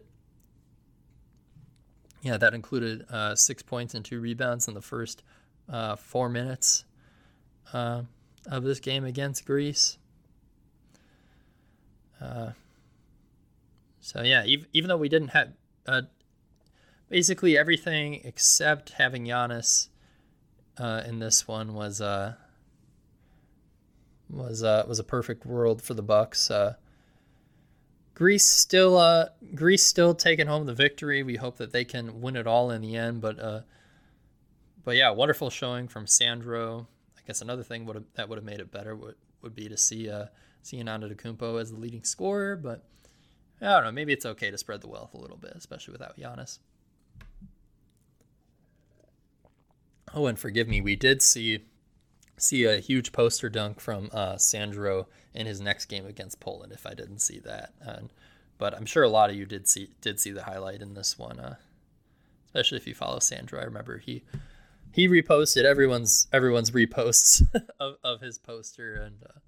yeah, 2.22 2.36
that 2.36 2.54
included 2.54 3.06
uh, 3.10 3.34
six 3.34 3.62
points 3.62 3.94
and 3.94 4.04
two 4.04 4.20
rebounds 4.20 4.68
in 4.68 4.74
the 4.74 4.82
first 4.82 5.22
uh, 5.68 5.96
four 5.96 6.28
minutes 6.28 6.84
uh, 7.72 8.02
of 8.46 8.62
this 8.62 8.78
game 8.78 9.04
against 9.04 9.44
Greece. 9.46 9.98
So 14.00 14.22
yeah, 14.22 14.44
even, 14.44 14.66
even 14.72 14.88
though 14.88 14.96
we 14.96 15.08
didn't 15.08 15.28
have 15.28 15.52
basically 17.08 17.56
everything 17.56 18.20
except 18.24 18.92
having 18.92 19.24
Giannis 19.24 19.88
uh, 20.78 21.02
in 21.06 21.18
this 21.18 21.48
one 21.48 21.74
was 21.74 22.00
was 22.00 22.36
was 24.62 24.98
a 24.98 25.04
perfect 25.04 25.46
world 25.46 25.82
for 25.82 25.94
the 25.94 26.02
Bucks. 26.02 26.50
Greece 28.16 28.46
still 28.46 28.96
uh, 28.96 29.26
Greece 29.54 29.84
still 29.84 30.14
taking 30.14 30.46
home 30.46 30.64
the 30.64 30.72
victory. 30.72 31.22
We 31.22 31.36
hope 31.36 31.58
that 31.58 31.72
they 31.72 31.84
can 31.84 32.22
win 32.22 32.34
it 32.34 32.46
all 32.46 32.70
in 32.70 32.80
the 32.80 32.96
end. 32.96 33.20
But 33.20 33.38
uh, 33.38 33.60
but 34.84 34.96
yeah, 34.96 35.10
wonderful 35.10 35.50
showing 35.50 35.86
from 35.86 36.06
Sandro. 36.06 36.88
I 37.18 37.20
guess 37.26 37.42
another 37.42 37.62
thing 37.62 37.84
would 37.84 38.06
that 38.14 38.30
would 38.30 38.38
have 38.38 38.44
made 38.44 38.60
it 38.60 38.72
better 38.72 38.96
would 38.96 39.16
would 39.42 39.54
be 39.54 39.68
to 39.68 39.76
see 39.76 40.08
uh, 40.08 40.26
see 40.62 40.82
Antetokounmpo 40.82 41.60
as 41.60 41.72
the 41.72 41.78
leading 41.78 42.04
scorer. 42.04 42.56
But 42.56 42.84
I 43.60 43.66
don't 43.66 43.84
know. 43.84 43.92
Maybe 43.92 44.14
it's 44.14 44.24
okay 44.24 44.50
to 44.50 44.56
spread 44.56 44.80
the 44.80 44.88
wealth 44.88 45.12
a 45.12 45.18
little 45.18 45.36
bit, 45.36 45.52
especially 45.54 45.92
without 45.92 46.18
Giannis. 46.18 46.58
Oh, 50.16 50.26
and 50.26 50.38
forgive 50.38 50.66
me, 50.66 50.80
we 50.80 50.96
did 50.96 51.20
see 51.20 51.66
see 52.38 52.64
a 52.64 52.78
huge 52.78 53.12
poster 53.12 53.50
dunk 53.50 53.80
from 53.80 54.10
uh, 54.12 54.38
Sandro 54.38 55.08
in 55.34 55.46
his 55.46 55.60
next 55.60 55.86
game 55.86 56.06
against 56.06 56.40
Poland. 56.40 56.72
If 56.72 56.86
I 56.86 56.94
didn't 56.94 57.20
see 57.20 57.38
that, 57.40 57.74
but 58.58 58.74
I'm 58.74 58.86
sure 58.86 59.02
a 59.02 59.08
lot 59.08 59.28
of 59.28 59.36
you 59.36 59.44
did 59.44 59.68
see 59.68 59.90
did 60.00 60.18
see 60.18 60.30
the 60.30 60.44
highlight 60.44 60.80
in 60.80 60.94
this 60.94 61.18
one, 61.18 61.38
uh, 61.38 61.56
especially 62.46 62.78
if 62.78 62.86
you 62.86 62.94
follow 62.94 63.18
Sandro. 63.18 63.60
I 63.60 63.64
remember 63.64 63.98
he 63.98 64.24
he 64.90 65.06
reposted 65.06 65.64
everyone's 65.64 66.28
everyone's 66.32 66.70
reposts 66.70 67.46
of, 67.80 67.96
of 68.02 68.22
his 68.22 68.38
poster, 68.38 68.94
and 68.94 69.16
uh, 69.22 69.40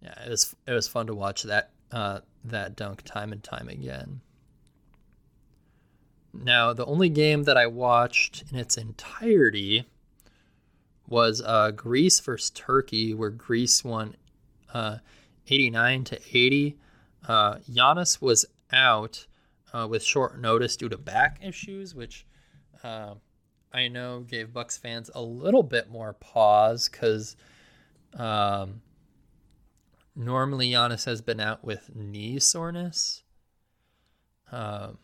yeah, 0.00 0.24
it 0.24 0.30
was 0.30 0.54
it 0.68 0.72
was 0.72 0.86
fun 0.86 1.08
to 1.08 1.14
watch 1.14 1.42
that 1.42 1.70
uh, 1.90 2.20
that 2.44 2.76
dunk 2.76 3.02
time 3.02 3.32
and 3.32 3.42
time 3.42 3.68
again. 3.68 4.20
Now, 6.32 6.72
the 6.72 6.86
only 6.86 7.08
game 7.08 7.44
that 7.44 7.56
I 7.56 7.66
watched 7.66 8.44
in 8.50 8.58
its 8.58 8.76
entirety 8.76 9.86
was 11.08 11.42
uh, 11.44 11.72
Greece 11.72 12.20
versus 12.20 12.50
Turkey, 12.50 13.12
where 13.14 13.30
Greece 13.30 13.84
won 13.84 14.14
uh, 14.72 14.98
89 15.48 16.04
to 16.04 16.20
80. 16.32 16.76
Uh, 17.26 17.54
Giannis 17.70 18.22
was 18.22 18.46
out 18.72 19.26
uh, 19.72 19.86
with 19.90 20.04
short 20.04 20.40
notice 20.40 20.76
due 20.76 20.88
to 20.88 20.96
back 20.96 21.40
issues, 21.42 21.94
which 21.94 22.24
uh, 22.84 23.14
I 23.72 23.88
know 23.88 24.20
gave 24.20 24.52
Bucks 24.52 24.78
fans 24.78 25.10
a 25.14 25.22
little 25.22 25.64
bit 25.64 25.90
more 25.90 26.12
pause 26.14 26.88
because 26.88 27.36
um, 28.14 28.82
normally 30.14 30.70
Giannis 30.70 31.04
has 31.06 31.20
been 31.20 31.40
out 31.40 31.64
with 31.64 31.94
knee 31.94 32.38
soreness. 32.38 33.24
Um, 34.52 34.98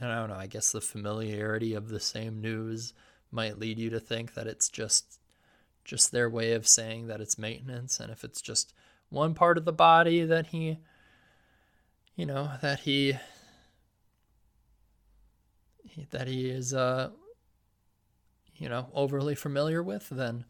and 0.00 0.10
I 0.10 0.18
don't 0.18 0.28
know. 0.28 0.36
I 0.36 0.46
guess 0.46 0.72
the 0.72 0.80
familiarity 0.80 1.74
of 1.74 1.88
the 1.88 2.00
same 2.00 2.40
news 2.40 2.92
might 3.30 3.58
lead 3.58 3.78
you 3.78 3.90
to 3.90 4.00
think 4.00 4.34
that 4.34 4.46
it's 4.46 4.68
just 4.68 5.18
just 5.84 6.12
their 6.12 6.30
way 6.30 6.52
of 6.52 6.66
saying 6.66 7.08
that 7.08 7.20
it's 7.20 7.36
maintenance 7.36 8.00
and 8.00 8.10
if 8.10 8.24
it's 8.24 8.40
just 8.40 8.72
one 9.10 9.34
part 9.34 9.58
of 9.58 9.66
the 9.66 9.72
body 9.72 10.24
that 10.24 10.46
he 10.46 10.78
you 12.16 12.24
know 12.24 12.50
that 12.62 12.80
he 12.80 13.14
that 16.10 16.26
he 16.26 16.48
is 16.48 16.72
uh 16.72 17.10
you 18.56 18.68
know 18.68 18.86
overly 18.94 19.34
familiar 19.34 19.82
with 19.82 20.08
then 20.08 20.44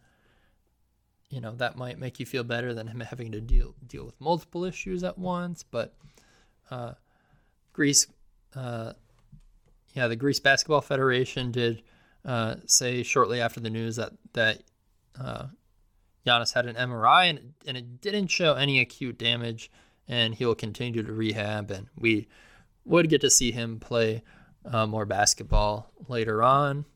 you 1.30 1.40
know 1.40 1.52
that 1.56 1.76
might 1.76 1.98
make 1.98 2.20
you 2.20 2.26
feel 2.26 2.44
better 2.44 2.72
than 2.72 2.86
him 2.86 3.00
having 3.00 3.32
to 3.32 3.40
deal 3.40 3.74
deal 3.86 4.04
with 4.04 4.20
multiple 4.20 4.64
issues 4.64 5.02
at 5.02 5.18
once 5.18 5.64
but 5.64 5.94
uh 6.70 6.92
Greece 7.72 8.06
uh 8.54 8.92
yeah 9.94 10.08
the 10.08 10.16
Greece 10.16 10.40
Basketball 10.40 10.80
Federation 10.80 11.50
did 11.50 11.82
uh, 12.24 12.56
say 12.66 13.02
shortly 13.02 13.40
after 13.40 13.60
the 13.60 13.70
news 13.70 13.96
that 13.96 14.12
that 14.32 14.62
uh, 15.18 15.46
Giannis 16.26 16.54
had 16.54 16.66
an 16.66 16.76
MRI 16.76 17.30
and, 17.30 17.54
and 17.66 17.76
it 17.76 18.00
didn't 18.00 18.28
show 18.28 18.54
any 18.54 18.80
acute 18.80 19.18
damage, 19.18 19.70
and 20.08 20.34
he 20.34 20.44
will 20.44 20.54
continue 20.54 21.02
to 21.02 21.12
rehab. 21.12 21.70
And 21.70 21.88
we 21.96 22.28
would 22.84 23.08
get 23.08 23.20
to 23.20 23.30
see 23.30 23.52
him 23.52 23.78
play 23.78 24.22
uh, 24.64 24.86
more 24.86 25.04
basketball 25.04 25.90
later 26.08 26.42
on. 26.42 26.86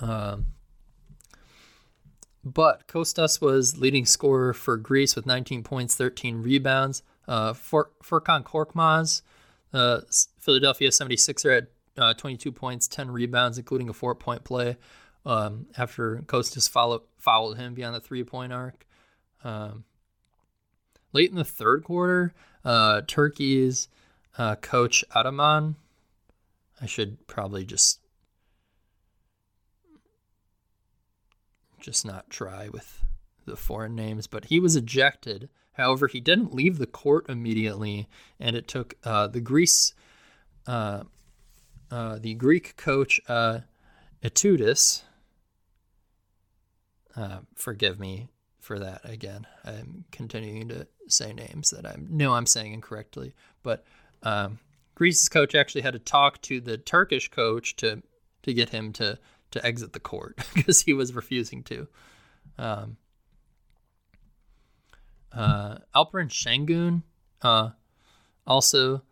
Um, 0.00 0.46
but 2.42 2.88
Kostas 2.88 3.40
was 3.40 3.78
leading 3.78 4.06
scorer 4.06 4.52
for 4.52 4.76
Greece 4.76 5.14
with 5.14 5.26
19 5.26 5.62
points, 5.62 5.94
13 5.94 6.42
rebounds. 6.42 7.02
Uh, 7.28 7.52
for 7.52 7.90
Furkan 8.02 8.42
Korkmaz, 8.42 9.22
uh, 9.72 10.00
Philadelphia 10.38 10.90
76er 10.90 11.58
at 11.58 11.66
uh, 12.02 12.14
22 12.14 12.52
points, 12.52 12.88
10 12.88 13.10
rebounds, 13.10 13.58
including 13.58 13.88
a 13.88 13.92
four 13.92 14.14
point 14.14 14.44
play 14.44 14.76
um, 15.26 15.66
after 15.76 16.22
Kostas 16.26 16.68
follow, 16.68 17.02
followed 17.18 17.56
him 17.56 17.74
beyond 17.74 17.94
the 17.94 18.00
three 18.00 18.24
point 18.24 18.52
arc. 18.52 18.86
Um, 19.44 19.84
late 21.12 21.30
in 21.30 21.36
the 21.36 21.44
third 21.44 21.84
quarter, 21.84 22.34
uh, 22.64 23.02
Turkey's 23.06 23.88
uh, 24.38 24.56
coach 24.56 25.04
Ataman, 25.14 25.76
I 26.80 26.86
should 26.86 27.26
probably 27.26 27.64
just 27.64 28.00
just 31.80 32.04
not 32.04 32.28
try 32.28 32.68
with 32.68 33.04
the 33.46 33.56
foreign 33.56 33.94
names, 33.94 34.26
but 34.26 34.46
he 34.46 34.60
was 34.60 34.76
ejected. 34.76 35.48
However, 35.72 36.06
he 36.08 36.20
didn't 36.20 36.54
leave 36.54 36.78
the 36.78 36.86
court 36.86 37.26
immediately, 37.28 38.08
and 38.38 38.56
it 38.56 38.68
took 38.68 38.94
uh, 39.04 39.28
the 39.28 39.40
Greece, 39.40 39.94
uh, 40.66 41.04
uh, 41.90 42.18
the 42.18 42.34
Greek 42.34 42.76
coach 42.76 43.20
uh, 43.28 43.60
Itoudis. 44.22 45.02
Uh, 47.16 47.40
forgive 47.54 47.98
me 47.98 48.28
for 48.60 48.78
that 48.78 49.00
again. 49.04 49.46
I'm 49.64 50.04
continuing 50.12 50.68
to 50.68 50.86
say 51.08 51.32
names 51.32 51.70
that 51.70 51.86
I 51.86 51.96
know 51.98 52.34
I'm 52.34 52.46
saying 52.46 52.72
incorrectly, 52.72 53.34
but 53.62 53.84
um, 54.22 54.58
Greece's 54.94 55.28
coach 55.28 55.54
actually 55.54 55.80
had 55.82 55.94
to 55.94 55.98
talk 55.98 56.40
to 56.42 56.60
the 56.60 56.78
Turkish 56.78 57.28
coach 57.30 57.76
to 57.76 58.02
to 58.42 58.54
get 58.54 58.70
him 58.70 58.92
to 58.94 59.18
to 59.50 59.66
exit 59.66 59.92
the 59.92 60.00
court 60.00 60.38
because 60.54 60.82
he 60.82 60.92
was 60.92 61.14
refusing 61.14 61.62
to. 61.64 61.88
Um, 62.58 62.96
uh, 65.32 65.78
Alperen 65.94 66.28
Sengun 66.28 67.02
uh, 67.42 67.70
also 68.46 69.02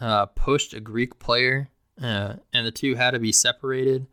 uh, 0.00 0.26
pushed 0.26 0.74
a 0.74 0.80
Greek 0.80 1.18
player, 1.18 1.68
uh, 2.00 2.34
and 2.52 2.66
the 2.66 2.70
two 2.70 2.94
had 2.94 3.12
to 3.12 3.18
be 3.18 3.32
separated. 3.32 4.06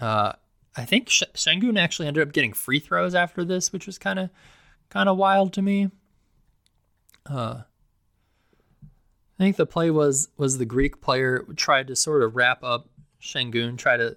Uh, 0.00 0.32
I 0.76 0.84
think 0.84 1.08
Sh- 1.08 1.22
Sengun 1.34 1.78
actually 1.78 2.08
ended 2.08 2.26
up 2.26 2.32
getting 2.32 2.52
free 2.52 2.78
throws 2.78 3.14
after 3.14 3.44
this, 3.44 3.72
which 3.72 3.86
was 3.86 3.98
kind 3.98 4.18
of 4.18 4.30
kind 4.90 5.08
of 5.08 5.16
wild 5.16 5.52
to 5.54 5.62
me. 5.62 5.90
Uh, 7.26 7.62
I 9.38 9.42
think 9.42 9.56
the 9.56 9.66
play 9.66 9.90
was 9.90 10.28
was 10.36 10.58
the 10.58 10.64
Greek 10.64 11.00
player 11.00 11.44
tried 11.56 11.88
to 11.88 11.96
sort 11.96 12.22
of 12.22 12.36
wrap 12.36 12.62
up 12.62 12.88
Sengun, 13.22 13.78
try 13.78 13.96
to 13.96 14.16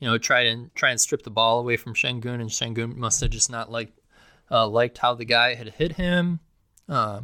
you 0.00 0.08
know 0.08 0.18
try 0.18 0.42
and 0.42 0.74
try 0.74 0.90
and 0.90 1.00
strip 1.00 1.22
the 1.22 1.30
ball 1.30 1.60
away 1.60 1.76
from 1.76 1.94
Sengun, 1.94 2.40
and 2.40 2.50
Sengun 2.50 2.96
must 2.96 3.20
have 3.20 3.30
just 3.30 3.50
not 3.50 3.70
liked 3.70 3.98
uh, 4.52 4.68
liked 4.68 4.98
how 4.98 5.14
the 5.14 5.24
guy 5.24 5.54
had 5.54 5.70
hit 5.70 5.92
him, 5.92 6.40
uh, 6.88 7.22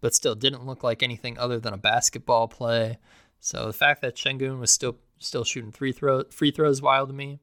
but 0.00 0.14
still 0.14 0.34
didn't 0.34 0.66
look 0.66 0.82
like 0.82 1.02
anything 1.02 1.38
other 1.38 1.60
than 1.60 1.72
a 1.72 1.78
basketball 1.78 2.48
play. 2.48 2.98
So 3.40 3.66
the 3.66 3.72
fact 3.72 4.02
that 4.02 4.16
Sengun 4.16 4.58
was 4.58 4.72
still 4.72 4.96
still 5.18 5.44
shooting 5.44 5.70
free 5.70 5.92
throw 5.92 6.24
free 6.24 6.50
throws 6.50 6.82
wild 6.82 7.10
to 7.10 7.14
me. 7.14 7.38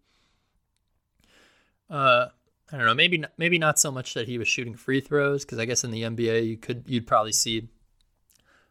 Uh, 1.89 2.28
I 2.72 2.78
don't 2.78 2.86
know. 2.86 2.93
Maybe 2.93 3.20
not, 3.20 3.32
maybe 3.38 3.57
not 3.57 3.80
so 3.80 3.91
much 3.91 4.13
that 4.16 4.28
he 4.28 4.38
was 4.38 4.47
shooting 4.47 4.76
free 4.76 4.99
throws 4.99 5.45
because 5.45 5.59
I 5.59 5.66
guess 5.66 5.84
in 5.84 5.91
the 5.91 6.01
NBA 6.01 6.47
you 6.47 6.57
could 6.57 6.84
you'd 6.88 7.07
probably 7.07 7.32
see 7.32 7.70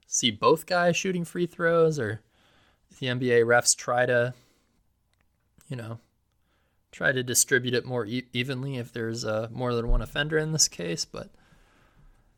see 0.07 0.31
both 0.31 0.67
guys 0.67 0.97
shooting 0.97 1.25
free 1.25 1.47
throws 1.47 1.99
or 1.99 2.21
the 2.99 3.07
NBA 3.07 3.45
refs 3.45 3.75
try 3.75 4.05
to 4.05 4.35
you 5.69 5.77
know 5.77 5.99
try 6.95 7.11
to 7.11 7.25
distribute 7.25 7.75
it 7.75 7.85
more 7.85 8.07
e- 8.07 8.27
evenly 8.33 8.77
if 8.77 8.93
there's 8.93 9.25
uh, 9.25 9.49
more 9.51 9.75
than 9.75 9.89
one 9.89 10.01
offender 10.01 10.39
in 10.39 10.53
this 10.53 10.69
case, 10.69 11.05
but 11.05 11.29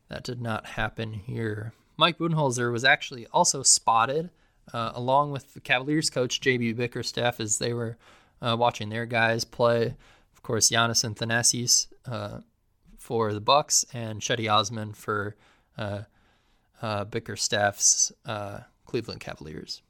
that 0.08 0.24
did 0.24 0.40
not 0.40 0.64
happen 0.66 1.12
here. 1.12 1.74
Mike 1.98 2.16
Budenholzer 2.16 2.72
was 2.72 2.84
actually 2.84 3.26
also 3.26 3.62
spotted 3.62 4.30
uh, 4.72 4.92
along 4.94 5.30
with 5.30 5.52
the 5.52 5.60
Cavaliers 5.60 6.08
coach 6.08 6.40
JB 6.40 6.74
Bickerstaff 6.74 7.38
as 7.38 7.58
they 7.58 7.74
were 7.74 7.98
uh, 8.40 8.56
watching 8.58 8.88
their 8.88 9.04
guys 9.04 9.44
play. 9.44 9.94
Of 10.34 10.42
course, 10.42 10.70
Giannis 10.70 11.04
and 11.04 11.14
Thanasis 11.14 11.88
uh, 12.06 12.40
for 12.98 13.34
the 13.34 13.40
Bucks 13.40 13.84
and 13.92 14.22
Cedi 14.22 14.50
Osman 14.50 14.94
for 14.94 15.36
uh, 15.76 16.02
uh, 16.80 17.04
Bickerstaff's 17.04 18.10
Cleveland 18.86 19.20
Cavaliers. 19.20 19.82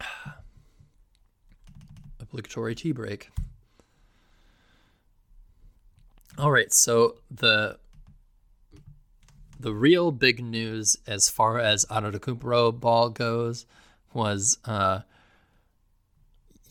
obligatory 2.20 2.74
tea 2.74 2.92
break. 2.92 3.30
All 6.38 6.52
right, 6.52 6.72
so 6.72 7.16
the 7.30 7.78
the 9.60 9.74
real 9.74 10.12
big 10.12 10.42
news 10.42 10.96
as 11.06 11.28
far 11.28 11.58
as 11.58 11.84
Antetokounmpo 11.86 12.78
ball 12.78 13.10
goes 13.10 13.66
was 14.14 14.58
uh, 14.64 15.00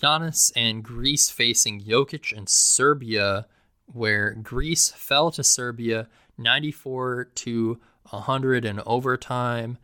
Giannis 0.01 0.51
and 0.55 0.83
Greece 0.83 1.29
facing 1.29 1.81
Jokic 1.81 2.35
and 2.35 2.47
Serbia, 2.47 3.47
where 3.87 4.31
Greece 4.31 4.89
fell 4.89 5.31
to 5.31 5.43
Serbia 5.43 6.07
94 6.37 7.25
to 7.35 7.79
100 8.09 8.63
in 8.63 8.79
overtime. 8.85 9.77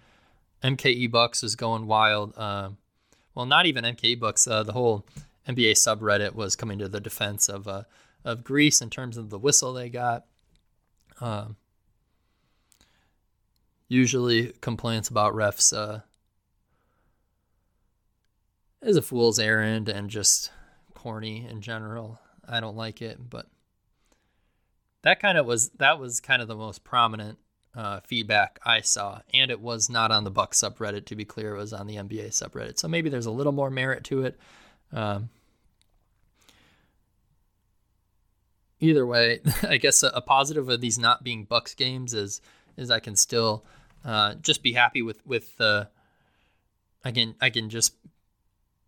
MKE 0.64 1.12
Bucks 1.12 1.44
is 1.44 1.56
going 1.56 1.88
wild. 1.88 2.34
Uh, 2.38 2.70
well, 3.36 3.46
not 3.46 3.66
even 3.66 3.84
MKE 3.84 4.20
Bucks. 4.20 4.48
Uh, 4.48 4.64
the 4.64 4.74
whole 4.74 5.06
NBA 5.48 5.72
subreddit 5.72 6.34
was 6.36 6.56
coming 6.56 6.80
to 6.80 6.88
the 6.88 7.00
defense 7.00 7.50
of 7.50 7.68
uh, 7.68 7.84
of 8.24 8.44
Greece 8.44 8.82
in 8.82 8.90
terms 8.90 9.18
of 9.18 9.30
the 9.30 9.40
whistle 9.40 9.74
they 9.74 9.90
got. 9.90 10.26
Um, 11.20 11.58
usually, 13.88 14.54
complaints 14.62 15.10
about 15.10 15.34
refs 15.34 15.76
uh, 15.76 16.02
is 18.82 18.98
a 18.98 19.02
fool's 19.02 19.40
errand 19.40 19.90
and 19.90 20.10
just 20.10 20.52
corny 20.94 21.48
in 21.50 21.62
general. 21.62 22.20
I 22.48 22.60
don't 22.60 22.76
like 22.76 23.02
it, 23.02 23.30
but 23.30 23.48
that 25.04 25.20
kind 25.20 25.38
of 25.38 25.46
was 25.46 25.70
that 25.80 26.00
was 26.00 26.20
kind 26.20 26.42
of 26.42 26.48
the 26.48 26.56
most 26.56 26.84
prominent 26.84 27.38
uh, 27.76 28.00
feedback 28.02 28.60
I 28.64 28.82
saw, 28.82 29.22
and 29.34 29.50
it 29.50 29.60
was 29.60 29.90
not 29.90 30.12
on 30.12 30.24
the 30.24 30.32
Buck 30.32 30.54
subreddit. 30.54 31.06
To 31.06 31.16
be 31.16 31.26
clear, 31.26 31.56
it 31.56 31.60
was 31.60 31.74
on 31.74 31.88
the 31.88 31.96
NBA 31.96 32.28
subreddit. 32.30 32.78
So 32.78 32.88
maybe 32.88 33.10
there's 33.10 33.26
a 33.26 33.32
little 33.32 33.52
more 33.52 33.70
merit 33.70 34.04
to 34.06 34.24
it. 34.24 34.40
Um, 34.92 35.30
either 38.80 39.06
way, 39.06 39.40
I 39.64 39.78
guess 39.78 40.04
a, 40.04 40.08
a, 40.10 40.22
positive 40.22 40.70
of 40.70 40.82
these 40.82 41.00
not 41.00 41.24
being 41.24 41.46
Bucks 41.46 41.74
games 41.74 42.14
is 42.14 42.42
is 42.78 42.92
I 42.92 43.00
can 43.00 43.16
still 43.16 43.66
uh, 44.06 44.36
just 44.36 44.62
be 44.62 44.74
happy 44.74 45.02
with 45.02 45.26
with 45.26 45.58
the. 45.58 45.90
I 47.04 47.12
can 47.12 47.36
I 47.42 47.50
can 47.50 47.70
just 47.70 47.96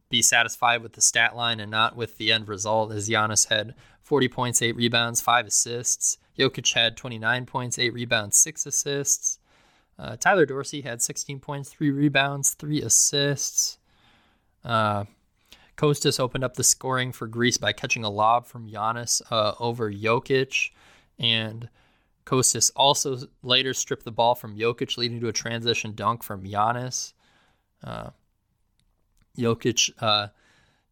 be 0.09 0.21
satisfied 0.21 0.81
with 0.81 0.93
the 0.93 1.01
stat 1.01 1.35
line 1.35 1.59
and 1.59 1.71
not 1.71 1.95
with 1.95 2.17
the 2.17 2.31
end 2.31 2.47
result. 2.47 2.91
As 2.91 3.09
Giannis 3.09 3.49
had 3.49 3.73
40 4.01 4.27
points, 4.27 4.61
eight 4.61 4.75
rebounds, 4.75 5.21
five 5.21 5.47
assists. 5.47 6.17
Jokic 6.37 6.73
had 6.73 6.95
29 6.95 7.45
points, 7.45 7.79
eight 7.79 7.93
rebounds, 7.93 8.37
six 8.37 8.65
assists. 8.65 9.39
Uh, 9.97 10.15
Tyler 10.17 10.45
Dorsey 10.45 10.81
had 10.81 11.01
16 11.01 11.39
points, 11.39 11.69
three 11.69 11.89
rebounds, 11.89 12.51
three 12.51 12.81
assists. 12.81 13.77
Uh, 14.63 15.05
Kostas 15.77 16.19
opened 16.19 16.43
up 16.43 16.55
the 16.55 16.63
scoring 16.63 17.11
for 17.11 17.27
Greece 17.27 17.57
by 17.57 17.73
catching 17.73 18.03
a 18.03 18.09
lob 18.09 18.45
from 18.45 18.69
Giannis 18.69 19.21
uh, 19.31 19.53
over 19.59 19.91
Jokic, 19.91 20.71
and 21.19 21.69
Kostas 22.25 22.71
also 22.75 23.19
later 23.43 23.73
stripped 23.73 24.05
the 24.05 24.11
ball 24.11 24.35
from 24.35 24.57
Jokic, 24.57 24.97
leading 24.97 25.19
to 25.21 25.27
a 25.27 25.33
transition 25.33 25.93
dunk 25.93 26.23
from 26.23 26.43
Giannis. 26.43 27.13
Uh, 27.83 28.11
Jokic 29.37 29.91
uh, 29.99 30.27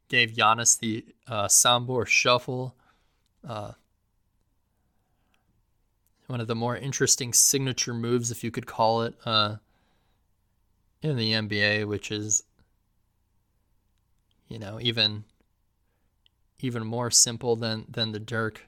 gave 0.09 0.31
Giannis 0.31 0.79
the 0.79 1.05
uh, 1.27 1.47
Sombor 1.47 2.05
shuffle. 2.05 2.75
Uh, 3.47 3.73
one 6.27 6.39
of 6.39 6.47
the 6.47 6.55
more 6.55 6.75
interesting 6.75 7.33
signature 7.33 7.93
moves, 7.93 8.31
if 8.31 8.43
you 8.43 8.51
could 8.51 8.65
call 8.65 9.03
it, 9.03 9.15
uh, 9.25 9.57
in 11.01 11.17
the 11.17 11.33
NBA, 11.33 11.85
which 11.85 12.11
is 12.11 12.43
you 14.53 14.59
know, 14.59 14.79
even 14.79 15.23
even 16.59 16.85
more 16.85 17.09
simple 17.09 17.55
than 17.55 17.85
than 17.89 18.11
the 18.11 18.19
Dirk 18.19 18.67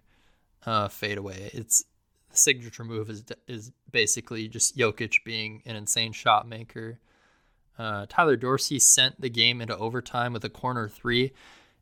uh, 0.65 0.87
fadeaway. 0.87 1.51
It's 1.53 1.85
the 2.31 2.37
signature 2.37 2.83
move 2.83 3.09
is 3.09 3.23
is 3.47 3.71
basically 3.91 4.47
just 4.47 4.75
Jokic 4.75 5.23
being 5.23 5.61
an 5.65 5.75
insane 5.75 6.11
shot 6.11 6.47
maker. 6.47 6.97
Uh, 7.77 8.05
Tyler 8.07 8.35
Dorsey 8.35 8.79
sent 8.79 9.19
the 9.19 9.29
game 9.29 9.61
into 9.61 9.77
overtime 9.77 10.33
with 10.33 10.45
a 10.45 10.49
corner 10.49 10.87
three, 10.87 11.33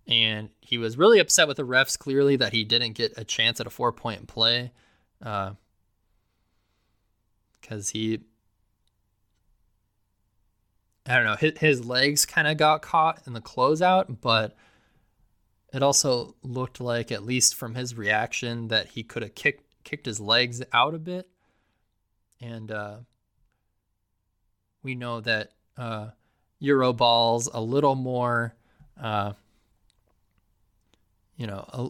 and 0.08 0.50
he 0.60 0.78
was 0.78 0.98
really 0.98 1.20
upset 1.20 1.48
with 1.48 1.58
the 1.58 1.64
refs. 1.64 1.98
Clearly, 1.98 2.36
that 2.38 2.54
he 2.54 2.64
didn't 2.64 2.94
get 2.94 3.14
a 3.16 3.24
chance 3.24 3.60
at 3.60 3.68
a 3.68 3.70
four 3.70 3.92
point 3.92 4.28
play, 4.28 4.72
because 5.20 5.52
uh, 7.70 7.92
he 7.94 8.22
I 11.06 11.16
don't 11.16 11.26
know, 11.26 11.52
his, 11.60 11.86
legs 11.86 12.26
kind 12.26 12.48
of 12.48 12.56
got 12.58 12.82
caught 12.82 13.22
in 13.28 13.34
the 13.34 13.42
closeout, 13.42 14.22
but 14.22 14.56
it 15.74 15.84
also 15.84 16.36
looked 16.44 16.80
like, 16.80 17.12
at 17.12 17.26
least 17.26 17.56
from 17.56 17.76
his 17.76 17.96
reaction, 17.96 18.70
that 18.70 18.90
he 18.90 19.04
could 19.04 19.22
have 19.22 19.36
kicked 19.36 19.64
kicked 19.84 20.06
his 20.06 20.22
legs 20.22 20.62
out 20.72 20.94
a 20.94 21.00
bit. 21.00 21.28
And 22.40 22.72
uh, 22.72 22.98
we 24.82 24.96
know 24.96 25.20
that 25.22 25.52
uh, 25.78 26.10
Euro 26.60 26.94
balls 26.94 27.50
a 27.54 27.62
little 27.62 27.96
more, 27.96 28.56
uh, 29.02 29.34
you 31.36 31.48
know, 31.48 31.66
a, 31.74 31.90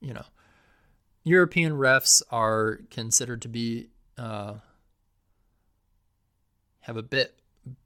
you 0.00 0.14
know, 0.14 0.24
European 1.24 1.72
refs 1.72 2.22
are 2.30 2.80
considered 2.90 3.42
to 3.42 3.48
be 3.48 3.88
uh, 4.16 4.54
have 6.80 6.96
a 6.96 7.02
bit 7.02 7.34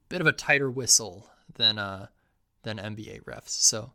bit 0.09 0.21
of 0.21 0.27
a 0.27 0.31
tighter 0.31 0.69
whistle 0.69 1.27
than 1.55 1.79
uh, 1.79 2.07
than 2.63 2.77
NBA 2.77 3.23
refs. 3.23 3.49
So 3.49 3.93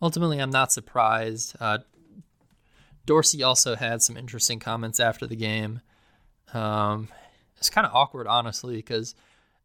ultimately, 0.00 0.38
I'm 0.38 0.50
not 0.50 0.72
surprised. 0.72 1.54
Uh, 1.60 1.78
Dorsey 3.04 3.42
also 3.42 3.74
had 3.76 4.00
some 4.00 4.16
interesting 4.16 4.58
comments 4.58 5.00
after 5.00 5.26
the 5.26 5.36
game. 5.36 5.80
Um, 6.54 7.08
it's 7.56 7.70
kind 7.70 7.86
of 7.86 7.94
awkward, 7.94 8.26
honestly, 8.26 8.76
because 8.76 9.14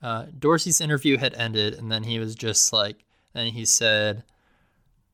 uh, 0.01 0.25
Dorsey's 0.37 0.81
interview 0.81 1.17
had 1.17 1.33
ended, 1.33 1.73
and 1.73 1.91
then 1.91 2.03
he 2.03 2.19
was 2.19 2.35
just 2.35 2.71
like, 2.71 3.03
and 3.33 3.49
he 3.49 3.65
said 3.65 4.23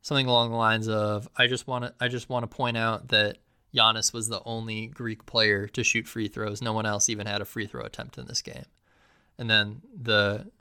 something 0.01 0.27
along 0.27 0.51
the 0.51 0.57
lines 0.57 0.87
of, 0.87 1.27
"I 1.37 1.47
just 1.47 1.67
want 1.67 1.85
to, 1.85 1.93
I 1.99 2.07
just 2.09 2.29
want 2.29 2.43
to 2.49 2.53
point 2.53 2.77
out 2.77 3.09
that 3.09 3.37
Giannis 3.73 4.13
was 4.13 4.27
the 4.27 4.41
only 4.45 4.87
Greek 4.87 5.25
player 5.25 5.67
to 5.67 5.83
shoot 5.83 6.07
free 6.07 6.27
throws. 6.27 6.61
No 6.61 6.73
one 6.73 6.85
else 6.85 7.09
even 7.09 7.27
had 7.27 7.41
a 7.41 7.45
free 7.45 7.65
throw 7.65 7.83
attempt 7.83 8.17
in 8.17 8.25
this 8.27 8.41
game." 8.41 8.65
And 9.37 9.49
then 9.49 9.81
the, 9.99 10.51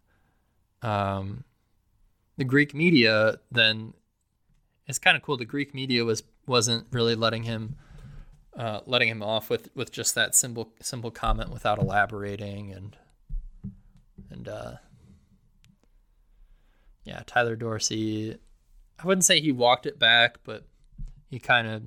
um, 0.83 1.45
the 2.37 2.45
Greek 2.45 2.75
media 2.75 3.39
then, 3.51 3.93
it's 4.87 4.99
kind 4.99 5.17
of 5.17 5.23
cool. 5.23 5.37
The 5.37 5.45
Greek 5.45 5.75
media 5.75 6.05
was 6.05 6.23
wasn't 6.47 6.87
really 6.93 7.15
letting 7.15 7.43
him. 7.45 7.77
Uh, 8.55 8.81
letting 8.85 9.09
him 9.09 9.23
off 9.23 9.49
with, 9.49 9.71
with 9.75 9.91
just 9.91 10.15
that 10.15 10.35
simple 10.35 10.75
simple 10.83 11.11
comment 11.11 11.49
without 11.49 11.79
elaborating 11.79 12.71
and 12.71 12.99
and 14.33 14.49
uh, 14.49 14.73
yeah, 17.05 17.23
Tyler 17.27 17.57
Dorsey. 17.57 18.37
I 18.99 19.07
wouldn't 19.07 19.25
say 19.25 19.41
he 19.41 19.53
walked 19.53 19.87
it 19.87 19.99
back, 19.99 20.39
but 20.45 20.67
he 21.29 21.39
kind 21.39 21.67
of 21.67 21.83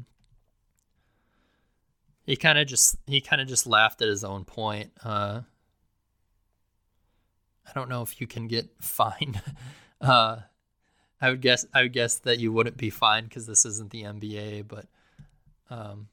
he 2.25 2.35
kind 2.35 2.57
of 2.57 2.67
just 2.67 2.97
he 3.05 3.21
kind 3.21 3.41
of 3.41 3.47
just 3.47 3.67
laughed 3.67 4.01
at 4.01 4.07
his 4.07 4.23
own 4.23 4.45
point. 4.45 4.91
Uh, 5.03 5.41
I 7.67 7.71
don't 7.73 7.89
know 7.89 8.01
if 8.01 8.19
you 8.19 8.27
can 8.27 8.47
get 8.47 8.69
fined. 8.81 9.41
Uh, 10.01 10.37
I 11.21 11.29
would 11.29 11.41
guess 11.41 11.65
I 11.73 11.83
would 11.83 11.93
guess 11.93 12.19
that 12.19 12.39
you 12.39 12.51
wouldn't 12.51 12.77
be 12.77 12.89
fined 12.89 13.29
because 13.29 13.47
this 13.47 13.65
isn't 13.65 13.91
the 13.91 14.03
NBA. 14.03 14.67
But 14.67 14.87
um, 15.69 16.07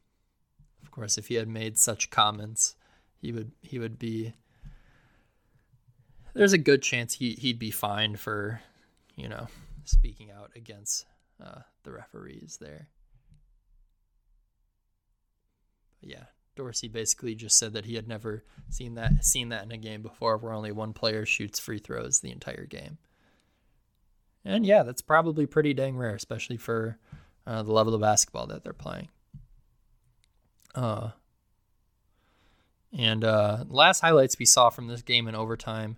of 0.82 0.90
course, 0.90 1.18
if 1.18 1.28
he 1.28 1.34
had 1.34 1.48
made 1.48 1.78
such 1.78 2.10
comments, 2.10 2.76
he 3.20 3.32
would 3.32 3.52
he 3.60 3.78
would 3.78 3.98
be 3.98 4.34
there's 6.34 6.52
a 6.52 6.58
good 6.58 6.82
chance 6.82 7.14
he 7.14 7.32
he'd 7.32 7.58
be 7.58 7.70
fined 7.70 8.20
for, 8.20 8.60
you 9.16 9.28
know, 9.28 9.46
speaking 9.84 10.30
out 10.30 10.50
against 10.56 11.06
uh, 11.42 11.60
the 11.82 11.92
referees 11.92 12.58
there. 12.60 12.88
But 16.00 16.10
yeah, 16.10 16.24
Dorsey 16.56 16.88
basically 16.88 17.34
just 17.34 17.58
said 17.58 17.72
that 17.74 17.84
he 17.84 17.94
had 17.94 18.08
never 18.08 18.44
seen 18.68 18.94
that 18.94 19.24
seen 19.24 19.50
that 19.50 19.64
in 19.64 19.72
a 19.72 19.76
game 19.76 20.02
before, 20.02 20.36
where 20.36 20.52
only 20.52 20.72
one 20.72 20.92
player 20.92 21.26
shoots 21.26 21.58
free 21.58 21.78
throws 21.78 22.20
the 22.20 22.32
entire 22.32 22.66
game. 22.66 22.98
And 24.44 24.66
yeah, 24.66 24.82
that's 24.82 25.02
probably 25.02 25.46
pretty 25.46 25.72
dang 25.72 25.96
rare, 25.96 26.14
especially 26.14 26.56
for 26.56 26.98
uh, 27.46 27.62
the 27.62 27.72
level 27.72 27.94
of 27.94 28.00
basketball 28.00 28.46
that 28.48 28.64
they're 28.64 28.72
playing. 28.72 29.08
Uh, 30.74 31.10
and 32.96 33.24
uh, 33.24 33.64
last 33.68 34.00
highlights 34.00 34.38
we 34.38 34.44
saw 34.44 34.68
from 34.68 34.88
this 34.88 35.02
game 35.02 35.28
in 35.28 35.34
overtime 35.34 35.96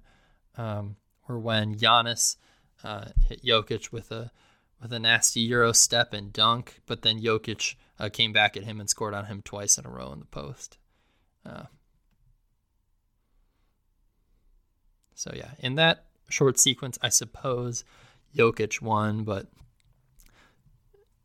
um, 0.56 0.96
or 1.28 1.38
when 1.38 1.74
Giannis 1.74 2.36
uh, 2.82 3.06
hit 3.28 3.44
Jokic 3.44 3.92
with 3.92 4.10
a 4.10 4.30
with 4.80 4.92
a 4.92 4.98
nasty 4.98 5.40
Euro 5.40 5.72
step 5.72 6.12
and 6.12 6.32
dunk, 6.32 6.80
but 6.86 7.02
then 7.02 7.20
Jokic 7.20 7.74
uh, 7.98 8.10
came 8.10 8.32
back 8.32 8.56
at 8.56 8.64
him 8.64 8.80
and 8.80 8.90
scored 8.90 9.14
on 9.14 9.26
him 9.26 9.40
twice 9.42 9.78
in 9.78 9.86
a 9.86 9.90
row 9.90 10.12
in 10.12 10.18
the 10.18 10.26
post. 10.26 10.76
Uh, 11.46 11.64
so 15.14 15.32
yeah, 15.34 15.52
in 15.60 15.76
that 15.76 16.04
short 16.28 16.58
sequence, 16.58 16.98
I 17.00 17.08
suppose 17.08 17.84
Jokic 18.36 18.82
won, 18.82 19.24
but 19.24 19.46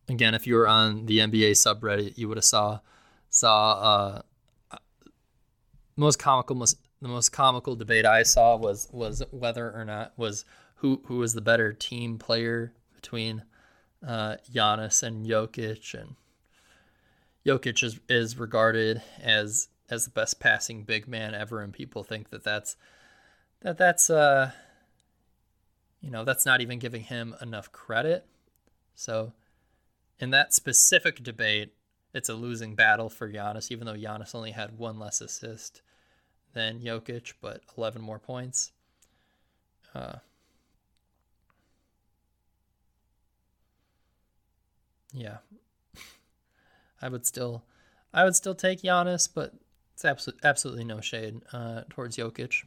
again, 0.07 0.33
if 0.33 0.47
you 0.47 0.55
were 0.55 0.67
on 0.67 1.05
the 1.05 1.19
NBA 1.19 1.51
subreddit, 1.51 2.17
you 2.17 2.27
would 2.27 2.37
have 2.37 2.45
saw 2.45 2.79
saw 3.29 4.21
uh, 4.71 4.77
most 5.95 6.17
comical, 6.17 6.55
most 6.55 6.77
the 7.01 7.07
most 7.07 7.29
comical 7.29 7.75
debate 7.75 8.05
I 8.05 8.23
saw 8.23 8.55
was 8.55 8.89
was 8.91 9.23
whether 9.31 9.71
or 9.71 9.85
not 9.85 10.13
was 10.17 10.45
who 10.75 11.01
who 11.05 11.17
was 11.17 11.33
the 11.33 11.41
better 11.41 11.73
team 11.73 12.17
player 12.17 12.73
between 12.95 13.43
uh, 14.05 14.35
Giannis 14.51 15.03
and 15.03 15.25
Jokic, 15.25 15.93
and 15.93 16.15
Jokic 17.45 17.83
is 17.83 17.99
is 18.09 18.37
regarded 18.37 19.01
as 19.21 19.69
as 19.89 20.05
the 20.05 20.11
best 20.11 20.39
passing 20.39 20.83
big 20.83 21.07
man 21.07 21.33
ever, 21.33 21.61
and 21.61 21.73
people 21.73 22.03
think 22.03 22.29
that 22.29 22.43
that's 22.43 22.75
that 23.61 23.77
that's 23.77 24.09
uh 24.09 24.51
you 26.01 26.11
know 26.11 26.23
that's 26.23 26.45
not 26.45 26.61
even 26.61 26.79
giving 26.79 27.03
him 27.03 27.35
enough 27.41 27.71
credit. 27.71 28.25
So 28.95 29.33
in 30.19 30.31
that 30.31 30.53
specific 30.53 31.23
debate, 31.23 31.73
it's 32.13 32.27
a 32.27 32.33
losing 32.33 32.75
battle 32.75 33.09
for 33.09 33.31
Giannis, 33.31 33.71
even 33.71 33.85
though 33.85 33.93
Giannis 33.93 34.35
only 34.35 34.51
had 34.51 34.77
one 34.77 34.99
less 34.99 35.21
assist 35.21 35.81
than 36.53 36.79
Jokic, 36.79 37.33
but 37.41 37.61
11 37.77 38.01
more 38.01 38.19
points. 38.19 38.71
Uh, 39.93 40.15
yeah, 45.13 45.37
I 47.01 47.09
would 47.09 47.25
still, 47.25 47.63
I 48.13 48.23
would 48.23 48.35
still 48.35 48.55
take 48.55 48.81
Giannis, 48.81 49.27
but 49.33 49.53
it's 49.93 50.05
absolutely 50.05 50.47
absolutely 50.47 50.83
no 50.83 51.01
shade 51.01 51.41
uh, 51.51 51.81
towards 51.89 52.17
Jokic. 52.17 52.63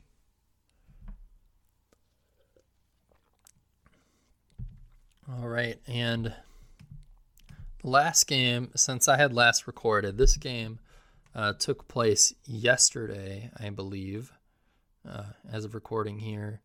All 5.30 5.48
right, 5.48 5.78
and 5.86 6.34
last 7.82 8.26
game 8.26 8.70
since 8.74 9.08
I 9.08 9.16
had 9.16 9.32
last 9.32 9.66
recorded, 9.66 10.18
this 10.18 10.36
game 10.36 10.78
uh, 11.34 11.52
took 11.54 11.88
place 11.88 12.34
yesterday, 12.44 13.50
I 13.58 13.70
believe, 13.70 14.32
uh, 15.08 15.24
as 15.50 15.64
of 15.64 15.74
recording 15.74 16.18
here 16.18 16.60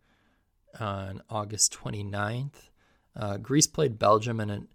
on 0.79 1.21
August 1.29 1.77
29th. 1.77 2.69
Uh, 3.15 3.37
Greece 3.37 3.67
played 3.67 3.97
Belgium, 3.97 4.39
and 4.39 4.67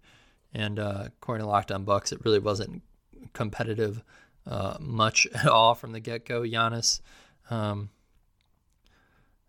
and 0.53 0.79
uh, 0.79 1.05
according 1.07 1.45
to 1.45 1.49
Locked 1.49 1.71
On 1.71 1.83
Bucks, 1.83 2.11
it 2.11 2.23
really 2.25 2.39
wasn't 2.39 2.81
competitive 3.33 4.03
uh, 4.45 4.77
much 4.79 5.27
at 5.35 5.47
all 5.47 5.75
from 5.75 5.91
the 5.91 5.99
get 5.99 6.25
go. 6.25 6.41
Giannis 6.41 6.99
um, 7.49 7.89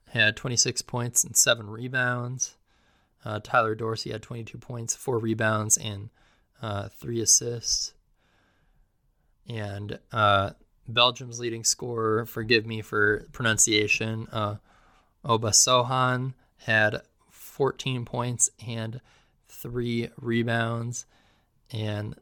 had 0.09 0.37
26 0.37 0.83
points 0.83 1.25
and 1.25 1.37
seven 1.37 1.69
rebounds. 1.69 2.57
Uh, 3.25 3.41
Tyler 3.43 3.75
Dorsey 3.75 4.13
had 4.13 4.23
22 4.23 4.59
points, 4.59 4.95
four 4.95 5.19
rebounds, 5.19 5.79
and 5.79 6.11
three 6.91 7.21
assists. 7.21 7.94
And 9.49 9.99
uh, 10.13 10.51
Belgium's 10.89 11.41
leading 11.41 11.65
scorer, 11.65 12.27
forgive 12.27 12.67
me 12.67 12.83
for 12.83 13.27
pronunciation, 13.33 14.27
uh, 14.33 14.57
Obasohan 15.25 16.35
had 16.59 17.03
14 17.31 18.05
points 18.05 18.51
and 18.67 19.01
three 19.49 20.11
rebounds. 20.17 21.07
And 21.71 22.17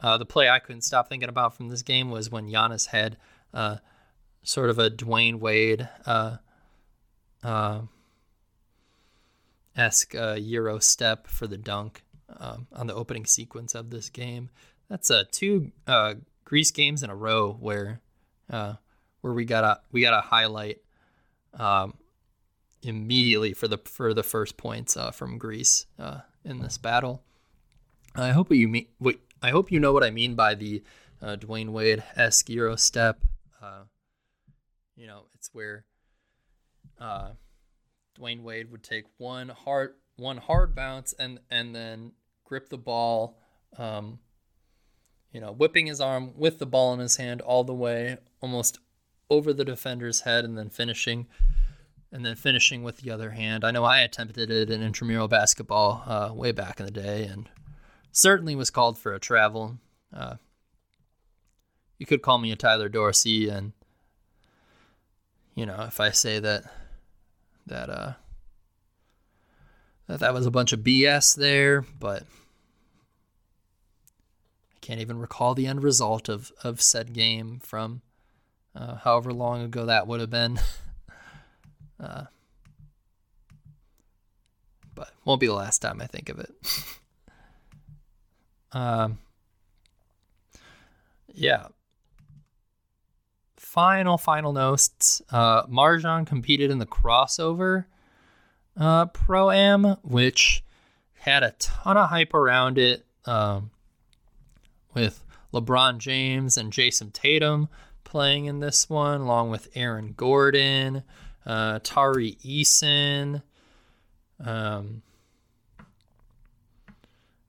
uh, 0.00 0.18
the 0.18 0.26
play 0.26 0.48
I 0.48 0.58
couldn't 0.58 0.82
stop 0.82 1.08
thinking 1.08 1.28
about 1.28 1.56
from 1.56 1.68
this 1.68 1.82
game 1.82 2.10
was 2.10 2.30
when 2.30 2.48
Giannis 2.48 2.88
had 2.88 3.16
uh, 3.52 3.76
sort 4.42 4.70
of 4.70 4.78
a 4.78 4.90
Dwyane 4.90 5.38
Wade 5.38 5.88
uh, 6.06 6.36
uh 7.42 7.82
esque 9.76 10.14
uh, 10.14 10.34
Euro 10.34 10.78
step 10.78 11.26
for 11.26 11.46
the 11.46 11.56
dunk 11.56 12.04
um, 12.38 12.66
on 12.72 12.86
the 12.86 12.94
opening 12.94 13.26
sequence 13.26 13.74
of 13.74 13.90
this 13.90 14.08
game. 14.08 14.50
That's 14.88 15.10
uh, 15.10 15.24
two 15.30 15.72
Greece 16.54 16.70
games 16.70 17.02
in 17.02 17.10
a 17.10 17.16
row 17.16 17.56
where 17.58 18.00
uh, 18.48 18.74
where 19.22 19.32
we 19.32 19.44
got 19.44 19.64
a 19.64 19.80
we 19.90 20.00
got 20.00 20.16
a 20.16 20.20
highlight 20.20 20.78
um, 21.54 21.94
immediately 22.80 23.52
for 23.52 23.66
the 23.66 23.78
for 23.78 24.14
the 24.14 24.22
first 24.22 24.56
points 24.56 24.96
uh, 24.96 25.10
from 25.10 25.36
Greece 25.36 25.86
uh, 25.98 26.20
in 26.44 26.60
this 26.60 26.78
battle. 26.78 27.24
I 28.14 28.30
hope 28.30 28.52
you 28.52 28.68
mean 28.68 28.86
what 28.98 29.16
I 29.42 29.50
hope 29.50 29.72
you 29.72 29.80
know 29.80 29.92
what 29.92 30.04
I 30.04 30.12
mean 30.12 30.36
by 30.36 30.54
the 30.54 30.84
uh, 31.20 31.34
Dwyane 31.34 31.70
Wade 31.70 32.04
esque 32.14 32.48
Euro 32.50 32.76
step. 32.76 33.18
Uh, 33.60 33.82
you 34.94 35.08
know, 35.08 35.22
it's 35.34 35.50
where 35.52 35.84
uh, 37.00 37.30
Dwyane 38.16 38.44
Wade 38.44 38.70
would 38.70 38.84
take 38.84 39.06
one 39.18 39.48
hard 39.48 39.94
one 40.18 40.36
hard 40.36 40.76
bounce 40.76 41.14
and 41.14 41.40
and 41.50 41.74
then 41.74 42.12
grip 42.44 42.68
the 42.68 42.78
ball 42.78 43.40
um, 43.76 44.20
you 45.34 45.40
know, 45.40 45.52
whipping 45.52 45.86
his 45.86 46.00
arm 46.00 46.30
with 46.36 46.60
the 46.60 46.66
ball 46.66 46.94
in 46.94 47.00
his 47.00 47.16
hand 47.16 47.40
all 47.42 47.64
the 47.64 47.74
way, 47.74 48.16
almost 48.40 48.78
over 49.28 49.52
the 49.52 49.64
defender's 49.64 50.20
head, 50.20 50.44
and 50.44 50.56
then 50.56 50.70
finishing 50.70 51.26
and 52.12 52.24
then 52.24 52.36
finishing 52.36 52.84
with 52.84 52.98
the 52.98 53.10
other 53.10 53.30
hand. 53.30 53.64
I 53.64 53.72
know 53.72 53.82
I 53.82 53.98
attempted 53.98 54.48
it 54.48 54.70
in 54.70 54.80
intramural 54.80 55.26
basketball 55.26 56.04
uh, 56.06 56.32
way 56.32 56.52
back 56.52 56.78
in 56.78 56.86
the 56.86 56.92
day, 56.92 57.24
and 57.24 57.48
certainly 58.12 58.54
was 58.54 58.70
called 58.70 58.96
for 58.96 59.12
a 59.12 59.18
travel. 59.18 59.78
Uh, 60.16 60.36
you 61.98 62.06
could 62.06 62.22
call 62.22 62.38
me 62.38 62.52
a 62.52 62.56
Tyler 62.56 62.88
Dorsey, 62.88 63.48
and 63.48 63.72
you 65.56 65.66
know 65.66 65.82
if 65.88 65.98
I 65.98 66.10
say 66.10 66.38
that 66.38 66.62
that 67.66 67.90
uh 67.90 68.12
that 70.06 70.20
that 70.20 70.34
was 70.34 70.46
a 70.46 70.52
bunch 70.52 70.72
of 70.72 70.80
BS 70.80 71.34
there, 71.34 71.82
but 71.98 72.22
can't 74.84 75.00
even 75.00 75.18
recall 75.18 75.54
the 75.54 75.66
end 75.66 75.82
result 75.82 76.28
of 76.28 76.52
of 76.62 76.82
said 76.82 77.14
game 77.14 77.58
from 77.58 78.02
uh, 78.76 78.96
however 78.96 79.32
long 79.32 79.62
ago 79.62 79.86
that 79.86 80.06
would 80.06 80.20
have 80.20 80.28
been. 80.28 80.60
uh, 82.00 82.24
but 84.94 85.10
won't 85.24 85.40
be 85.40 85.46
the 85.46 85.54
last 85.54 85.78
time 85.78 86.02
I 86.02 86.06
think 86.06 86.28
of 86.28 86.38
it. 86.38 86.54
um, 88.72 89.18
yeah. 91.32 91.68
Final, 93.56 94.18
final 94.18 94.52
notes. 94.52 95.22
Uh, 95.30 95.64
MarJon 95.66 96.26
competed 96.26 96.70
in 96.70 96.78
the 96.78 96.86
crossover 96.86 97.86
uh, 98.76 99.06
Pro 99.06 99.50
Am, 99.50 99.96
which 100.02 100.62
had 101.20 101.42
a 101.42 101.54
ton 101.58 101.96
of 101.96 102.10
hype 102.10 102.34
around 102.34 102.76
it 102.76 103.06
um, 103.24 103.70
with 104.94 105.24
LeBron 105.52 105.98
James 105.98 106.56
and 106.56 106.72
Jayson 106.72 107.12
Tatum 107.12 107.68
playing 108.04 108.46
in 108.46 108.60
this 108.60 108.88
one, 108.88 109.22
along 109.22 109.50
with 109.50 109.68
Aaron 109.74 110.14
Gordon, 110.16 111.02
uh, 111.44 111.80
Tari 111.82 112.38
Eason. 112.44 113.42
Um, 114.44 115.02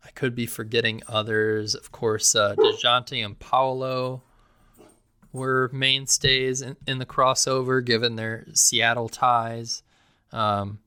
I 0.04 0.10
could 0.14 0.36
be 0.36 0.46
forgetting 0.46 1.02
others. 1.08 1.76
Of 1.76 1.92
course, 1.92 2.36
uh, 2.36 2.56
DeJounte 2.56 3.24
and 3.24 3.38
Paolo 3.38 4.24
were 5.32 5.70
mainstays 5.74 6.62
in, 6.62 6.78
in 6.88 7.00
the 7.00 7.06
crossover 7.06 7.84
given 7.84 8.16
their 8.16 8.46
Seattle 8.54 9.10
ties. 9.10 9.84
Um, 10.32 10.80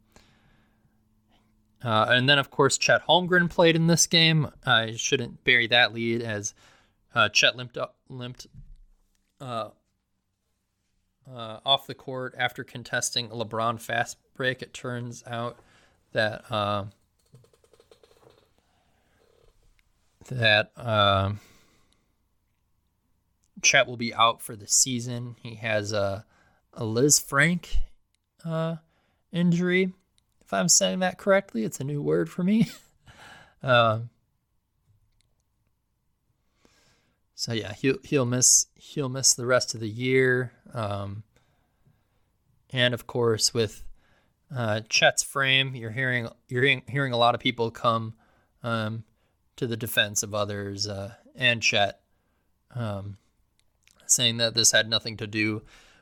uh, 1.82 2.06
and 2.08 2.28
then, 2.28 2.38
of 2.38 2.50
course, 2.50 2.76
Chet 2.78 3.06
Holmgren 3.06 3.48
played 3.48 3.76
in 3.76 3.86
this 3.86 4.06
game. 4.06 4.50
I 4.66 4.94
shouldn't 4.96 5.44
bury 5.44 5.66
that 5.68 5.92
lead 5.92 6.22
as 6.22 6.54
uh, 7.14 7.28
Chet 7.28 7.56
limped 7.56 7.76
up, 7.76 7.96
limped 8.08 8.46
uh, 9.40 9.70
uh, 11.32 11.60
off 11.64 11.86
the 11.86 11.94
court 11.94 12.34
after 12.36 12.64
contesting 12.64 13.26
a 13.26 13.34
LeBron 13.34 13.80
fast 13.80 14.16
break. 14.34 14.62
It 14.62 14.74
turns 14.74 15.22
out 15.26 15.58
that 16.12 16.50
uh, 16.50 16.86
that 20.28 20.72
uh, 20.76 21.32
Chet 23.62 23.86
will 23.86 23.96
be 23.96 24.14
out 24.14 24.42
for 24.42 24.56
the 24.56 24.66
season. 24.66 25.36
He 25.42 25.56
has 25.56 25.92
a, 25.92 26.24
a 26.72 26.82
Lisfranc 26.82 27.66
uh, 28.44 28.76
injury, 29.32 29.92
if 30.48 30.54
I'm 30.54 30.70
saying 30.70 31.00
that 31.00 31.18
correctly. 31.18 31.62
It's 31.62 31.78
a 31.78 31.84
new 31.84 32.00
word 32.00 32.30
for 32.30 32.42
me. 32.42 32.70
uh, 33.62 33.98
so 37.34 37.52
yeah, 37.52 37.74
he'll 37.74 37.98
he'll 38.02 38.24
miss 38.24 38.64
he'll 38.74 39.10
miss 39.10 39.34
the 39.34 39.44
rest 39.44 39.74
of 39.74 39.80
the 39.80 39.90
year. 39.90 40.52
Um, 40.72 41.22
and 42.70 42.94
of 42.94 43.06
course, 43.06 43.52
with 43.52 43.84
uh, 44.54 44.80
Chet's 44.88 45.22
frame, 45.22 45.74
you're 45.74 45.90
hearing 45.90 46.30
you're 46.48 46.62
hearing, 46.62 46.82
hearing 46.88 47.12
a 47.12 47.18
lot 47.18 47.34
of 47.34 47.42
people 47.42 47.70
come 47.70 48.14
um, 48.62 49.04
to 49.56 49.66
the 49.66 49.76
defense 49.76 50.22
of 50.22 50.34
others 50.34 50.88
uh, 50.88 51.12
and 51.36 51.60
Chet, 51.62 52.00
um, 52.74 53.18
saying 54.06 54.38
that 54.38 54.54
this 54.54 54.72
had 54.72 54.88
nothing 54.88 55.18
to 55.18 55.26
do 55.26 55.60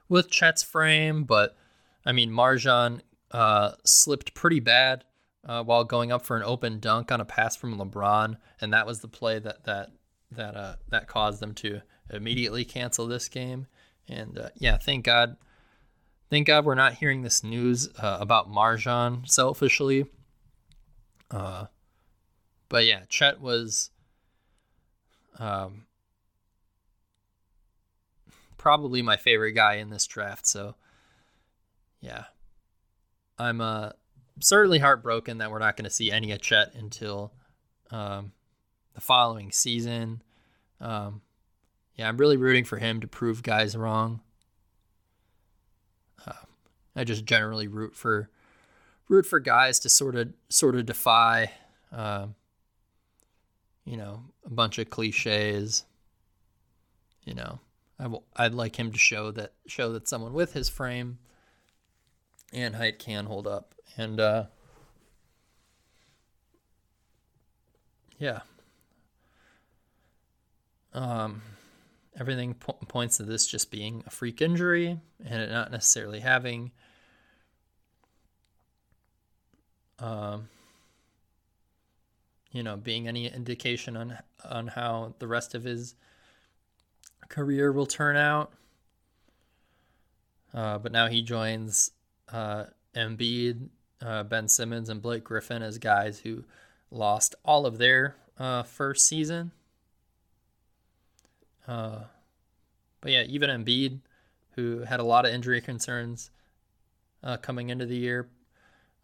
with 0.08 0.30
Chet's 0.30 0.62
frame. 0.62 1.24
But 1.24 1.56
I 2.04 2.12
mean, 2.12 2.30
MarJon 2.30 3.00
uh, 3.32 3.72
slipped 3.84 4.34
pretty 4.34 4.60
bad 4.60 5.04
uh, 5.44 5.62
while 5.62 5.84
going 5.84 6.12
up 6.12 6.24
for 6.24 6.36
an 6.36 6.42
open 6.42 6.80
dunk 6.80 7.10
on 7.12 7.20
a 7.20 7.24
pass 7.24 7.56
from 7.56 7.78
LeBron, 7.78 8.36
and 8.60 8.72
that 8.72 8.86
was 8.86 9.00
the 9.00 9.08
play 9.08 9.38
that 9.38 9.64
that 9.64 9.90
that 10.32 10.56
uh, 10.56 10.76
that 10.88 11.08
caused 11.08 11.40
them 11.40 11.54
to 11.54 11.80
immediately 12.10 12.64
cancel 12.64 13.06
this 13.06 13.28
game. 13.28 13.66
And 14.08 14.38
uh, 14.38 14.50
yeah, 14.56 14.76
thank 14.76 15.04
God 15.04 15.36
Thank 16.28 16.48
God 16.48 16.64
we're 16.64 16.74
not 16.74 16.94
hearing 16.94 17.22
this 17.22 17.44
news 17.44 17.88
uh, 17.98 18.18
about 18.20 18.50
MarJon 18.50 19.28
selfishly. 19.28 20.06
Uh, 21.30 21.66
but 22.68 22.84
yeah, 22.84 23.02
Chet 23.08 23.40
was 23.40 23.90
um, 25.38 25.84
probably 28.56 29.02
my 29.02 29.16
favorite 29.16 29.52
guy 29.52 29.74
in 29.74 29.90
this 29.90 30.04
draft. 30.06 30.48
So 30.48 30.74
yeah, 32.00 32.24
I'm 33.38 33.60
uh, 33.60 33.90
certainly 34.40 34.78
heartbroken 34.78 35.38
that 35.38 35.50
we're 35.50 35.58
not 35.58 35.76
going 35.76 35.84
to 35.84 35.90
see 35.90 36.10
any 36.10 36.32
of 36.32 36.40
Chet 36.40 36.74
until 36.74 37.32
um, 37.90 38.32
the 38.94 39.00
following 39.00 39.52
season. 39.52 40.22
Um, 40.80 41.22
yeah, 41.94 42.08
I'm 42.08 42.16
really 42.16 42.36
rooting 42.36 42.64
for 42.64 42.78
him 42.78 43.00
to 43.00 43.06
prove 43.06 43.42
guys 43.42 43.76
wrong. 43.76 44.20
I 46.96 47.04
just 47.04 47.26
generally 47.26 47.68
root 47.68 47.94
for 47.94 48.30
root 49.08 49.26
for 49.26 49.38
guys 49.38 49.78
to 49.80 49.88
sort 49.88 50.16
of 50.16 50.32
sort 50.48 50.74
of 50.74 50.86
defy, 50.86 51.52
uh, 51.92 52.28
you 53.84 53.98
know, 53.98 54.22
a 54.44 54.50
bunch 54.50 54.78
of 54.78 54.88
cliches. 54.88 55.84
You 57.24 57.34
know, 57.34 57.60
I 58.00 58.08
I'd 58.36 58.54
like 58.54 58.76
him 58.76 58.90
to 58.92 58.98
show 58.98 59.30
that 59.32 59.52
show 59.66 59.92
that 59.92 60.08
someone 60.08 60.32
with 60.32 60.54
his 60.54 60.70
frame 60.70 61.18
and 62.56 62.74
height 62.74 62.98
can 62.98 63.26
hold 63.26 63.46
up, 63.46 63.74
and 63.96 64.18
uh, 64.18 64.44
yeah. 68.18 68.40
Um, 70.94 71.42
everything 72.18 72.54
po- 72.54 72.78
points 72.88 73.18
to 73.18 73.22
this 73.22 73.46
just 73.46 73.70
being 73.70 74.02
a 74.06 74.10
freak 74.10 74.40
injury 74.40 74.98
and 75.22 75.42
it 75.42 75.50
not 75.50 75.70
necessarily 75.70 76.20
having 76.20 76.70
um, 79.98 80.48
you 82.52 82.62
know, 82.62 82.76
being 82.76 83.06
any 83.06 83.26
indication 83.26 83.96
on 83.96 84.18
on 84.48 84.68
how 84.68 85.14
the 85.18 85.26
rest 85.26 85.54
of 85.54 85.64
his 85.64 85.94
career 87.28 87.72
will 87.72 87.86
turn 87.86 88.16
out. 88.16 88.52
Uh, 90.54 90.78
but 90.78 90.92
now 90.92 91.06
he 91.06 91.22
joins 91.22 91.90
uh, 92.32 92.64
Embiid, 92.94 93.68
uh, 94.00 94.22
Ben 94.24 94.48
Simmons, 94.48 94.88
and 94.88 95.02
Blake 95.02 95.24
Griffin 95.24 95.62
as 95.62 95.78
guys 95.78 96.20
who 96.20 96.44
lost 96.90 97.34
all 97.44 97.66
of 97.66 97.78
their 97.78 98.16
uh, 98.38 98.62
first 98.62 99.06
season. 99.06 99.52
Uh, 101.66 102.00
but 103.00 103.12
yeah, 103.12 103.22
even 103.22 103.50
Embiid, 103.50 104.00
who 104.52 104.80
had 104.80 105.00
a 105.00 105.04
lot 105.04 105.26
of 105.26 105.32
injury 105.32 105.60
concerns 105.60 106.30
uh, 107.22 107.36
coming 107.36 107.70
into 107.70 107.86
the 107.86 107.96
year, 107.96 108.28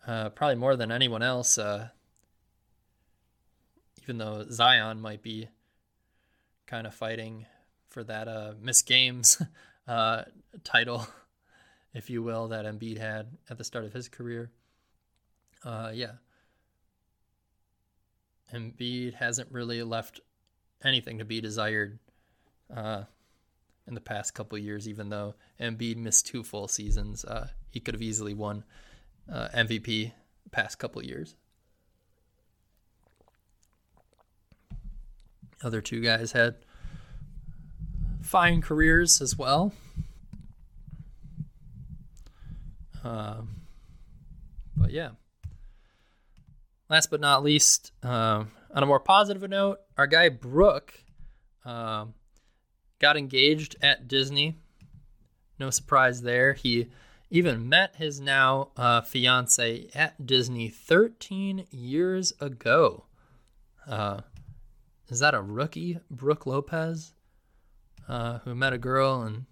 uh, 0.07 0.31
probably 0.31 0.57
more 0.57 0.77
than 0.77 0.91
anyone 0.91 1.23
else. 1.23 1.59
Uh, 1.59 1.89
even 4.03 4.19
though 4.19 4.45
Zion 4.51 5.01
might 5.01 5.23
be 5.23 5.49
kind 6.67 6.87
of 6.87 6.95
fighting 6.95 7.47
for 7.89 8.03
that 8.05 8.27
uh, 8.29 8.55
Miss 8.61 8.83
Games 8.83 9.41
uh, 9.89 10.23
title, 10.65 11.07
if 11.95 12.09
you 12.11 12.23
will, 12.23 12.49
that 12.49 12.65
Embiid 12.65 12.99
had 12.99 13.37
at 13.51 13.59
the 13.59 13.65
start 13.65 13.85
of 13.85 13.93
his 13.93 14.09
career. 14.09 14.51
Uh, 15.65 15.91
yeah. 15.93 16.13
Embiid 18.53 19.15
hasn't 19.15 19.51
really 19.51 19.83
left 19.83 20.21
anything 20.85 21.19
to 21.19 21.25
be 21.25 21.41
desired 21.41 21.99
uh, 22.75 23.05
in 23.87 23.95
the 23.95 24.01
past 24.01 24.35
couple 24.35 24.59
years, 24.59 24.89
even 24.89 25.09
though 25.09 25.35
Embiid 25.61 25.97
missed 25.97 26.27
two 26.27 26.43
full 26.43 26.69
seasons. 26.69 27.25
Uh, 27.25 27.49
he 27.71 27.81
could 27.81 27.95
have 27.95 28.03
easily 28.03 28.35
won 28.35 28.65
uh, 29.31 29.49
MVP 29.55 30.13
past 30.51 30.79
couple 30.79 31.03
years. 31.03 31.37
Other 35.63 35.81
two 35.81 36.01
guys 36.01 36.33
had 36.33 36.57
fine 38.21 38.61
careers 38.61 39.21
as 39.21 39.37
well. 39.37 39.73
Um, 43.05 43.63
but 44.77 44.91
yeah. 44.91 45.11
Last 46.89 47.11
but 47.11 47.21
not 47.21 47.43
least, 47.43 47.93
um, 48.03 48.51
on 48.71 48.83
a 48.83 48.87
more 48.87 49.01
positive 49.01 49.49
note, 49.49 49.79
our 49.97 50.07
guy 50.07 50.29
Brook 50.29 50.93
um, 51.65 52.15
got 52.99 53.17
engaged 53.17 53.77
at 53.83 54.09
Disney. 54.09 54.57
No 55.59 55.71
surprise 55.71 56.23
there. 56.23 56.53
He 56.53 56.89
even 57.31 57.67
met 57.69 57.97
his 57.97 58.21
now 58.21 58.69
uh, 58.77 59.01
fiance 59.01 59.89
at 59.95 60.27
Disney 60.27 60.69
13 60.69 61.67
years 61.71 62.33
ago. 62.41 63.07
Uh, 63.87 64.21
is 65.09 65.21
that 65.21 65.35
a 65.35 65.41
rookie, 65.41 65.99
Brook 66.11 66.47
Lopez, 66.47 67.15
uh, 68.07 68.41
who 68.41 68.55
met 68.55 68.75
a 68.75 68.79
girl 68.79 69.23
and 69.23 69.47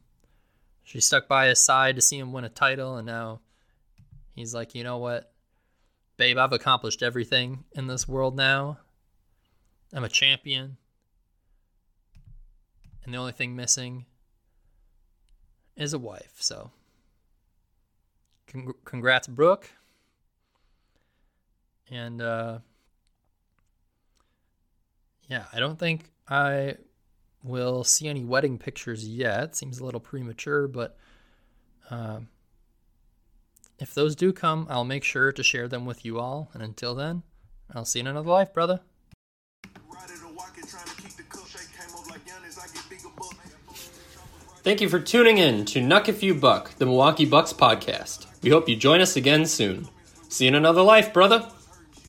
she 0.84 1.00
stuck 1.00 1.28
by 1.28 1.46
his 1.46 1.60
side 1.60 1.96
to 1.96 2.02
see 2.02 2.18
him 2.18 2.32
win 2.32 2.44
a 2.44 2.48
title, 2.48 2.96
and 2.96 3.06
now 3.06 3.40
he's 4.34 4.54
like, 4.54 4.74
you 4.74 4.84
know 4.84 4.98
what, 4.98 5.32
babe, 6.16 6.38
I've 6.38 6.52
accomplished 6.52 7.02
everything 7.02 7.64
in 7.72 7.86
this 7.86 8.06
world 8.06 8.36
now. 8.36 8.78
I'm 9.92 10.04
a 10.04 10.08
champion. 10.08 10.76
And 13.04 13.14
the 13.14 13.18
only 13.18 13.32
thing 13.32 13.56
missing 13.56 14.04
is 15.76 15.94
a 15.94 15.98
wife. 15.98 16.34
So, 16.36 16.70
congrats, 18.84 19.26
Brook. 19.26 19.70
And, 21.90 22.20
uh, 22.20 22.58
yeah, 25.28 25.46
I 25.52 25.58
don't 25.58 25.78
think 25.78 26.10
I 26.28 26.76
will 27.42 27.84
see 27.84 28.08
any 28.08 28.24
wedding 28.24 28.58
pictures 28.58 29.08
yet. 29.08 29.56
Seems 29.56 29.78
a 29.78 29.84
little 29.84 30.00
premature, 30.00 30.68
but 30.68 30.96
uh, 31.90 32.20
if 33.78 33.94
those 33.94 34.14
do 34.14 34.32
come, 34.32 34.66
I'll 34.68 34.84
make 34.84 35.04
sure 35.04 35.32
to 35.32 35.42
share 35.42 35.68
them 35.68 35.86
with 35.86 36.04
you 36.04 36.18
all. 36.18 36.50
And 36.52 36.62
until 36.62 36.94
then, 36.94 37.22
I'll 37.74 37.84
see 37.84 38.00
you 38.00 38.04
in 38.04 38.06
another 38.08 38.30
life, 38.30 38.52
brother. 38.52 38.80
Thank 44.62 44.82
you 44.82 44.90
for 44.90 45.00
tuning 45.00 45.38
in 45.38 45.64
to 45.66 45.80
Nuck 45.80 46.08
If 46.08 46.22
You 46.22 46.34
Buck, 46.34 46.76
the 46.76 46.84
Milwaukee 46.84 47.24
Bucks 47.24 47.52
podcast. 47.54 48.26
We 48.42 48.50
hope 48.50 48.68
you 48.68 48.76
join 48.76 49.00
us 49.00 49.16
again 49.16 49.46
soon. 49.46 49.88
See 50.28 50.44
you 50.44 50.48
in 50.48 50.54
another 50.54 50.82
life, 50.82 51.14
brother. 51.14 51.50